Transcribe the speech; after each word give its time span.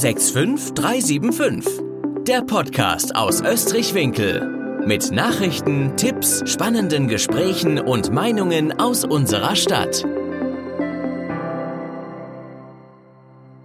65375. 0.00 1.82
Der 2.26 2.40
Podcast 2.40 3.14
aus 3.14 3.42
Österreich-Winkel. 3.42 4.80
Mit 4.86 5.10
Nachrichten, 5.10 5.94
Tipps, 5.98 6.42
spannenden 6.50 7.06
Gesprächen 7.06 7.78
und 7.78 8.10
Meinungen 8.10 8.80
aus 8.80 9.04
unserer 9.04 9.54
Stadt. 9.56 10.06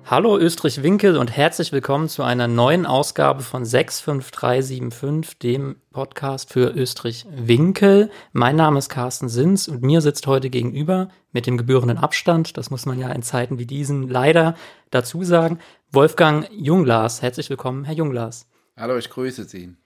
Hallo 0.08 0.38
Österreich-Winkel 0.38 1.18
und 1.18 1.36
herzlich 1.36 1.72
willkommen 1.72 2.10
zu 2.10 2.22
einer 2.22 2.48
neuen 2.48 2.86
Ausgabe 2.86 3.42
von 3.42 3.66
65375, 3.66 5.40
dem 5.40 5.78
Podcast 5.92 6.54
für 6.54 6.70
Österreich-Winkel. 6.76 8.12
Mein 8.32 8.56
Name 8.56 8.78
ist 8.78 8.90
Carsten 8.90 9.30
Sins 9.30 9.68
und 9.68 9.82
mir 9.82 10.02
sitzt 10.02 10.28
heute 10.28 10.50
gegenüber 10.50 11.08
mit 11.32 11.48
dem 11.48 11.58
gebührenden 11.58 11.98
Abstand, 11.98 12.56
das 12.56 12.70
muss 12.70 12.86
man 12.86 13.00
ja 13.00 13.10
in 13.12 13.24
Zeiten 13.24 13.58
wie 13.58 13.66
diesen 13.66 14.08
leider 14.08 14.56
dazu 14.92 15.24
sagen, 15.24 15.60
Wolfgang 15.96 16.50
Junglas. 16.52 17.22
Herzlich 17.22 17.50
willkommen, 17.50 17.86
Herr 17.86 17.96
Junglas. 17.96 18.50
Hallo, 18.76 18.98
ich 18.98 19.10
grüße 19.10 19.46
Sie. 19.46 19.78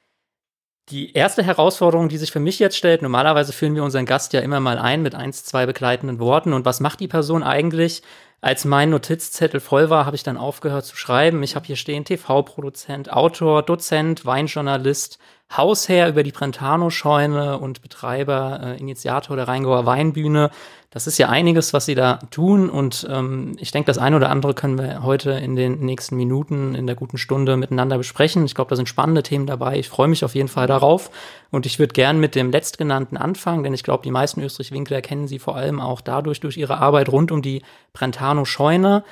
Die 0.90 1.14
erste 1.14 1.44
Herausforderung, 1.44 2.10
die 2.10 2.18
sich 2.18 2.32
für 2.32 2.40
mich 2.40 2.58
jetzt 2.58 2.78
stellt, 2.78 3.04
normalerweise 3.04 3.54
führen 3.54 3.76
wir 3.76 3.84
unseren 3.84 4.08
Gast 4.08 4.34
ja 4.34 4.40
immer 4.40 4.60
mal 4.60 4.80
ein 4.80 5.04
mit 5.04 5.14
eins, 5.14 5.46
zwei 5.46 5.68
begleitenden 5.68 6.18
Worten. 6.18 6.54
Und 6.54 6.66
was 6.66 6.80
macht 6.80 7.00
die 7.00 7.08
Person 7.08 7.44
eigentlich? 7.44 8.02
Als 8.42 8.66
mein 8.66 8.90
Notizzettel 8.90 9.60
voll 9.60 9.92
war, 9.92 10.08
habe 10.08 10.16
ich 10.16 10.24
dann 10.24 10.38
aufgehört 10.38 10.86
zu 10.86 10.96
schreiben. 10.96 11.44
Ich 11.44 11.56
habe 11.56 11.68
hier 11.68 11.76
stehen 11.76 12.06
TV-Produzent, 12.06 13.14
Autor, 13.14 13.62
Dozent, 13.62 14.26
Weinjournalist, 14.26 15.20
Hausherr 15.56 16.10
über 16.10 16.24
die 16.24 16.32
Brentano-Scheune 16.32 17.60
und 17.60 17.84
Betreiber, 17.84 18.62
äh, 18.64 18.80
Initiator 18.80 19.36
der 19.36 19.48
Rheingauer 19.48 19.86
Weinbühne. 19.86 20.50
Das 20.92 21.06
ist 21.06 21.20
ja 21.20 21.30
einiges, 21.30 21.72
was 21.72 21.86
sie 21.86 21.94
da 21.94 22.16
tun 22.32 22.68
und 22.68 23.08
ähm, 23.12 23.56
ich 23.60 23.72
denke, 23.72 23.86
das 23.86 24.00
eine 24.00 24.16
oder 24.16 24.32
andere 24.32 24.56
können 24.56 24.80
wir 24.80 25.04
heute 25.04 25.32
in 25.34 25.56
den 25.56 25.82
nächsten 25.82 26.16
Minuten, 26.16 26.74
in 26.74 26.88
der 26.88 26.96
guten 26.96 27.20
Stunde 27.20 27.58
miteinander 27.58 28.00
besprechen. 28.00 28.44
Ich 28.46 28.56
glaube, 28.56 28.72
da 28.72 28.76
sind 28.76 28.90
spannende 28.90 29.22
Themen 29.22 29.46
dabei. 29.46 29.78
Ich 29.78 29.88
freue 29.88 30.08
mich 30.08 30.26
auf 30.26 30.34
jeden 30.34 30.48
Fall 30.48 30.66
darauf 30.66 31.12
und 31.52 31.68
ich 31.68 31.78
würde 31.78 31.94
gern 31.94 32.20
mit 32.20 32.34
dem 32.34 32.50
letztgenannten 32.50 33.18
anfangen, 33.18 33.64
denn 33.64 33.76
ich 33.76 33.84
glaube, 33.84 34.02
die 34.02 34.10
meisten 34.10 34.42
Österreich-Winkler 34.42 35.02
kennen 35.02 35.28
sie 35.28 35.38
vor 35.38 35.56
allem 35.56 35.80
auch 35.80 36.02
dadurch 36.02 36.40
durch 36.40 36.58
ihre 36.58 36.80
Arbeit 36.80 37.10
rund 37.10 37.32
um 37.32 37.44
die 37.44 37.62
Brentano-Scheune. 37.94 39.04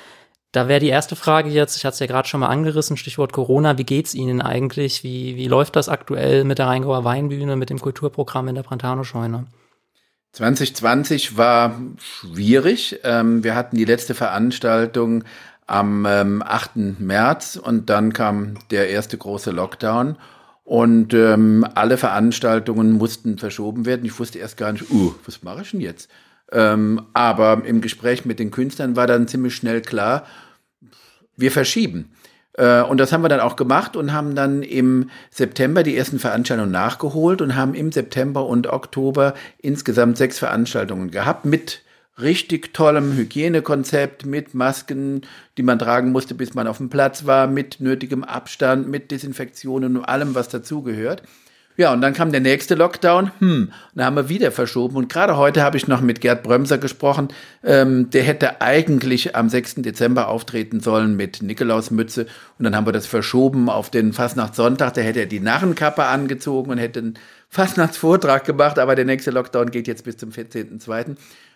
Da 0.50 0.66
wäre 0.66 0.80
die 0.80 0.88
erste 0.88 1.14
Frage 1.14 1.48
jetzt, 1.48 1.76
ich 1.76 1.84
hatte 1.84 1.94
es 1.94 2.00
ja 2.00 2.06
gerade 2.06 2.26
schon 2.26 2.40
mal 2.40 2.48
angerissen, 2.48 2.96
Stichwort 2.96 3.32
Corona, 3.32 3.78
wie 3.78 3.84
geht's 3.84 4.14
Ihnen 4.14 4.42
eigentlich? 4.42 5.04
Wie, 5.04 5.36
wie 5.36 5.46
läuft 5.46 5.76
das 5.76 5.88
aktuell 5.88 6.42
mit 6.42 6.58
der 6.58 6.66
Rheingauer 6.66 7.04
Weinbühne, 7.04 7.54
mit 7.54 7.70
dem 7.70 7.78
Kulturprogramm 7.78 8.48
in 8.48 8.56
der 8.56 8.64
Brentano-Scheune? 8.64 9.46
2020 10.32 11.36
war 11.36 11.80
schwierig. 11.98 13.00
Ähm, 13.02 13.42
wir 13.44 13.54
hatten 13.54 13.76
die 13.76 13.84
letzte 13.84 14.14
Veranstaltung 14.14 15.24
am 15.66 16.06
8. 16.06 16.76
Ähm, 16.76 16.96
März 16.98 17.56
und 17.56 17.90
dann 17.90 18.12
kam 18.12 18.58
der 18.70 18.88
erste 18.90 19.18
große 19.18 19.50
Lockdown 19.50 20.16
und 20.64 21.14
ähm, 21.14 21.66
alle 21.74 21.96
Veranstaltungen 21.96 22.92
mussten 22.92 23.38
verschoben 23.38 23.86
werden. 23.86 24.04
Ich 24.04 24.18
wusste 24.18 24.38
erst 24.38 24.56
gar 24.56 24.72
nicht, 24.72 24.90
uh, 24.90 25.14
was 25.24 25.42
mache 25.42 25.62
ich 25.62 25.70
denn 25.70 25.80
jetzt? 25.80 26.10
Aber 26.50 27.62
im 27.66 27.82
Gespräch 27.82 28.24
mit 28.24 28.38
den 28.38 28.50
Künstlern 28.50 28.96
war 28.96 29.06
dann 29.06 29.28
ziemlich 29.28 29.54
schnell 29.54 29.82
klar, 29.82 30.24
wir 31.36 31.52
verschieben. 31.52 32.12
Äh, 32.58 32.82
und 32.82 32.98
das 32.98 33.12
haben 33.12 33.22
wir 33.22 33.28
dann 33.28 33.40
auch 33.40 33.56
gemacht 33.56 33.96
und 33.96 34.12
haben 34.12 34.34
dann 34.34 34.62
im 34.62 35.10
September 35.30 35.82
die 35.82 35.96
ersten 35.96 36.18
Veranstaltungen 36.18 36.70
nachgeholt 36.70 37.40
und 37.40 37.56
haben 37.56 37.74
im 37.74 37.92
September 37.92 38.44
und 38.44 38.66
Oktober 38.66 39.34
insgesamt 39.58 40.18
sechs 40.18 40.38
Veranstaltungen 40.38 41.10
gehabt 41.10 41.46
mit 41.46 41.82
richtig 42.20 42.74
tollem 42.74 43.16
Hygienekonzept, 43.16 44.26
mit 44.26 44.52
Masken, 44.52 45.22
die 45.56 45.62
man 45.62 45.78
tragen 45.78 46.10
musste, 46.10 46.34
bis 46.34 46.52
man 46.52 46.66
auf 46.66 46.78
dem 46.78 46.90
Platz 46.90 47.26
war, 47.26 47.46
mit 47.46 47.78
nötigem 47.78 48.24
Abstand, 48.24 48.88
mit 48.88 49.12
Desinfektionen 49.12 49.96
und 49.96 50.04
allem, 50.04 50.34
was 50.34 50.48
dazugehört. 50.48 51.22
Ja, 51.78 51.92
und 51.92 52.00
dann 52.00 52.12
kam 52.12 52.32
der 52.32 52.40
nächste 52.40 52.74
Lockdown. 52.74 53.30
Hm, 53.38 53.70
dann 53.94 54.04
haben 54.04 54.16
wir 54.16 54.28
wieder 54.28 54.50
verschoben. 54.50 54.96
Und 54.96 55.08
gerade 55.08 55.36
heute 55.36 55.62
habe 55.62 55.76
ich 55.76 55.86
noch 55.86 56.00
mit 56.00 56.20
Gerd 56.20 56.42
Brömser 56.42 56.76
gesprochen. 56.76 57.28
Ähm, 57.62 58.10
der 58.10 58.24
hätte 58.24 58.60
eigentlich 58.60 59.36
am 59.36 59.48
6. 59.48 59.76
Dezember 59.76 60.26
auftreten 60.26 60.80
sollen 60.80 61.14
mit 61.16 61.40
Nikolausmütze. 61.40 62.26
Und 62.58 62.64
dann 62.64 62.74
haben 62.74 62.84
wir 62.84 62.92
das 62.92 63.06
verschoben 63.06 63.70
auf 63.70 63.90
den 63.90 64.12
Fastnachtssonntag. 64.12 64.94
Da 64.94 65.02
hätte 65.02 65.20
er 65.20 65.26
die 65.26 65.38
Narrenkappe 65.38 66.04
angezogen 66.04 66.72
und 66.72 66.78
hätte 66.78 66.98
einen 66.98 67.14
Fastnachtsvortrag 67.48 68.44
gemacht. 68.44 68.80
Aber 68.80 68.96
der 68.96 69.04
nächste 69.04 69.30
Lockdown 69.30 69.70
geht 69.70 69.86
jetzt 69.86 70.02
bis 70.02 70.16
zum 70.16 70.30
14.02. 70.30 71.14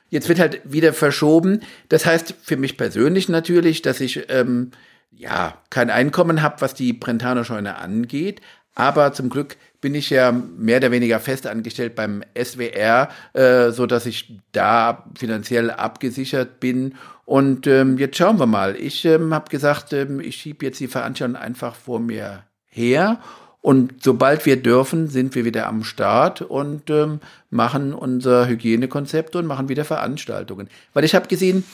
Jetzt 0.08 0.28
wird 0.28 0.38
halt 0.38 0.60
wieder 0.62 0.92
verschoben. 0.92 1.62
Das 1.88 2.06
heißt 2.06 2.36
für 2.40 2.56
mich 2.56 2.76
persönlich 2.76 3.28
natürlich, 3.28 3.82
dass 3.82 3.98
ich 3.98 4.26
ähm, 4.28 4.70
ja 5.10 5.58
kein 5.68 5.90
Einkommen 5.90 6.42
habe, 6.42 6.60
was 6.60 6.74
die 6.74 6.92
Brentano-Scheune 6.92 7.74
angeht. 7.74 8.40
Aber 8.74 9.12
zum 9.12 9.28
Glück 9.28 9.56
bin 9.82 9.94
ich 9.94 10.08
ja 10.08 10.32
mehr 10.32 10.78
oder 10.78 10.92
weniger 10.92 11.20
fest 11.20 11.46
angestellt 11.46 11.94
beim 11.94 12.22
SWR, 12.40 13.10
äh, 13.34 13.70
so 13.72 13.84
dass 13.84 14.06
ich 14.06 14.38
da 14.52 15.04
finanziell 15.18 15.70
abgesichert 15.70 16.60
bin. 16.60 16.94
Und 17.26 17.66
ähm, 17.66 17.98
jetzt 17.98 18.16
schauen 18.16 18.38
wir 18.38 18.46
mal. 18.46 18.76
Ich 18.76 19.04
ähm, 19.04 19.34
habe 19.34 19.50
gesagt, 19.50 19.92
ähm, 19.92 20.20
ich 20.20 20.36
schiebe 20.36 20.64
jetzt 20.64 20.80
die 20.80 20.86
Veranstaltung 20.86 21.36
einfach 21.36 21.74
vor 21.74 22.00
mir 22.00 22.44
her. 22.68 23.20
Und 23.60 24.02
sobald 24.02 24.46
wir 24.46 24.60
dürfen, 24.60 25.08
sind 25.08 25.34
wir 25.34 25.44
wieder 25.44 25.66
am 25.66 25.84
Start 25.84 26.42
und 26.42 26.88
ähm, 26.88 27.20
machen 27.50 27.92
unser 27.92 28.46
Hygienekonzept 28.46 29.36
und 29.36 29.46
machen 29.46 29.68
wieder 29.68 29.84
Veranstaltungen. 29.84 30.68
Weil 30.94 31.04
ich 31.04 31.14
habe 31.14 31.28
gesehen, 31.28 31.64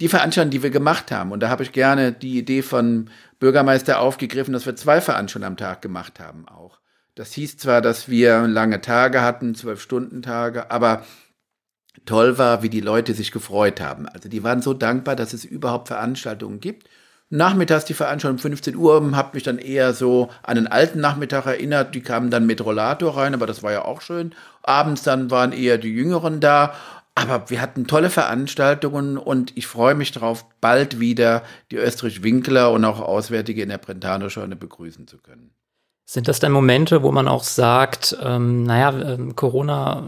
die 0.00 0.08
Veranstaltungen, 0.08 0.50
die 0.50 0.62
wir 0.62 0.70
gemacht 0.70 1.12
haben, 1.12 1.30
und 1.30 1.40
da 1.40 1.50
habe 1.50 1.62
ich 1.62 1.72
gerne 1.72 2.12
die 2.12 2.38
Idee 2.38 2.62
von 2.62 3.10
Bürgermeister 3.38 4.00
aufgegriffen, 4.00 4.52
dass 4.52 4.66
wir 4.66 4.76
zwei 4.76 5.00
Veranstaltungen 5.00 5.52
am 5.52 5.56
Tag 5.56 5.82
gemacht 5.82 6.20
haben 6.20 6.46
auch. 6.48 6.78
Das 7.14 7.32
hieß 7.32 7.58
zwar, 7.58 7.80
dass 7.80 8.08
wir 8.08 8.46
lange 8.48 8.80
Tage 8.80 9.22
hatten, 9.22 9.54
zwölf 9.54 9.80
Stunden 9.80 10.22
Tage, 10.22 10.70
aber 10.70 11.04
toll 12.06 12.38
war, 12.38 12.62
wie 12.62 12.68
die 12.68 12.80
Leute 12.80 13.14
sich 13.14 13.30
gefreut 13.30 13.80
haben. 13.80 14.08
Also 14.08 14.28
die 14.28 14.42
waren 14.42 14.62
so 14.62 14.74
dankbar, 14.74 15.14
dass 15.14 15.32
es 15.32 15.44
überhaupt 15.44 15.88
Veranstaltungen 15.88 16.60
gibt. 16.60 16.88
Nachmittags 17.30 17.84
die 17.84 17.94
Veranstaltung 17.94 18.36
um 18.36 18.42
15 18.42 18.76
Uhr 18.76 19.16
hat 19.16 19.34
mich 19.34 19.42
dann 19.42 19.58
eher 19.58 19.94
so 19.94 20.30
an 20.42 20.56
den 20.56 20.66
alten 20.66 21.00
Nachmittag 21.00 21.46
erinnert. 21.46 21.94
Die 21.94 22.02
kamen 22.02 22.30
dann 22.30 22.46
mit 22.46 22.64
Rollator 22.64 23.16
rein, 23.16 23.34
aber 23.34 23.46
das 23.46 23.62
war 23.62 23.72
ja 23.72 23.84
auch 23.84 24.00
schön. 24.00 24.34
Abends 24.62 25.02
dann 25.02 25.30
waren 25.30 25.52
eher 25.52 25.78
die 25.78 25.92
Jüngeren 25.92 26.40
da. 26.40 26.74
Aber 27.16 27.48
wir 27.48 27.60
hatten 27.60 27.86
tolle 27.86 28.10
Veranstaltungen 28.10 29.18
und 29.18 29.56
ich 29.56 29.68
freue 29.68 29.94
mich 29.94 30.10
darauf, 30.10 30.46
bald 30.60 30.98
wieder 30.98 31.44
die 31.70 31.76
Österreich-Winkler 31.76 32.72
und 32.72 32.84
auch 32.84 33.00
Auswärtige 33.00 33.62
in 33.62 33.68
der 33.68 33.78
Brentano-Scheune 33.78 34.56
begrüßen 34.56 35.06
zu 35.06 35.18
können. 35.18 35.54
Sind 36.06 36.28
das 36.28 36.38
dann 36.38 36.52
Momente, 36.52 37.02
wo 37.02 37.12
man 37.12 37.28
auch 37.28 37.44
sagt, 37.44 38.16
ähm, 38.22 38.64
naja, 38.64 38.92
ähm, 39.14 39.34
Corona, 39.36 40.02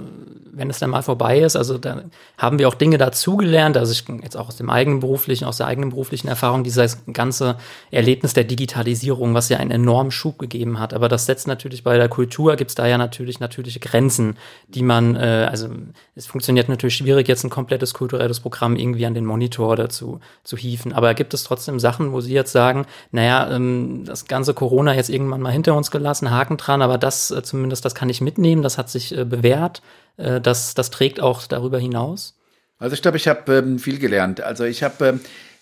wenn 0.52 0.68
es 0.68 0.78
dann 0.78 0.90
mal 0.90 1.02
vorbei 1.02 1.40
ist, 1.40 1.56
also 1.56 1.78
da 1.78 2.02
haben 2.36 2.58
wir 2.58 2.68
auch 2.68 2.74
Dinge 2.74 2.98
dazugelernt, 2.98 3.78
also 3.78 3.92
ich 3.92 4.04
jetzt 4.22 4.36
auch 4.36 4.48
aus 4.48 4.56
dem 4.56 4.68
eigenen 4.68 5.00
beruflichen, 5.00 5.46
aus 5.46 5.56
der 5.56 5.66
eigenen 5.66 5.90
beruflichen 5.90 6.28
Erfahrung, 6.28 6.64
dieses 6.64 7.02
ganze 7.12 7.56
Erlebnis 7.90 8.34
der 8.34 8.44
Digitalisierung, 8.44 9.32
was 9.32 9.48
ja 9.48 9.56
einen 9.56 9.70
enormen 9.70 10.10
Schub 10.10 10.38
gegeben 10.38 10.78
hat. 10.80 10.92
Aber 10.92 11.08
das 11.08 11.24
setzt 11.24 11.46
natürlich 11.46 11.82
bei 11.82 11.96
der 11.96 12.10
Kultur, 12.10 12.56
gibt 12.56 12.70
es 12.70 12.74
da 12.74 12.86
ja 12.86 12.98
natürlich 12.98 13.40
natürliche 13.40 13.80
Grenzen, 13.80 14.36
die 14.68 14.82
man, 14.82 15.16
äh, 15.16 15.48
also 15.50 15.68
es 16.14 16.26
funktioniert 16.26 16.68
natürlich 16.68 16.96
schwierig, 16.96 17.26
jetzt 17.28 17.44
ein 17.44 17.50
komplettes 17.50 17.94
kulturelles 17.94 18.40
Programm 18.40 18.76
irgendwie 18.76 19.06
an 19.06 19.14
den 19.14 19.24
Monitor 19.24 19.76
dazu 19.76 20.20
zu 20.44 20.56
hieven. 20.56 20.92
Aber 20.92 21.14
gibt 21.14 21.34
es 21.34 21.44
trotzdem 21.44 21.80
Sachen, 21.80 22.12
wo 22.12 22.20
Sie 22.20 22.32
jetzt 22.32 22.52
sagen, 22.52 22.86
naja, 23.12 23.50
ähm, 23.50 24.04
das 24.06 24.26
ganze 24.26 24.54
Corona 24.54 24.94
jetzt 24.94 25.10
irgendwann 25.10 25.40
mal 25.42 25.52
hinter 25.52 25.74
uns 25.74 25.85
uns 25.86 25.90
gelassen, 25.90 26.30
Haken 26.30 26.56
dran, 26.56 26.82
aber 26.82 26.98
das 26.98 27.30
äh, 27.30 27.42
zumindest, 27.42 27.84
das 27.84 27.94
kann 27.94 28.08
ich 28.08 28.20
mitnehmen, 28.20 28.62
das 28.62 28.78
hat 28.78 28.90
sich 28.90 29.16
äh, 29.16 29.24
bewährt, 29.24 29.82
äh, 30.16 30.40
das, 30.40 30.74
das 30.74 30.90
trägt 30.90 31.20
auch 31.20 31.46
darüber 31.46 31.78
hinaus. 31.78 32.34
Also 32.78 32.94
ich 32.94 33.02
glaube, 33.02 33.16
ich 33.16 33.28
habe 33.28 33.54
ähm, 33.54 33.78
viel 33.78 33.98
gelernt. 33.98 34.40
Also 34.40 34.64
ich 34.64 34.82
habe 34.82 35.06
ähm, 35.06 35.20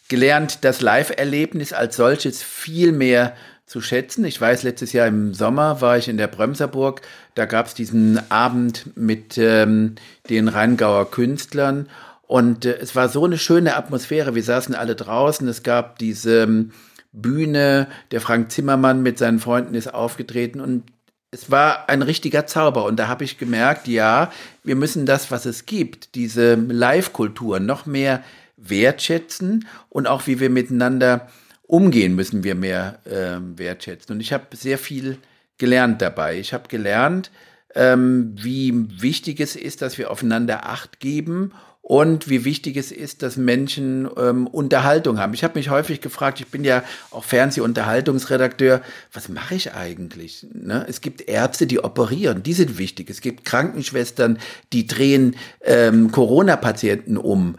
gelernt, 0.08 0.58
das 0.62 0.80
Live-Erlebnis 0.80 1.72
als 1.72 1.96
solches 1.96 2.42
viel 2.42 2.92
mehr 2.92 3.34
zu 3.66 3.80
schätzen. 3.80 4.24
Ich 4.24 4.40
weiß, 4.40 4.62
letztes 4.64 4.92
Jahr 4.92 5.06
im 5.06 5.32
Sommer 5.32 5.80
war 5.80 5.96
ich 5.96 6.08
in 6.08 6.16
der 6.16 6.26
Bremserburg. 6.26 7.02
Da 7.34 7.46
gab 7.46 7.66
es 7.66 7.74
diesen 7.74 8.20
Abend 8.30 8.96
mit 8.96 9.38
ähm, 9.38 9.94
den 10.28 10.48
Rheingauer 10.48 11.10
Künstlern. 11.10 11.88
Und 12.26 12.64
äh, 12.64 12.78
es 12.80 12.96
war 12.96 13.08
so 13.08 13.24
eine 13.24 13.38
schöne 13.38 13.76
Atmosphäre. 13.76 14.34
Wir 14.34 14.42
saßen 14.42 14.74
alle 14.74 14.96
draußen. 14.96 15.46
Es 15.46 15.62
gab 15.62 15.98
diese 15.98 16.42
ähm, 16.42 16.72
Bühne. 17.14 17.86
Der 18.10 18.20
Frank 18.20 18.52
Zimmermann 18.52 19.02
mit 19.02 19.18
seinen 19.18 19.38
Freunden 19.38 19.74
ist 19.74 19.92
aufgetreten 19.94 20.60
und 20.60 20.82
es 21.30 21.50
war 21.50 21.88
ein 21.88 22.02
richtiger 22.02 22.46
Zauber. 22.46 22.84
Und 22.84 22.96
da 22.96 23.08
habe 23.08 23.24
ich 23.24 23.38
gemerkt, 23.38 23.88
ja, 23.88 24.30
wir 24.62 24.76
müssen 24.76 25.04
das, 25.06 25.30
was 25.30 25.46
es 25.46 25.66
gibt, 25.66 26.14
diese 26.14 26.54
Live-Kultur 26.54 27.58
noch 27.58 27.86
mehr 27.86 28.22
wertschätzen 28.56 29.66
und 29.88 30.06
auch 30.06 30.26
wie 30.26 30.38
wir 30.38 30.50
miteinander 30.50 31.28
umgehen, 31.62 32.14
müssen 32.14 32.44
wir 32.44 32.54
mehr 32.54 33.00
äh, 33.04 33.40
wertschätzen. 33.58 34.14
Und 34.14 34.20
ich 34.20 34.32
habe 34.32 34.56
sehr 34.56 34.78
viel 34.78 35.18
gelernt 35.58 36.02
dabei. 36.02 36.38
Ich 36.38 36.52
habe 36.52 36.68
gelernt, 36.68 37.30
ähm, 37.74 38.34
wie 38.36 38.72
wichtig 39.02 39.40
es 39.40 39.56
ist, 39.56 39.82
dass 39.82 39.98
wir 39.98 40.10
aufeinander 40.10 40.66
Acht 40.66 41.00
geben 41.00 41.52
und 41.86 42.30
wie 42.30 42.46
wichtig 42.46 42.78
es 42.78 42.90
ist, 42.90 43.22
dass 43.22 43.36
Menschen 43.36 44.08
ähm, 44.16 44.46
Unterhaltung 44.46 45.18
haben. 45.18 45.34
Ich 45.34 45.44
habe 45.44 45.58
mich 45.58 45.68
häufig 45.68 46.00
gefragt, 46.00 46.40
ich 46.40 46.46
bin 46.46 46.64
ja 46.64 46.82
auch 47.10 47.24
Fernsehunterhaltungsredakteur, 47.24 48.80
was 49.12 49.28
mache 49.28 49.54
ich 49.54 49.74
eigentlich? 49.74 50.46
Ne? 50.54 50.86
Es 50.88 51.02
gibt 51.02 51.28
Ärzte, 51.28 51.66
die 51.66 51.84
operieren, 51.84 52.42
die 52.42 52.54
sind 52.54 52.78
wichtig. 52.78 53.10
Es 53.10 53.20
gibt 53.20 53.44
Krankenschwestern, 53.44 54.38
die 54.72 54.86
drehen 54.86 55.36
ähm, 55.60 56.10
Corona-Patienten 56.10 57.18
um. 57.18 57.56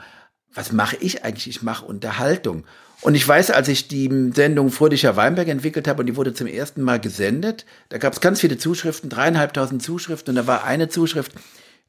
Was 0.56 0.72
mache 0.72 0.98
ich 1.00 1.24
eigentlich? 1.24 1.48
Ich 1.48 1.62
mache 1.62 1.86
Unterhaltung. 1.86 2.64
Und 3.02 3.14
ich 3.14 3.28
weiß, 3.28 3.52
als 3.52 3.68
ich 3.68 3.88
die 3.88 4.32
Sendung 4.34 4.72
Fröhlicher 4.72 5.16
Weinberg 5.16 5.50
entwickelt 5.50 5.88
habe 5.88 6.00
und 6.00 6.08
die 6.08 6.16
wurde 6.16 6.34
zum 6.34 6.48
ersten 6.48 6.82
Mal 6.82 7.00
gesendet, 7.00 7.68
da 7.90 8.00
gab 8.00 8.14
es 8.14 8.22
ganz 8.22 8.42
viele 8.42 8.58
Zuschriften, 8.58 9.12
dreieinhalbtausend 9.12 9.84
Zuschriften 9.84 10.32
und 10.32 10.36
da 10.38 10.48
war 10.48 10.64
eine 10.64 10.90
Zuschrift, 10.90 11.34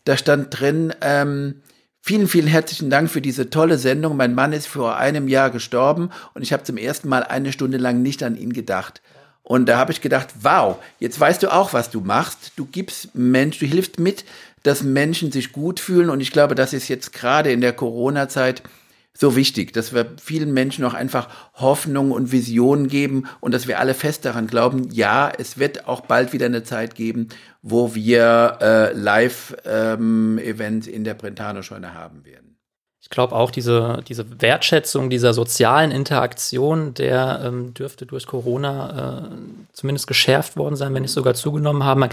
da 0.04 0.18
stand 0.18 0.60
drin, 0.60 0.92
ähm, 1.00 1.62
Vielen, 2.08 2.28
vielen 2.28 2.46
herzlichen 2.46 2.88
Dank 2.88 3.10
für 3.10 3.20
diese 3.20 3.50
tolle 3.50 3.78
Sendung. 3.78 4.16
Mein 4.16 4.32
Mann 4.32 4.52
ist 4.52 4.68
vor 4.68 4.96
einem 4.96 5.26
Jahr 5.26 5.50
gestorben 5.50 6.10
und 6.34 6.42
ich 6.42 6.52
habe 6.52 6.62
zum 6.62 6.76
ersten 6.76 7.08
Mal 7.08 7.24
eine 7.24 7.50
Stunde 7.50 7.78
lang 7.78 8.00
nicht 8.00 8.22
an 8.22 8.36
ihn 8.36 8.52
gedacht. 8.52 9.02
Und 9.42 9.66
da 9.66 9.76
habe 9.76 9.90
ich 9.90 10.00
gedacht, 10.02 10.28
wow, 10.40 10.76
jetzt 11.00 11.18
weißt 11.18 11.42
du 11.42 11.52
auch, 11.52 11.72
was 11.72 11.90
du 11.90 12.00
machst. 12.02 12.52
Du 12.54 12.64
gibst 12.64 13.16
Mensch, 13.16 13.58
du 13.58 13.66
hilfst 13.66 13.98
mit, 13.98 14.24
dass 14.62 14.84
Menschen 14.84 15.32
sich 15.32 15.50
gut 15.50 15.80
fühlen. 15.80 16.08
Und 16.08 16.20
ich 16.20 16.30
glaube, 16.30 16.54
das 16.54 16.72
ist 16.72 16.86
jetzt 16.86 17.12
gerade 17.12 17.50
in 17.50 17.60
der 17.60 17.72
Corona-Zeit 17.72 18.62
so 19.12 19.34
wichtig, 19.34 19.72
dass 19.72 19.92
wir 19.92 20.12
vielen 20.22 20.52
Menschen 20.52 20.84
auch 20.84 20.94
einfach 20.94 21.28
Hoffnung 21.54 22.12
und 22.12 22.30
Visionen 22.30 22.86
geben 22.86 23.24
und 23.40 23.52
dass 23.52 23.66
wir 23.66 23.80
alle 23.80 23.94
fest 23.94 24.24
daran 24.24 24.46
glauben, 24.46 24.90
ja, 24.92 25.32
es 25.36 25.58
wird 25.58 25.88
auch 25.88 26.02
bald 26.02 26.32
wieder 26.32 26.46
eine 26.46 26.62
Zeit 26.62 26.94
geben, 26.94 27.28
wo 27.68 27.96
wir 27.96 28.58
äh, 28.60 28.92
Live-Events 28.92 30.86
ähm, 30.86 30.94
in 30.94 31.02
der 31.02 31.14
Brentano-Scheune 31.14 31.94
haben 31.94 32.24
werden. 32.24 32.56
Ich 33.00 33.10
glaube 33.10 33.34
auch, 33.34 33.50
diese, 33.50 34.04
diese 34.06 34.40
Wertschätzung 34.40 35.10
dieser 35.10 35.34
sozialen 35.34 35.90
Interaktion, 35.90 36.94
der 36.94 37.40
ähm, 37.44 37.74
dürfte 37.74 38.06
durch 38.06 38.28
Corona 38.28 39.26
äh, 39.26 39.72
zumindest 39.72 40.06
geschärft 40.06 40.56
worden 40.56 40.76
sein, 40.76 40.94
wenn 40.94 41.02
nicht 41.02 41.10
sogar 41.10 41.34
zugenommen 41.34 41.82
haben 41.82 42.04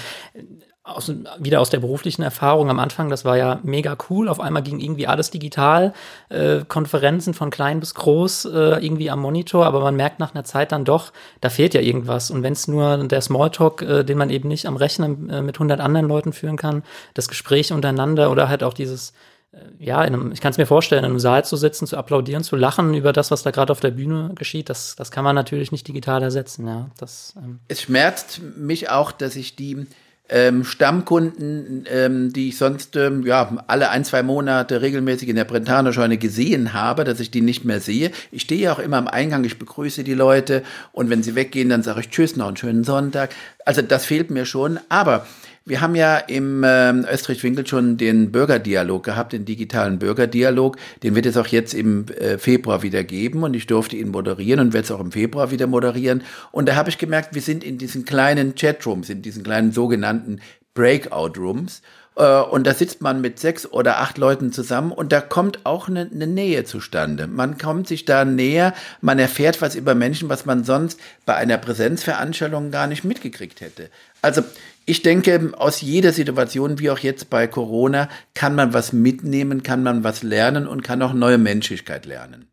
aus, 0.84 1.12
wieder 1.40 1.62
aus 1.62 1.70
der 1.70 1.80
beruflichen 1.80 2.24
Erfahrung 2.24 2.70
am 2.70 2.80
Anfang, 2.80 3.10
das 3.10 3.24
war 3.24 3.38
ja 3.38 3.60
mega 3.64 3.96
cool. 4.10 4.28
Auf 4.28 4.42
einmal 4.42 4.64
ging 4.64 4.80
irgendwie 4.80 5.08
alles 5.08 5.32
digital, 5.32 5.94
äh, 6.28 6.60
Konferenzen 6.68 7.34
von 7.34 7.50
klein 7.50 7.80
bis 7.80 7.94
groß 7.96 8.46
äh, 8.46 8.86
irgendwie 8.86 9.10
am 9.10 9.22
Monitor, 9.22 9.66
aber 9.66 9.80
man 9.80 9.96
merkt 9.96 10.20
nach 10.20 10.36
einer 10.36 10.44
Zeit 10.44 10.74
dann 10.74 10.84
doch, 10.84 11.14
da 11.40 11.50
fehlt 11.50 11.74
ja 11.74 11.80
irgendwas. 11.80 12.32
Und 12.32 12.44
wenn 12.44 12.54
es 12.54 12.68
nur 12.68 12.98
der 13.08 13.22
Smalltalk, 13.22 13.82
äh, 13.82 14.04
den 14.04 14.18
man 14.18 14.30
eben 14.30 14.50
nicht 14.50 14.66
am 14.66 14.76
Rechner 14.76 15.06
äh, 15.06 15.42
mit 15.42 15.56
100 15.56 15.80
anderen 15.80 16.08
Leuten 16.08 16.34
führen 16.34 16.58
kann, 16.58 16.84
das 17.14 17.30
Gespräch 17.30 17.72
untereinander 17.72 18.30
oder 18.30 18.50
halt 18.50 18.62
auch 18.62 18.74
dieses 18.74 19.14
äh, 19.54 19.60
ja, 19.80 20.00
einem, 20.00 20.34
ich 20.34 20.42
kann 20.42 20.52
es 20.52 20.58
mir 20.58 20.66
vorstellen, 20.66 21.06
in 21.06 21.12
einem 21.12 21.20
Saal 21.20 21.46
zu 21.46 21.56
sitzen, 21.56 21.88
zu 21.88 21.96
applaudieren, 21.96 22.44
zu 22.44 22.58
lachen 22.58 22.94
über 22.94 23.14
das, 23.14 23.32
was 23.32 23.44
da 23.44 23.52
gerade 23.52 23.72
auf 23.72 23.80
der 23.80 23.92
Bühne 23.92 24.32
geschieht, 24.36 24.70
das, 24.70 24.98
das 24.98 25.12
kann 25.12 25.24
man 25.24 25.36
natürlich 25.36 25.72
nicht 25.72 25.88
digital 25.88 26.22
ersetzen. 26.22 26.68
Ja, 26.68 26.90
das, 26.98 27.36
ähm 27.38 27.60
es 27.70 27.82
schmerzt 27.84 28.42
mich 28.58 28.90
auch, 28.90 29.14
dass 29.14 29.38
ich 29.38 29.56
die 29.56 29.88
ähm, 30.30 30.64
Stammkunden, 30.64 31.86
ähm, 31.90 32.32
die 32.32 32.50
ich 32.50 32.58
sonst 32.58 32.96
ähm, 32.96 33.24
ja 33.26 33.64
alle 33.68 33.90
ein, 33.90 34.06
zwei 34.06 34.24
Monate 34.24 34.82
regelmäßig 34.82 35.30
in 35.30 35.36
der 35.36 35.44
Brentaner-Scheune 35.44 36.18
gesehen 36.18 36.74
habe, 36.74 37.04
dass 37.04 37.20
ich 37.20 37.30
die 37.30 37.42
nicht 37.42 37.66
mehr 37.66 37.82
sehe. 37.82 38.12
Ich 38.32 38.44
stehe 38.44 38.62
ja 38.62 38.74
auch 38.74 38.80
immer 38.80 38.98
am 38.98 39.08
Eingang, 39.08 39.44
ich 39.44 39.60
begrüße 39.60 40.04
die 40.04 40.14
Leute 40.14 40.64
und 40.92 41.10
wenn 41.10 41.24
sie 41.24 41.36
weggehen, 41.36 41.70
dann 41.70 41.84
sage 41.84 42.00
ich 42.00 42.10
Tschüss, 42.10 42.36
noch 42.36 42.48
einen 42.48 42.58
schönen 42.58 42.84
Sonntag. 42.84 43.36
Also 43.66 43.82
das 43.82 44.06
fehlt 44.06 44.32
mir 44.32 44.46
schon, 44.46 44.80
aber 44.90 45.26
wir 45.66 45.80
haben 45.80 45.96
ja 45.96 46.18
im 46.18 46.64
äh, 46.64 46.92
Österreich-Winkel 46.92 47.66
schon 47.66 47.98
den 47.98 48.32
Bürgerdialog 48.32 49.04
gehabt, 49.04 49.34
den 49.34 49.46
digitalen 49.46 49.98
Bürgerdialog. 49.98 50.78
Den 51.04 51.16
wird 51.16 51.26
es 51.26 51.38
auch 51.38 51.48
jetzt 51.48 51.74
im 51.74 52.06
äh, 52.10 52.38
Februar 52.38 52.84
wieder 52.84 53.04
geben 53.04 53.44
und 53.44 53.56
ich 53.56 53.66
durfte 53.66 53.96
ihn 53.96 54.10
moderieren 54.10 54.60
und 54.60 54.74
werde 54.74 54.86
es 54.86 54.92
auch 54.92 55.00
im 55.00 55.12
Februar 55.12 55.52
wieder 55.52 55.68
moderieren. 55.68 56.24
Und 56.52 56.68
da 56.68 56.76
habe 56.76 56.90
ich 56.90 56.98
gemerkt, 56.98 57.34
wir 57.34 57.42
sind 57.42 57.64
in 57.64 57.78
diesen 57.78 58.04
kleinen 58.04 58.56
Chatrooms, 58.56 59.10
in 59.10 59.22
diesen 59.22 59.44
kleinen 59.44 59.72
sogenannten 59.72 60.42
Breakout-Rooms. 60.74 61.82
Äh, 62.16 62.42
und 62.42 62.68
da 62.68 62.74
sitzt 62.74 63.02
man 63.02 63.22
mit 63.22 63.40
sechs 63.40 63.66
oder 63.66 64.00
acht 64.00 64.18
Leuten 64.18 64.52
zusammen 64.52 64.92
und 64.92 65.12
da 65.12 65.22
kommt 65.22 65.66
auch 65.66 65.88
eine, 65.88 66.10
eine, 66.14 66.28
Nähe 66.28 66.64
zustande. 66.66 67.28
Man 67.28 67.58
kommt 67.58 67.88
sich 67.88 68.06
da 68.06 68.26
näher, 68.26 68.74
man 69.02 69.20
erfährt 69.20 69.62
was 69.62 69.76
über 69.76 69.96
Menschen, 69.96 70.30
was 70.30 70.46
man 70.46 70.64
sonst 70.64 71.00
bei 71.26 71.36
einer 71.36 71.58
Präsenzveranstaltung 71.58 72.72
gar 72.72 72.88
nicht 72.88 73.04
mitgekriegt 73.04 73.62
hätte. 73.62 73.90
Also 74.22 74.44
ich 74.86 75.02
denke, 75.02 75.52
aus 75.58 75.82
jeder 75.82 76.12
Situation, 76.12 76.80
wie 76.80 76.90
auch 76.90 77.00
jetzt 77.00 77.30
bei 77.30 77.48
Corona, 77.48 78.10
kann 78.34 78.56
man 78.56 78.74
was 78.74 78.94
mitnehmen, 78.94 79.64
kann 79.64 79.84
man 79.84 80.04
was 80.04 80.24
lernen 80.24 80.68
und 80.68 80.84
kann 80.84 81.02
auch 81.02 81.14
neue 81.14 81.38
Menschlichkeit 81.38 82.06
lernen. 82.06 82.50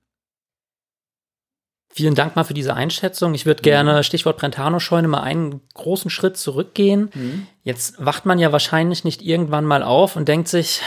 Vielen 1.93 2.15
Dank 2.15 2.37
mal 2.37 2.45
für 2.45 2.55
diese 2.55 2.75
Einschätzung. 2.75 3.35
Ich 3.35 3.47
würde 3.47 3.63
gerne, 3.63 3.97
mhm. 3.97 4.03
Stichwort 4.05 4.39
Brentano-Scheune, 4.39 5.09
mal 5.09 5.23
einen 5.23 5.61
großen 5.75 6.09
Schritt 6.09 6.37
zurückgehen. 6.37 7.11
Mhm. 7.13 7.47
Jetzt 7.65 8.05
wacht 8.05 8.27
man 8.27 8.39
ja 8.39 8.53
wahrscheinlich 8.53 9.03
nicht 9.03 9.23
irgendwann 9.23 9.65
mal 9.65 9.83
auf 9.83 10.15
und 10.15 10.29
denkt 10.29 10.47
sich, 10.47 10.83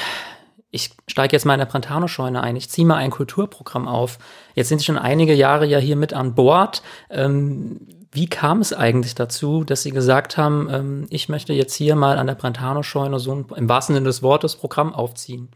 ich 0.71 0.91
steige 1.07 1.35
jetzt 1.35 1.45
mal 1.45 1.55
in 1.55 1.59
der 1.59 1.65
Brentano-Scheune 1.65 2.41
ein, 2.41 2.55
ich 2.55 2.69
ziehe 2.69 2.87
mal 2.87 2.95
ein 2.95 3.11
Kulturprogramm 3.11 3.87
auf. 3.87 4.17
Jetzt 4.55 4.69
sind 4.69 4.79
Sie 4.79 4.85
schon 4.85 4.97
einige 4.97 5.33
Jahre 5.33 5.65
ja 5.65 5.77
hier 5.77 5.97
mit 5.97 6.13
an 6.13 6.35
Bord. 6.35 6.81
Ähm, 7.09 8.02
wie 8.13 8.27
kam 8.27 8.61
es 8.61 8.73
eigentlich 8.73 9.15
dazu, 9.15 9.63
dass 9.63 9.83
Sie 9.83 9.91
gesagt 9.91 10.37
haben, 10.37 10.69
ähm, 10.71 11.07
ich 11.09 11.29
möchte 11.29 11.51
jetzt 11.53 11.73
hier 11.73 11.95
mal 11.95 12.17
an 12.17 12.27
der 12.27 12.35
Brentano-Scheune 12.35 13.19
so 13.19 13.33
ein, 13.33 13.45
im 13.55 13.67
wahrsten 13.67 13.95
Sinne 13.95 14.07
des 14.07 14.21
Wortes 14.21 14.55
Programm 14.55 14.93
aufziehen? 14.93 15.49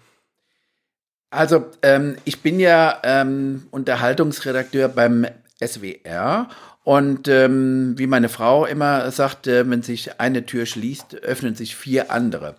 Also, 1.30 1.65
ähm, 1.83 2.18
ich 2.25 2.42
bin 2.42 2.59
ja 2.59 3.00
ähm, 3.04 3.68
Unterhaltungsredakteur 3.71 4.89
beim 4.89 5.27
SWR 5.63 6.48
und 6.83 7.27
ähm, 7.27 7.95
wie 7.98 8.07
meine 8.07 8.30
Frau 8.30 8.65
immer 8.65 9.12
sagt, 9.12 9.45
äh, 9.45 9.69
wenn 9.69 9.83
sich 9.83 10.19
eine 10.19 10.45
Tür 10.45 10.65
schließt, 10.65 11.15
öffnen 11.24 11.54
sich 11.54 11.75
vier 11.75 12.12
andere. 12.12 12.56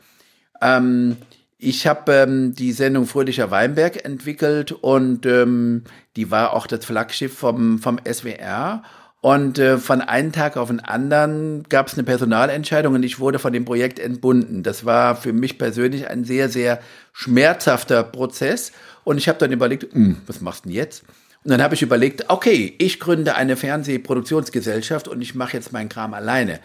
Ähm, 0.61 1.17
ich 1.57 1.89
habe 1.89 2.13
ähm, 2.13 2.55
die 2.55 2.73
Sendung 2.73 3.07
Fröhlicher 3.07 3.51
Weinberg 3.51 4.05
entwickelt 4.05 4.71
und 4.71 5.27
ähm, 5.27 5.83
die 6.15 6.31
war 6.31 6.53
auch 6.53 6.69
das 6.69 6.85
Flaggschiff 6.85 7.37
vom, 7.37 7.81
vom 7.81 7.99
SWR. 8.07 8.85
Und 9.21 9.59
äh, 9.59 9.79
von 9.79 10.01
einem 10.01 10.31
Tag 10.31 10.57
auf 10.57 10.69
den 10.69 10.81
anderen 10.81 11.65
gab 11.69 11.89
es 11.89 11.95
eine 11.95 12.05
Personalentscheidung 12.05 12.95
und 12.95 13.03
ich 13.03 13.19
wurde 13.19 13.41
von 13.41 13.53
dem 13.53 13.65
Projekt 13.65 13.99
entbunden. 13.99 14.63
Das 14.63 14.85
war 14.85 15.17
für 15.17 15.33
mich 15.33 15.59
persönlich 15.59 16.09
ein 16.09 16.25
sehr, 16.25 16.49
sehr 16.49 16.81
schmerzhafter 17.13 18.05
Prozess. 18.05 18.73
Und 19.03 19.19
ich 19.19 19.29
habe 19.29 19.39
dann 19.39 19.51
überlegt, 19.51 19.93
hm, 19.93 20.19
was 20.27 20.41
machst 20.41 20.65
du 20.65 20.69
denn 20.69 20.77
jetzt? 20.77 21.03
Und 21.43 21.51
dann 21.51 21.63
habe 21.63 21.75
ich 21.75 21.83
überlegt, 21.83 22.27
okay, 22.29 22.75
ich 22.79 23.01
gründe 23.01 23.35
eine 23.35 23.57
Fernsehproduktionsgesellschaft 23.57 25.09
und 25.09 25.21
ich 25.21 25.35
mache 25.35 25.57
jetzt 25.57 25.73
meinen 25.73 25.89
Kram 25.89 26.15
alleine. 26.15 26.61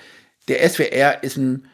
Der 0.47 0.67
SWR 0.67 1.23
ist 1.23 1.37
ein 1.37 1.67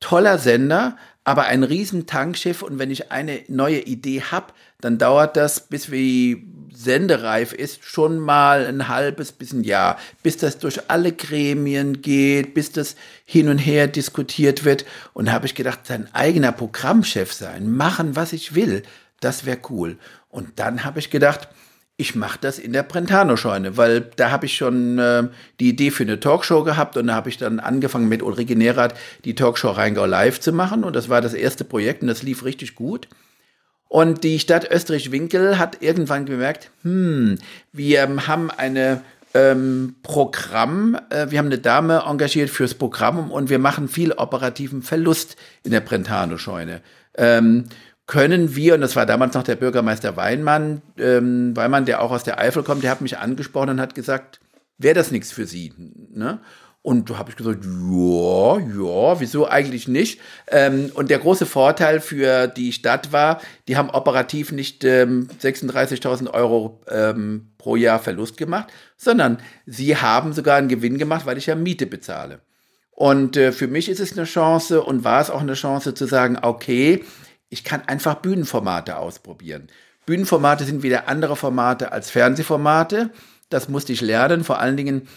toller 0.00 0.38
Sender, 0.38 0.96
aber 1.24 1.44
ein 1.44 1.62
riesen 1.62 2.06
Tankschiff 2.06 2.62
und 2.62 2.78
wenn 2.78 2.90
ich 2.90 3.10
eine 3.10 3.40
neue 3.48 3.80
Idee 3.80 4.22
habe, 4.22 4.52
dann 4.80 4.98
dauert 4.98 5.36
das, 5.36 5.68
bis 5.68 5.90
wir 5.90 6.38
sendereif 6.76 7.52
ist, 7.52 7.84
schon 7.84 8.18
mal 8.18 8.66
ein 8.66 8.88
halbes 8.88 9.32
bis 9.32 9.52
ein 9.52 9.64
Jahr, 9.64 9.98
bis 10.22 10.36
das 10.36 10.58
durch 10.58 10.90
alle 10.90 11.12
Gremien 11.12 12.02
geht, 12.02 12.54
bis 12.54 12.72
das 12.72 12.96
hin 13.24 13.48
und 13.48 13.58
her 13.58 13.88
diskutiert 13.88 14.64
wird. 14.64 14.84
Und 15.14 15.26
da 15.26 15.32
habe 15.32 15.46
ich 15.46 15.54
gedacht, 15.54 15.86
sein 15.86 16.08
eigener 16.12 16.52
Programmchef 16.52 17.32
sein, 17.32 17.70
machen, 17.70 18.16
was 18.16 18.32
ich 18.32 18.54
will, 18.54 18.82
das 19.20 19.46
wäre 19.46 19.58
cool. 19.70 19.96
Und 20.28 20.58
dann 20.58 20.84
habe 20.84 20.98
ich 20.98 21.10
gedacht, 21.10 21.48
ich 21.96 22.14
mache 22.14 22.38
das 22.40 22.58
in 22.58 22.74
der 22.74 22.82
Brentano-Scheune, 22.82 23.78
weil 23.78 24.02
da 24.16 24.30
habe 24.30 24.44
ich 24.44 24.56
schon 24.56 24.98
äh, 24.98 25.28
die 25.60 25.70
Idee 25.70 25.90
für 25.90 26.02
eine 26.02 26.20
Talkshow 26.20 26.62
gehabt 26.62 26.98
und 26.98 27.06
da 27.06 27.14
habe 27.14 27.30
ich 27.30 27.38
dann 27.38 27.58
angefangen 27.58 28.08
mit 28.08 28.22
Ulrike 28.22 28.54
Nerath 28.54 28.94
die 29.24 29.34
Talkshow 29.34 29.70
Rheingau 29.70 30.04
Live 30.04 30.40
zu 30.40 30.52
machen 30.52 30.84
und 30.84 30.94
das 30.94 31.08
war 31.08 31.22
das 31.22 31.32
erste 31.32 31.64
Projekt 31.64 32.02
und 32.02 32.08
das 32.08 32.22
lief 32.22 32.44
richtig 32.44 32.74
gut. 32.74 33.08
Und 33.88 34.24
die 34.24 34.38
Stadt 34.38 34.70
Österreich-Winkel 34.70 35.58
hat 35.58 35.82
irgendwann 35.82 36.26
gemerkt, 36.26 36.70
hm, 36.82 37.38
wir 37.72 38.26
haben 38.26 38.50
eine 38.50 39.02
ähm, 39.34 39.96
Programm, 40.02 40.98
äh, 41.10 41.30
wir 41.30 41.38
haben 41.38 41.46
eine 41.46 41.58
Dame 41.58 42.02
engagiert 42.06 42.50
fürs 42.50 42.74
Programm 42.74 43.30
und 43.30 43.48
wir 43.50 43.58
machen 43.58 43.88
viel 43.88 44.12
operativen 44.12 44.82
Verlust 44.82 45.36
in 45.62 45.70
der 45.70 45.80
Brentano-Scheune. 45.80 46.80
Ähm, 47.16 47.64
können 48.06 48.54
wir, 48.54 48.74
und 48.74 48.80
das 48.80 48.96
war 48.96 49.04
damals 49.04 49.34
noch 49.34 49.42
der 49.42 49.56
Bürgermeister 49.56 50.16
Weinmann, 50.16 50.80
ähm, 50.96 51.56
Weinmann, 51.56 51.86
der 51.86 52.00
auch 52.00 52.12
aus 52.12 52.24
der 52.24 52.38
Eifel 52.40 52.62
kommt, 52.62 52.84
der 52.84 52.90
hat 52.90 53.00
mich 53.00 53.18
angesprochen 53.18 53.70
und 53.70 53.80
hat 53.80 53.94
gesagt, 53.94 54.40
wäre 54.78 54.94
das 54.94 55.10
nichts 55.10 55.32
für 55.32 55.46
Sie? 55.46 55.72
Ne? 56.14 56.38
Und 56.86 57.10
da 57.10 57.18
habe 57.18 57.30
ich 57.30 57.36
gesagt, 57.36 57.64
ja, 57.64 58.58
ja, 58.58 59.18
wieso 59.18 59.48
eigentlich 59.48 59.88
nicht? 59.88 60.20
Ähm, 60.46 60.92
und 60.94 61.10
der 61.10 61.18
große 61.18 61.44
Vorteil 61.44 62.00
für 62.00 62.46
die 62.46 62.72
Stadt 62.72 63.10
war, 63.10 63.40
die 63.66 63.76
haben 63.76 63.90
operativ 63.90 64.52
nicht 64.52 64.84
ähm, 64.84 65.26
36.000 65.42 66.32
Euro 66.32 66.80
ähm, 66.88 67.48
pro 67.58 67.74
Jahr 67.74 67.98
Verlust 67.98 68.36
gemacht, 68.36 68.68
sondern 68.96 69.38
sie 69.66 69.96
haben 69.96 70.32
sogar 70.32 70.58
einen 70.58 70.68
Gewinn 70.68 70.96
gemacht, 70.96 71.26
weil 71.26 71.38
ich 71.38 71.46
ja 71.46 71.56
Miete 71.56 71.86
bezahle. 71.86 72.38
Und 72.92 73.36
äh, 73.36 73.50
für 73.50 73.66
mich 73.66 73.88
ist 73.88 73.98
es 73.98 74.12
eine 74.12 74.24
Chance 74.24 74.80
und 74.80 75.02
war 75.02 75.20
es 75.20 75.28
auch 75.28 75.40
eine 75.40 75.54
Chance 75.54 75.92
zu 75.92 76.06
sagen, 76.06 76.38
okay, 76.40 77.02
Ich 77.48 77.64
kann 77.64 77.82
einfach 77.88 78.16
Bühnenformate 78.16 78.96
ausprobieren. 78.96 79.66
Bühnenformate 80.04 80.62
sind 80.64 80.84
wieder 80.84 81.08
andere 81.08 81.34
Formate 81.34 81.90
als 81.90 82.10
Fernsehformate. 82.10 83.10
Das 83.48 83.68
musste 83.68 83.92
ich 83.92 84.00
lernen, 84.00 84.44
vor 84.44 84.60
allen 84.60 84.76
Dingen 84.76 85.08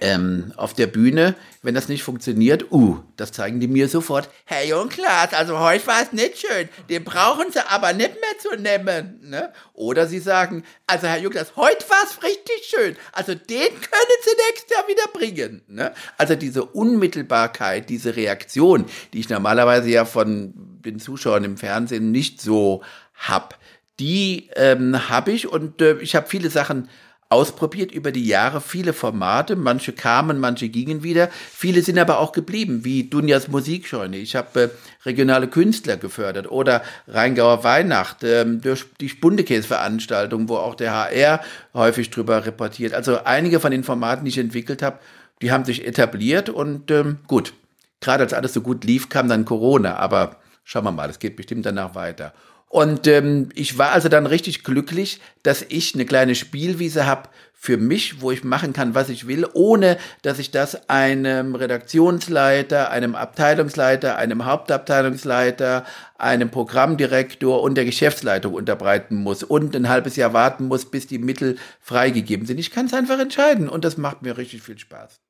ähm, 0.00 0.52
auf 0.56 0.74
der 0.74 0.86
Bühne, 0.86 1.34
wenn 1.62 1.74
das 1.74 1.88
nicht 1.88 2.02
funktioniert, 2.02 2.70
uh, 2.72 2.98
das 3.16 3.32
zeigen 3.32 3.60
die 3.60 3.68
mir 3.68 3.88
sofort. 3.88 4.28
Hey 4.44 4.68
Jung 4.68 4.88
Klaas, 4.88 5.32
also 5.32 5.58
heute 5.58 5.86
war 5.86 6.02
es 6.02 6.12
nicht 6.12 6.38
schön. 6.38 6.68
Den 6.90 7.04
brauchen 7.04 7.52
sie 7.52 7.66
aber 7.68 7.92
nicht 7.92 8.14
mehr 8.14 8.38
zu 8.38 8.60
nehmen. 8.60 9.20
Ne? 9.22 9.52
Oder 9.72 10.06
sie 10.06 10.18
sagen, 10.18 10.64
also 10.86 11.06
Herr 11.06 11.18
Jung 11.18 11.32
Klaas, 11.32 11.56
heute 11.56 11.88
war 11.88 12.04
es 12.04 12.22
richtig 12.22 12.64
schön. 12.64 12.96
Also 13.12 13.34
den 13.34 13.68
können 13.68 14.20
sie 14.24 14.36
nächstes 14.48 14.70
Jahr 14.70 14.88
wieder 14.88 15.08
bringen. 15.12 15.62
Ne? 15.68 15.92
Also 16.18 16.34
diese 16.34 16.64
Unmittelbarkeit, 16.64 17.88
diese 17.88 18.16
Reaktion, 18.16 18.86
die 19.12 19.20
ich 19.20 19.28
normalerweise 19.28 19.88
ja 19.90 20.04
von 20.04 20.52
den 20.84 20.98
Zuschauern 20.98 21.44
im 21.44 21.56
Fernsehen 21.56 22.10
nicht 22.10 22.40
so 22.40 22.82
hab, 23.14 23.58
die 24.00 24.50
ähm, 24.56 25.08
habe 25.08 25.30
ich 25.30 25.46
und 25.46 25.80
äh, 25.80 25.98
ich 25.98 26.16
habe 26.16 26.26
viele 26.26 26.50
Sachen 26.50 26.88
ausprobiert 27.28 27.90
über 27.92 28.12
die 28.12 28.26
Jahre, 28.26 28.60
viele 28.60 28.92
Formate, 28.92 29.56
manche 29.56 29.92
kamen, 29.92 30.38
manche 30.38 30.68
gingen 30.68 31.02
wieder, 31.02 31.28
viele 31.32 31.82
sind 31.82 31.98
aber 31.98 32.20
auch 32.20 32.32
geblieben, 32.32 32.84
wie 32.84 33.04
Dunjas 33.04 33.48
Musikscheune. 33.48 34.18
Ich 34.18 34.36
habe 34.36 34.60
äh, 34.60 34.68
regionale 35.04 35.48
Künstler 35.48 35.96
gefördert 35.96 36.50
oder 36.50 36.82
Rheingauer 37.08 37.64
Weihnacht, 37.64 38.22
ähm, 38.22 38.60
durch 38.60 38.86
die 39.00 39.08
Spundekäse-Veranstaltung, 39.08 40.48
wo 40.48 40.56
auch 40.56 40.74
der 40.74 40.92
HR 40.92 41.40
häufig 41.72 42.10
drüber 42.10 42.46
reportiert. 42.46 42.94
Also 42.94 43.24
einige 43.24 43.60
von 43.60 43.70
den 43.70 43.84
Formaten, 43.84 44.24
die 44.24 44.30
ich 44.30 44.38
entwickelt 44.38 44.82
habe, 44.82 44.98
die 45.42 45.50
haben 45.50 45.64
sich 45.64 45.86
etabliert 45.86 46.48
und 46.48 46.90
ähm, 46.90 47.18
gut, 47.26 47.52
gerade 48.00 48.22
als 48.22 48.32
alles 48.32 48.52
so 48.52 48.60
gut 48.60 48.84
lief, 48.84 49.08
kam 49.08 49.28
dann 49.28 49.44
Corona, 49.44 49.96
aber 49.96 50.36
schauen 50.62 50.84
wir 50.84 50.92
mal, 50.92 51.10
es 51.10 51.18
geht 51.18 51.36
bestimmt 51.36 51.66
danach 51.66 51.94
weiter. 51.94 52.32
Und 52.68 53.06
ähm, 53.06 53.50
ich 53.54 53.78
war 53.78 53.92
also 53.92 54.08
dann 54.08 54.26
richtig 54.26 54.64
glücklich, 54.64 55.20
dass 55.42 55.62
ich 55.62 55.94
eine 55.94 56.04
kleine 56.04 56.34
Spielwiese 56.34 57.06
habe 57.06 57.28
für 57.64 57.78
mich, 57.78 58.20
wo 58.20 58.30
ich 58.30 58.44
machen 58.44 58.74
kann, 58.74 58.94
was 58.94 59.08
ich 59.08 59.26
will, 59.26 59.46
ohne 59.54 59.96
dass 60.20 60.38
ich 60.38 60.50
das 60.50 60.90
einem 60.90 61.54
Redaktionsleiter, 61.54 62.90
einem 62.90 63.14
Abteilungsleiter, 63.14 64.16
einem 64.18 64.44
Hauptabteilungsleiter, 64.44 65.86
einem 66.18 66.50
Programmdirektor 66.50 67.62
und 67.62 67.76
der 67.76 67.86
Geschäftsleitung 67.86 68.52
unterbreiten 68.52 69.16
muss 69.16 69.42
und 69.42 69.74
ein 69.74 69.88
halbes 69.88 70.16
Jahr 70.16 70.34
warten 70.34 70.66
muss, 70.66 70.90
bis 70.90 71.06
die 71.06 71.18
Mittel 71.18 71.56
freigegeben 71.80 72.44
sind. 72.44 72.58
Ich 72.58 72.70
kann 72.70 72.84
es 72.84 72.92
einfach 72.92 73.18
entscheiden 73.18 73.70
und 73.70 73.82
das 73.82 73.96
macht 73.96 74.20
mir 74.20 74.36
richtig 74.36 74.60
viel 74.60 74.78
Spaß. 74.78 75.23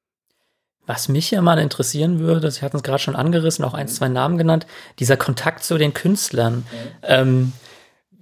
Was 0.87 1.09
mich 1.09 1.31
ja 1.31 1.41
mal 1.41 1.59
interessieren 1.59 2.19
würde, 2.19 2.51
Sie 2.51 2.63
hatten 2.63 2.77
es 2.77 2.83
gerade 2.83 2.99
schon 2.99 3.17
angerissen, 3.17 3.65
auch 3.65 3.75
ein, 3.75 3.89
zwei 3.89 4.09
Namen 4.09 4.37
genannt, 4.37 4.67
dieser 4.99 5.17
Kontakt 5.17 5.65
zu 5.65 5.79
den 5.79 5.95
Künstlern. 5.95 6.57
Mhm. 6.57 6.65
Ähm, 7.03 7.53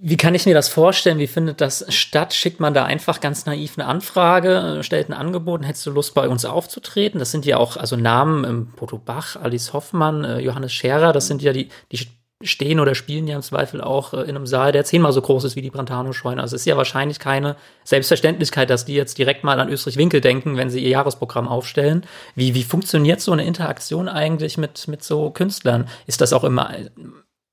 wie 0.04 0.16
kann 0.16 0.34
ich 0.34 0.46
mir 0.46 0.54
das 0.54 0.68
vorstellen? 0.68 1.18
Wie 1.18 1.28
findet 1.28 1.60
das 1.60 1.84
statt? 1.88 2.34
Schickt 2.34 2.58
man 2.58 2.74
da 2.74 2.84
einfach 2.84 3.20
ganz 3.20 3.46
naiv 3.46 3.78
eine 3.78 3.86
Anfrage, 3.86 4.78
äh, 4.78 4.82
stellt 4.82 5.08
ein 5.08 5.12
Angebot, 5.12 5.64
hättest 5.64 5.86
du 5.86 5.92
Lust 5.92 6.14
bei 6.14 6.28
uns 6.28 6.44
aufzutreten? 6.44 7.20
Das 7.20 7.30
sind 7.30 7.46
ja 7.46 7.58
auch 7.58 7.76
also 7.76 7.96
Namen, 7.96 8.44
ähm, 8.44 8.66
Bodo 8.74 8.98
Bach, 8.98 9.36
Alice 9.36 9.72
Hoffmann, 9.72 10.24
äh, 10.24 10.40
Johannes 10.40 10.72
Scherer, 10.72 11.12
das 11.12 11.28
sind 11.28 11.40
ja 11.40 11.52
die, 11.52 11.68
die 11.92 12.08
stehen 12.44 12.80
oder 12.80 12.94
spielen 12.94 13.26
ja 13.26 13.36
im 13.36 13.42
Zweifel 13.42 13.80
auch 13.80 14.14
äh, 14.14 14.22
in 14.22 14.36
einem 14.36 14.46
Saal, 14.46 14.72
der 14.72 14.84
zehnmal 14.84 15.12
so 15.12 15.22
groß 15.22 15.44
ist 15.44 15.56
wie 15.56 15.62
die 15.62 15.70
Brentano-Scheune. 15.70 16.40
Also 16.40 16.56
es 16.56 16.62
ist 16.62 16.66
ja 16.66 16.76
wahrscheinlich 16.76 17.18
keine 17.18 17.56
Selbstverständlichkeit, 17.84 18.70
dass 18.70 18.84
die 18.84 18.94
jetzt 18.94 19.18
direkt 19.18 19.44
mal 19.44 19.60
an 19.60 19.68
Österreich-Winkel 19.68 20.20
denken, 20.20 20.56
wenn 20.56 20.70
sie 20.70 20.80
ihr 20.80 20.90
Jahresprogramm 20.90 21.48
aufstellen. 21.48 22.04
Wie, 22.34 22.54
wie 22.54 22.64
funktioniert 22.64 23.20
so 23.20 23.32
eine 23.32 23.44
Interaktion 23.44 24.08
eigentlich 24.08 24.58
mit, 24.58 24.88
mit 24.88 25.02
so 25.02 25.30
Künstlern? 25.30 25.88
Ist 26.06 26.20
das 26.20 26.32
auch 26.32 26.44
immer 26.44 26.74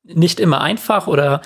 nicht 0.03 0.39
immer 0.39 0.61
einfach 0.61 1.07
oder 1.07 1.41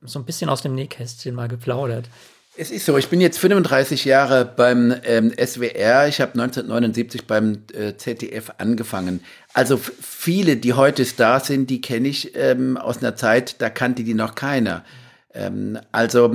so 0.00 0.18
ein 0.18 0.24
bisschen 0.24 0.50
aus 0.50 0.62
dem 0.62 0.74
Nähkästchen 0.74 1.34
mal 1.34 1.48
geplaudert? 1.48 2.08
Es 2.54 2.70
ist 2.70 2.84
so, 2.84 2.98
ich 2.98 3.08
bin 3.08 3.22
jetzt 3.22 3.38
35 3.38 4.04
Jahre 4.04 4.44
beim 4.44 4.94
ähm, 5.04 5.32
SWR. 5.32 6.06
Ich 6.06 6.20
habe 6.20 6.32
1979 6.32 7.26
beim 7.26 7.62
äh, 7.72 7.96
ZDF 7.96 8.52
angefangen. 8.58 9.20
Also 9.54 9.78
viele, 9.78 10.58
die 10.58 10.74
heute 10.74 11.06
Stars 11.06 11.46
sind, 11.46 11.70
die 11.70 11.80
kenne 11.80 12.08
ich 12.08 12.36
ähm, 12.36 12.76
aus 12.76 12.98
einer 12.98 13.16
Zeit, 13.16 13.62
da 13.62 13.70
kannte 13.70 14.04
die 14.04 14.12
noch 14.12 14.34
keiner. 14.34 14.84
Ähm, 15.32 15.78
also 15.92 16.30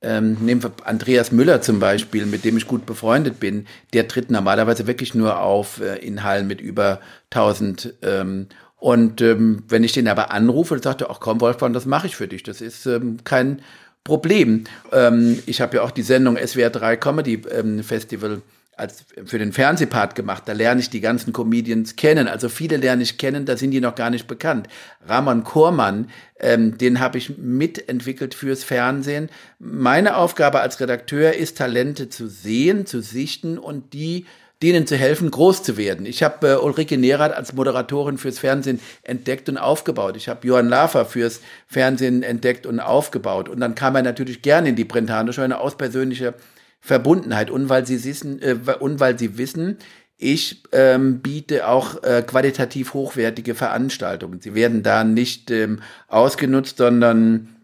ähm, 0.00 0.36
nehmen 0.40 0.62
wir 0.62 0.72
Andreas 0.84 1.32
Müller 1.32 1.60
zum 1.60 1.80
Beispiel, 1.80 2.24
mit 2.24 2.46
dem 2.46 2.56
ich 2.56 2.66
gut 2.66 2.86
befreundet 2.86 3.38
bin. 3.38 3.66
Der 3.92 4.08
tritt 4.08 4.30
normalerweise 4.30 4.86
wirklich 4.86 5.14
nur 5.14 5.38
auf 5.38 5.82
äh, 5.82 5.96
in 5.96 6.22
Hallen 6.22 6.46
mit 6.46 6.62
über 6.62 7.00
1000 7.30 7.92
ähm, 8.00 8.46
und 8.78 9.20
ähm, 9.20 9.64
wenn 9.68 9.84
ich 9.84 9.92
den 9.92 10.08
aber 10.08 10.30
anrufe 10.30 10.74
und 10.74 10.84
sagte, 10.84 11.10
ach 11.10 11.18
komm 11.20 11.40
Wolfgang, 11.40 11.74
das 11.74 11.84
mache 11.84 12.06
ich 12.06 12.16
für 12.16 12.28
dich. 12.28 12.44
Das 12.44 12.60
ist 12.60 12.86
ähm, 12.86 13.18
kein 13.24 13.60
Problem. 14.04 14.64
Ähm, 14.92 15.42
ich 15.46 15.60
habe 15.60 15.76
ja 15.76 15.82
auch 15.82 15.90
die 15.90 16.02
Sendung 16.02 16.36
SWR 16.36 16.70
3 16.70 16.96
Comedy 16.96 17.42
ähm, 17.50 17.82
Festival 17.82 18.42
als 18.78 19.04
für 19.24 19.38
den 19.38 19.52
Fernsehpart 19.52 20.14
gemacht. 20.14 20.44
Da 20.46 20.52
lerne 20.52 20.80
ich 20.80 20.88
die 20.88 21.00
ganzen 21.00 21.32
Comedians 21.32 21.96
kennen. 21.96 22.28
Also 22.28 22.48
viele 22.48 22.76
lerne 22.76 23.02
ich 23.02 23.18
kennen, 23.18 23.44
da 23.44 23.56
sind 23.56 23.72
die 23.72 23.80
noch 23.80 23.96
gar 23.96 24.10
nicht 24.10 24.28
bekannt. 24.28 24.68
Ramon 25.06 25.42
Kormann, 25.42 26.10
ähm, 26.38 26.78
den 26.78 27.00
habe 27.00 27.18
ich 27.18 27.36
mitentwickelt 27.38 28.34
fürs 28.34 28.62
Fernsehen. 28.62 29.30
Meine 29.58 30.16
Aufgabe 30.16 30.60
als 30.60 30.80
Redakteur 30.80 31.34
ist, 31.34 31.58
Talente 31.58 32.08
zu 32.08 32.28
sehen, 32.28 32.86
zu 32.86 33.02
sichten 33.02 33.58
und 33.58 33.92
die 33.92 34.26
denen 34.62 34.86
zu 34.86 34.96
helfen, 34.96 35.30
groß 35.30 35.62
zu 35.62 35.76
werden. 35.76 36.04
Ich 36.04 36.22
habe 36.22 36.48
äh, 36.48 36.56
Ulrike 36.56 36.98
Nerath 36.98 37.32
als 37.32 37.52
Moderatorin 37.52 38.18
fürs 38.18 38.38
Fernsehen 38.38 38.80
entdeckt 39.02 39.48
und 39.48 39.56
aufgebaut. 39.56 40.16
Ich 40.16 40.28
habe 40.28 40.46
Johann 40.46 40.68
Lafer 40.68 41.06
fürs 41.06 41.40
Fernsehen 41.66 42.22
entdeckt 42.22 42.66
und 42.66 42.80
aufgebaut. 42.80 43.48
Und 43.48 43.60
dann 43.60 43.74
kam 43.74 43.94
er 43.94 44.02
natürlich 44.02 44.42
gerne 44.42 44.70
in 44.70 44.76
die 44.76 44.84
Brentano 44.84 45.32
Scheune 45.32 45.60
aus 45.60 45.76
persönlicher 45.76 46.34
Verbundenheit 46.80 47.50
und 47.50 47.68
weil 47.68 47.86
sie 47.86 48.02
wissen, 48.04 48.42
äh, 48.42 48.56
und 48.80 49.00
weil 49.00 49.18
sie 49.18 49.38
wissen, 49.38 49.78
ich 50.16 50.64
ähm, 50.72 51.20
biete 51.20 51.68
auch 51.68 52.02
äh, 52.02 52.24
qualitativ 52.26 52.92
hochwertige 52.92 53.54
Veranstaltungen. 53.54 54.40
Sie 54.40 54.54
werden 54.56 54.82
da 54.82 55.04
nicht 55.04 55.52
ähm, 55.52 55.80
ausgenutzt, 56.08 56.78
sondern 56.78 57.54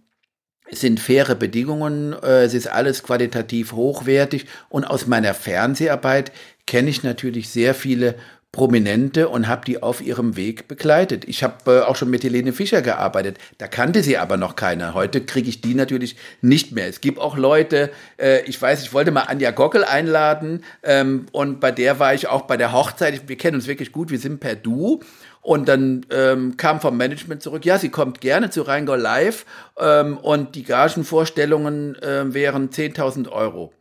es 0.70 0.80
sind 0.80 1.00
faire 1.00 1.34
Bedingungen, 1.34 2.12
äh, 2.12 2.44
es 2.44 2.54
ist 2.54 2.68
alles 2.68 3.02
qualitativ 3.02 3.72
hochwertig 3.72 4.46
und 4.68 4.84
aus 4.84 5.08
meiner 5.08 5.34
Fernseharbeit 5.34 6.30
kenne 6.66 6.90
ich 6.90 7.02
natürlich 7.02 7.48
sehr 7.48 7.74
viele 7.74 8.16
Prominente 8.54 9.28
und 9.28 9.48
habe 9.48 9.64
die 9.64 9.82
auf 9.82 10.00
ihrem 10.00 10.36
Weg 10.36 10.68
begleitet. 10.68 11.24
Ich 11.26 11.42
habe 11.42 11.78
äh, 11.78 11.80
auch 11.80 11.96
schon 11.96 12.08
mit 12.08 12.22
Helene 12.22 12.52
Fischer 12.52 12.82
gearbeitet. 12.82 13.36
Da 13.58 13.66
kannte 13.66 14.04
sie 14.04 14.16
aber 14.16 14.36
noch 14.36 14.54
keiner. 14.54 14.94
Heute 14.94 15.20
kriege 15.22 15.48
ich 15.48 15.60
die 15.60 15.74
natürlich 15.74 16.14
nicht 16.40 16.70
mehr. 16.70 16.86
Es 16.86 17.00
gibt 17.00 17.18
auch 17.18 17.36
Leute, 17.36 17.90
äh, 18.16 18.42
ich 18.44 18.62
weiß, 18.62 18.84
ich 18.84 18.92
wollte 18.92 19.10
mal 19.10 19.22
Anja 19.22 19.50
Gockel 19.50 19.82
einladen 19.82 20.62
ähm, 20.84 21.26
und 21.32 21.58
bei 21.58 21.72
der 21.72 21.98
war 21.98 22.14
ich 22.14 22.28
auch 22.28 22.42
bei 22.42 22.56
der 22.56 22.72
Hochzeit. 22.72 23.28
Wir 23.28 23.36
kennen 23.36 23.56
uns 23.56 23.66
wirklich 23.66 23.90
gut, 23.90 24.10
wir 24.10 24.20
sind 24.20 24.38
per 24.38 24.54
Du. 24.54 25.00
Und 25.40 25.68
dann 25.68 26.06
ähm, 26.10 26.56
kam 26.56 26.80
vom 26.80 26.96
Management 26.96 27.42
zurück, 27.42 27.64
ja, 27.64 27.76
sie 27.78 27.90
kommt 27.90 28.20
gerne 28.20 28.50
zu 28.50 28.62
Rheingau 28.62 28.94
Live 28.94 29.46
ähm, 29.78 30.16
und 30.16 30.54
die 30.54 30.62
Gagenvorstellungen 30.62 31.96
äh, 31.96 32.32
wären 32.32 32.70
10.000 32.70 33.28
Euro. 33.30 33.64
Und 33.64 33.72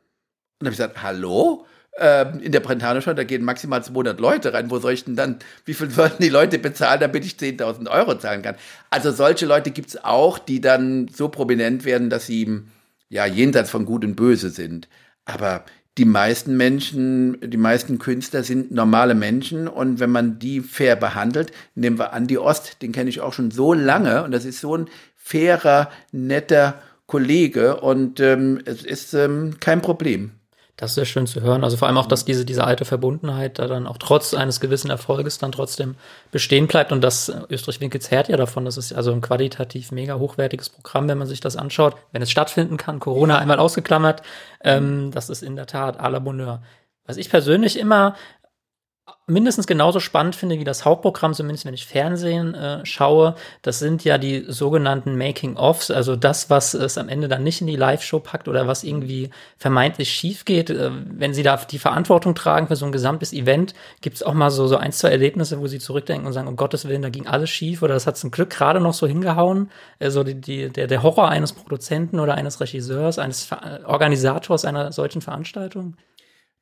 dann 0.60 0.68
habe 0.68 0.74
ich 0.74 0.78
gesagt, 0.78 1.04
hallo? 1.04 1.68
Ähm, 2.00 2.40
in 2.40 2.52
der 2.52 3.02
schon, 3.02 3.16
da 3.16 3.24
gehen 3.24 3.44
maximal 3.44 3.84
200 3.84 4.20
Leute 4.20 4.54
rein. 4.54 4.72
Wo 4.72 4.80
soll 4.80 4.94
ich 4.94 5.06
denn 5.06 5.16
dann, 5.16 5.38
wie 5.66 5.74
viel 5.74 5.90
sollten 5.92 6.24
die 6.24 6.30
Leute 6.30 6.58
bezahlen, 6.58 7.00
damit 7.00 7.26
ich 7.26 7.34
10.000 7.34 7.90
Euro 7.90 8.18
zahlen 8.18 8.42
kann? 8.42 8.56
Also 8.90 9.12
solche 9.12 9.46
Leute 9.46 9.72
gibt's 9.72 10.04
auch, 10.04 10.40
die 10.40 10.62
dann 10.62 11.08
so 11.08 11.30
prominent 11.30 11.86
werden, 11.86 12.10
dass 12.10 12.26
sie 12.26 12.62
ja 13.10 13.26
jenseits 13.26 13.70
von 13.70 13.86
Gut 13.86 14.04
und 14.04 14.16
Böse 14.16 14.50
sind. 14.50 14.88
Aber 15.26 15.66
die 16.00 16.06
meisten 16.06 16.58
Menschen, 16.58 17.38
die 17.42 17.58
meisten 17.58 18.00
Künstler 18.00 18.42
sind 18.42 18.72
normale 18.72 19.14
Menschen 19.14 19.68
und 19.68 20.00
wenn 20.00 20.10
man 20.10 20.40
die 20.40 20.62
fair 20.62 20.96
behandelt, 20.96 21.52
nehmen 21.76 22.00
wir 22.00 22.14
Andi 22.14 22.40
Ost, 22.40 22.82
den 22.82 22.92
kenne 22.92 23.12
ich 23.12 23.22
auch 23.22 23.34
schon 23.34 23.52
so 23.52 23.74
lange 23.74 24.24
und 24.24 24.32
das 24.32 24.46
ist 24.46 24.60
so 24.60 24.76
ein 24.76 24.90
fairer, 25.16 25.92
netter 26.12 26.82
Kollege 27.06 27.80
und 27.80 28.20
ähm, 28.20 28.60
es 28.66 28.84
ist 28.84 29.14
ähm, 29.14 29.60
kein 29.60 29.84
Problem. 29.84 30.32
Das 30.76 30.92
ist 30.92 30.96
sehr 30.96 31.06
schön 31.06 31.28
zu 31.28 31.42
hören. 31.42 31.64
Also 31.64 31.78
vor 31.78 31.88
allem 31.88 31.98
auch, 31.98 32.08
dass 32.08 32.26
diese, 32.26 32.46
diese 32.46 32.64
alte 32.64 32.84
Verbundenheit 32.84 33.60
da 33.60 33.68
dann 33.68 33.86
auch 33.86 33.98
trotz 34.00 34.34
eines 34.34 34.60
gewissen 34.60 34.90
Erfolges 34.90 35.38
dann 35.38 35.52
trotzdem 35.52 35.96
bestehen 36.32 36.66
bleibt. 36.66 36.92
Und 36.92 37.02
das 37.02 37.32
Österreich-Winkel 37.50 38.02
zehrt 38.02 38.28
ja 38.28 38.38
davon. 38.38 38.66
Das 38.66 38.78
ist 38.78 38.92
also 38.92 39.12
ein 39.12 39.22
qualitativ 39.22 39.92
mega 39.92 40.16
hochwertiges 40.16 40.70
Programm, 40.70 41.08
wenn 41.08 41.20
man 41.20 41.28
sich 41.28 41.42
das 41.42 41.58
anschaut. 41.58 41.96
Wenn 42.12 42.24
es 42.24 42.32
stattfinden 42.32 42.78
kann, 42.78 43.00
Corona 43.00 43.38
einmal 43.38 43.60
ausgeklammert, 43.60 44.24
ähm, 44.64 45.12
das 45.12 45.30
ist 45.30 45.44
in 45.44 45.56
der 45.56 45.68
Tat 45.68 46.00
à 46.00 46.10
la 46.10 46.18
Bonheur. 46.18 46.64
Was 47.06 47.18
ich 47.18 47.30
persönlich 47.30 47.78
immer 47.78 48.16
mindestens 49.28 49.68
genauso 49.68 50.00
spannend 50.00 50.36
finde 50.36 50.60
wie 50.60 50.64
das 50.64 50.86
Hauptprogramm, 50.86 51.34
zumindest 51.34 51.66
wenn 51.66 51.74
ich 51.74 51.86
Fernsehen 51.86 52.54
äh, 52.54 52.86
schaue, 52.86 53.36
das 53.62 53.80
sind 53.80 54.04
ja 54.04 54.18
die 54.18 54.46
sogenannten 54.48 55.18
Making-ofs, 55.18 55.92
also 55.92 56.16
das, 56.16 56.50
was 56.50 56.74
es 56.74 56.98
am 56.98 57.10
Ende 57.10 57.28
dann 57.28 57.44
nicht 57.44 57.62
in 57.62 57.68
die 57.68 57.76
Live-Show 57.76 58.20
packt 58.20 58.48
oder 58.48 58.68
was 58.68 58.84
irgendwie 58.84 59.30
vermeintlich 59.58 60.10
schief 60.10 60.46
geht. 60.46 60.70
Äh, 60.70 60.92
wenn 61.06 61.34
Sie 61.34 61.44
da 61.44 61.58
die 61.58 61.80
Verantwortung 61.80 62.36
tragen 62.36 62.68
für 62.68 62.76
so 62.76 62.86
ein 62.86 62.92
gesamtes 62.92 63.34
Event, 63.34 63.74
gibt 64.02 64.18
es 64.18 64.24
auch 64.24 64.34
mal 64.34 64.52
so, 64.52 64.68
so 64.68 64.78
ein, 64.78 64.92
zwei 64.92 65.10
Erlebnisse, 65.10 65.60
wo 65.60 65.68
Sie 65.68 65.80
zurückdenken 65.80 66.28
und 66.28 66.34
sagen, 66.34 66.48
um 66.48 66.56
Gottes 66.56 66.88
Willen, 66.88 67.02
da 67.02 67.10
ging 67.10 67.28
alles 67.28 67.50
schief 67.50 67.82
oder 67.82 67.94
das 67.94 68.08
hat 68.08 68.18
zum 68.18 68.32
Glück 68.32 68.50
gerade 68.50 68.80
noch 68.80 68.94
so 68.94 69.08
hingehauen. 69.08 69.70
Also 70.00 70.24
die, 70.24 70.36
die, 70.36 70.70
der, 70.70 70.88
der 70.88 71.04
Horror 71.04 71.30
eines 71.30 71.54
Produzenten 71.54 72.20
oder 72.20 72.36
eines 72.36 72.60
Regisseurs, 72.60 73.20
eines 73.20 73.44
Ver 73.44 73.82
Organisators 73.86 74.66
einer 74.66 74.92
solchen 74.92 75.22
Veranstaltung? 75.22 75.96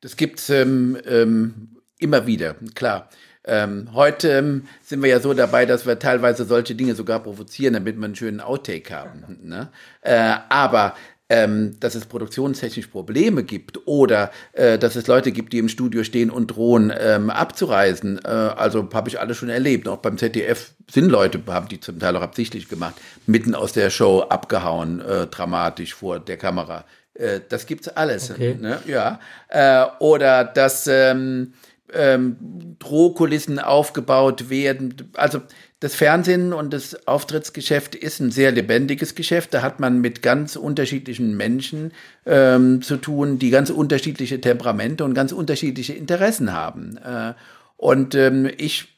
Das 0.01 0.15
gibt's 0.17 0.50
ähm, 0.50 0.98
ähm, 1.05 1.71
Immer 2.01 2.25
wieder, 2.25 2.55
klar. 2.74 3.10
Ähm, 3.43 3.89
heute 3.93 4.29
ähm, 4.29 4.63
sind 4.81 5.03
wir 5.03 5.10
ja 5.12 5.20
so 5.20 5.36
dabei, 5.36 5.67
dass 5.67 5.86
wir 5.86 6.00
teilweise 6.00 6.46
solche 6.46 6.74
Dinge 6.74 6.96
sogar 6.96 7.20
provozieren, 7.20 7.75
damit 7.75 7.96
wir 7.96 8.05
einen 8.05 8.15
schönen 8.15 8.41
Outtake 8.41 8.91
haben. 8.91 9.38
Ne? 9.43 9.70
Äh, 10.01 10.34
aber 10.50 10.96
ähm, 11.29 11.79
dass 11.79 11.93
es 11.93 12.08
produktionstechnisch 12.08 12.88
Probleme 12.88 13.43
gibt 13.43 13.88
oder 13.88 14.31
äh, 14.53 14.79
dass 14.79 14.96
es 14.96 15.05
Leute 15.05 15.31
gibt, 15.31 15.53
die 15.53 15.60
im 15.60 15.70
Studio 15.70 16.03
stehen 16.03 16.31
und 16.31 16.48
drohen 16.48 16.91
ähm, 17.00 17.29
abzureisen. 17.29 18.20
Äh, 18.25 18.27
also 18.27 18.89
habe 18.93 19.10
ich 19.10 19.20
alles 19.20 19.38
schon 19.38 19.50
erlebt. 19.50 19.88
Auch 19.88 20.00
beim 20.00 20.17
ZDF 20.17 20.72
sind 20.89 21.10
Leute, 21.10 21.39
haben 21.48 21.67
die 21.67 21.79
zum 21.79 22.00
Teil 22.00 22.15
auch 22.15 22.22
absichtlich 22.22 22.67
gemacht, 22.67 22.96
mitten 23.27 23.53
aus 23.53 23.74
der 23.74 23.91
Show 23.91 24.22
abgehauen, 24.22 25.01
äh, 25.01 25.27
dramatisch 25.27 25.93
vor 25.93 26.20
der 26.20 26.38
Kamera. 26.38 26.84
Äh, 27.13 27.41
das 27.48 27.65
gibt's 27.65 27.88
alles. 27.88 28.31
Okay. 28.31 28.58
Ne? 28.60 28.79
Ja. 28.88 29.20
Äh, 29.48 29.86
oder 30.00 30.43
dass 30.43 30.88
ähm, 30.88 31.53
ähm, 31.93 32.38
Drohkulissen 32.79 33.60
aufgebaut 33.60 34.50
werden. 34.50 35.12
Also 35.13 35.41
das 35.79 35.95
Fernsehen 35.95 36.53
und 36.53 36.74
das 36.74 37.07
Auftrittsgeschäft 37.07 37.95
ist 37.95 38.19
ein 38.19 38.31
sehr 38.31 38.51
lebendiges 38.51 39.15
Geschäft. 39.15 39.53
Da 39.53 39.62
hat 39.62 39.79
man 39.79 40.00
mit 40.00 40.21
ganz 40.21 40.55
unterschiedlichen 40.55 41.36
Menschen 41.36 41.91
ähm, 42.25 42.81
zu 42.81 42.98
tun, 42.98 43.39
die 43.39 43.50
ganz 43.50 43.69
unterschiedliche 43.69 44.39
Temperamente 44.39 45.03
und 45.03 45.13
ganz 45.13 45.31
unterschiedliche 45.31 45.93
Interessen 45.93 46.53
haben. 46.53 46.98
Äh, 46.98 47.33
und 47.77 48.15
ähm, 48.15 48.50
ich 48.57 48.89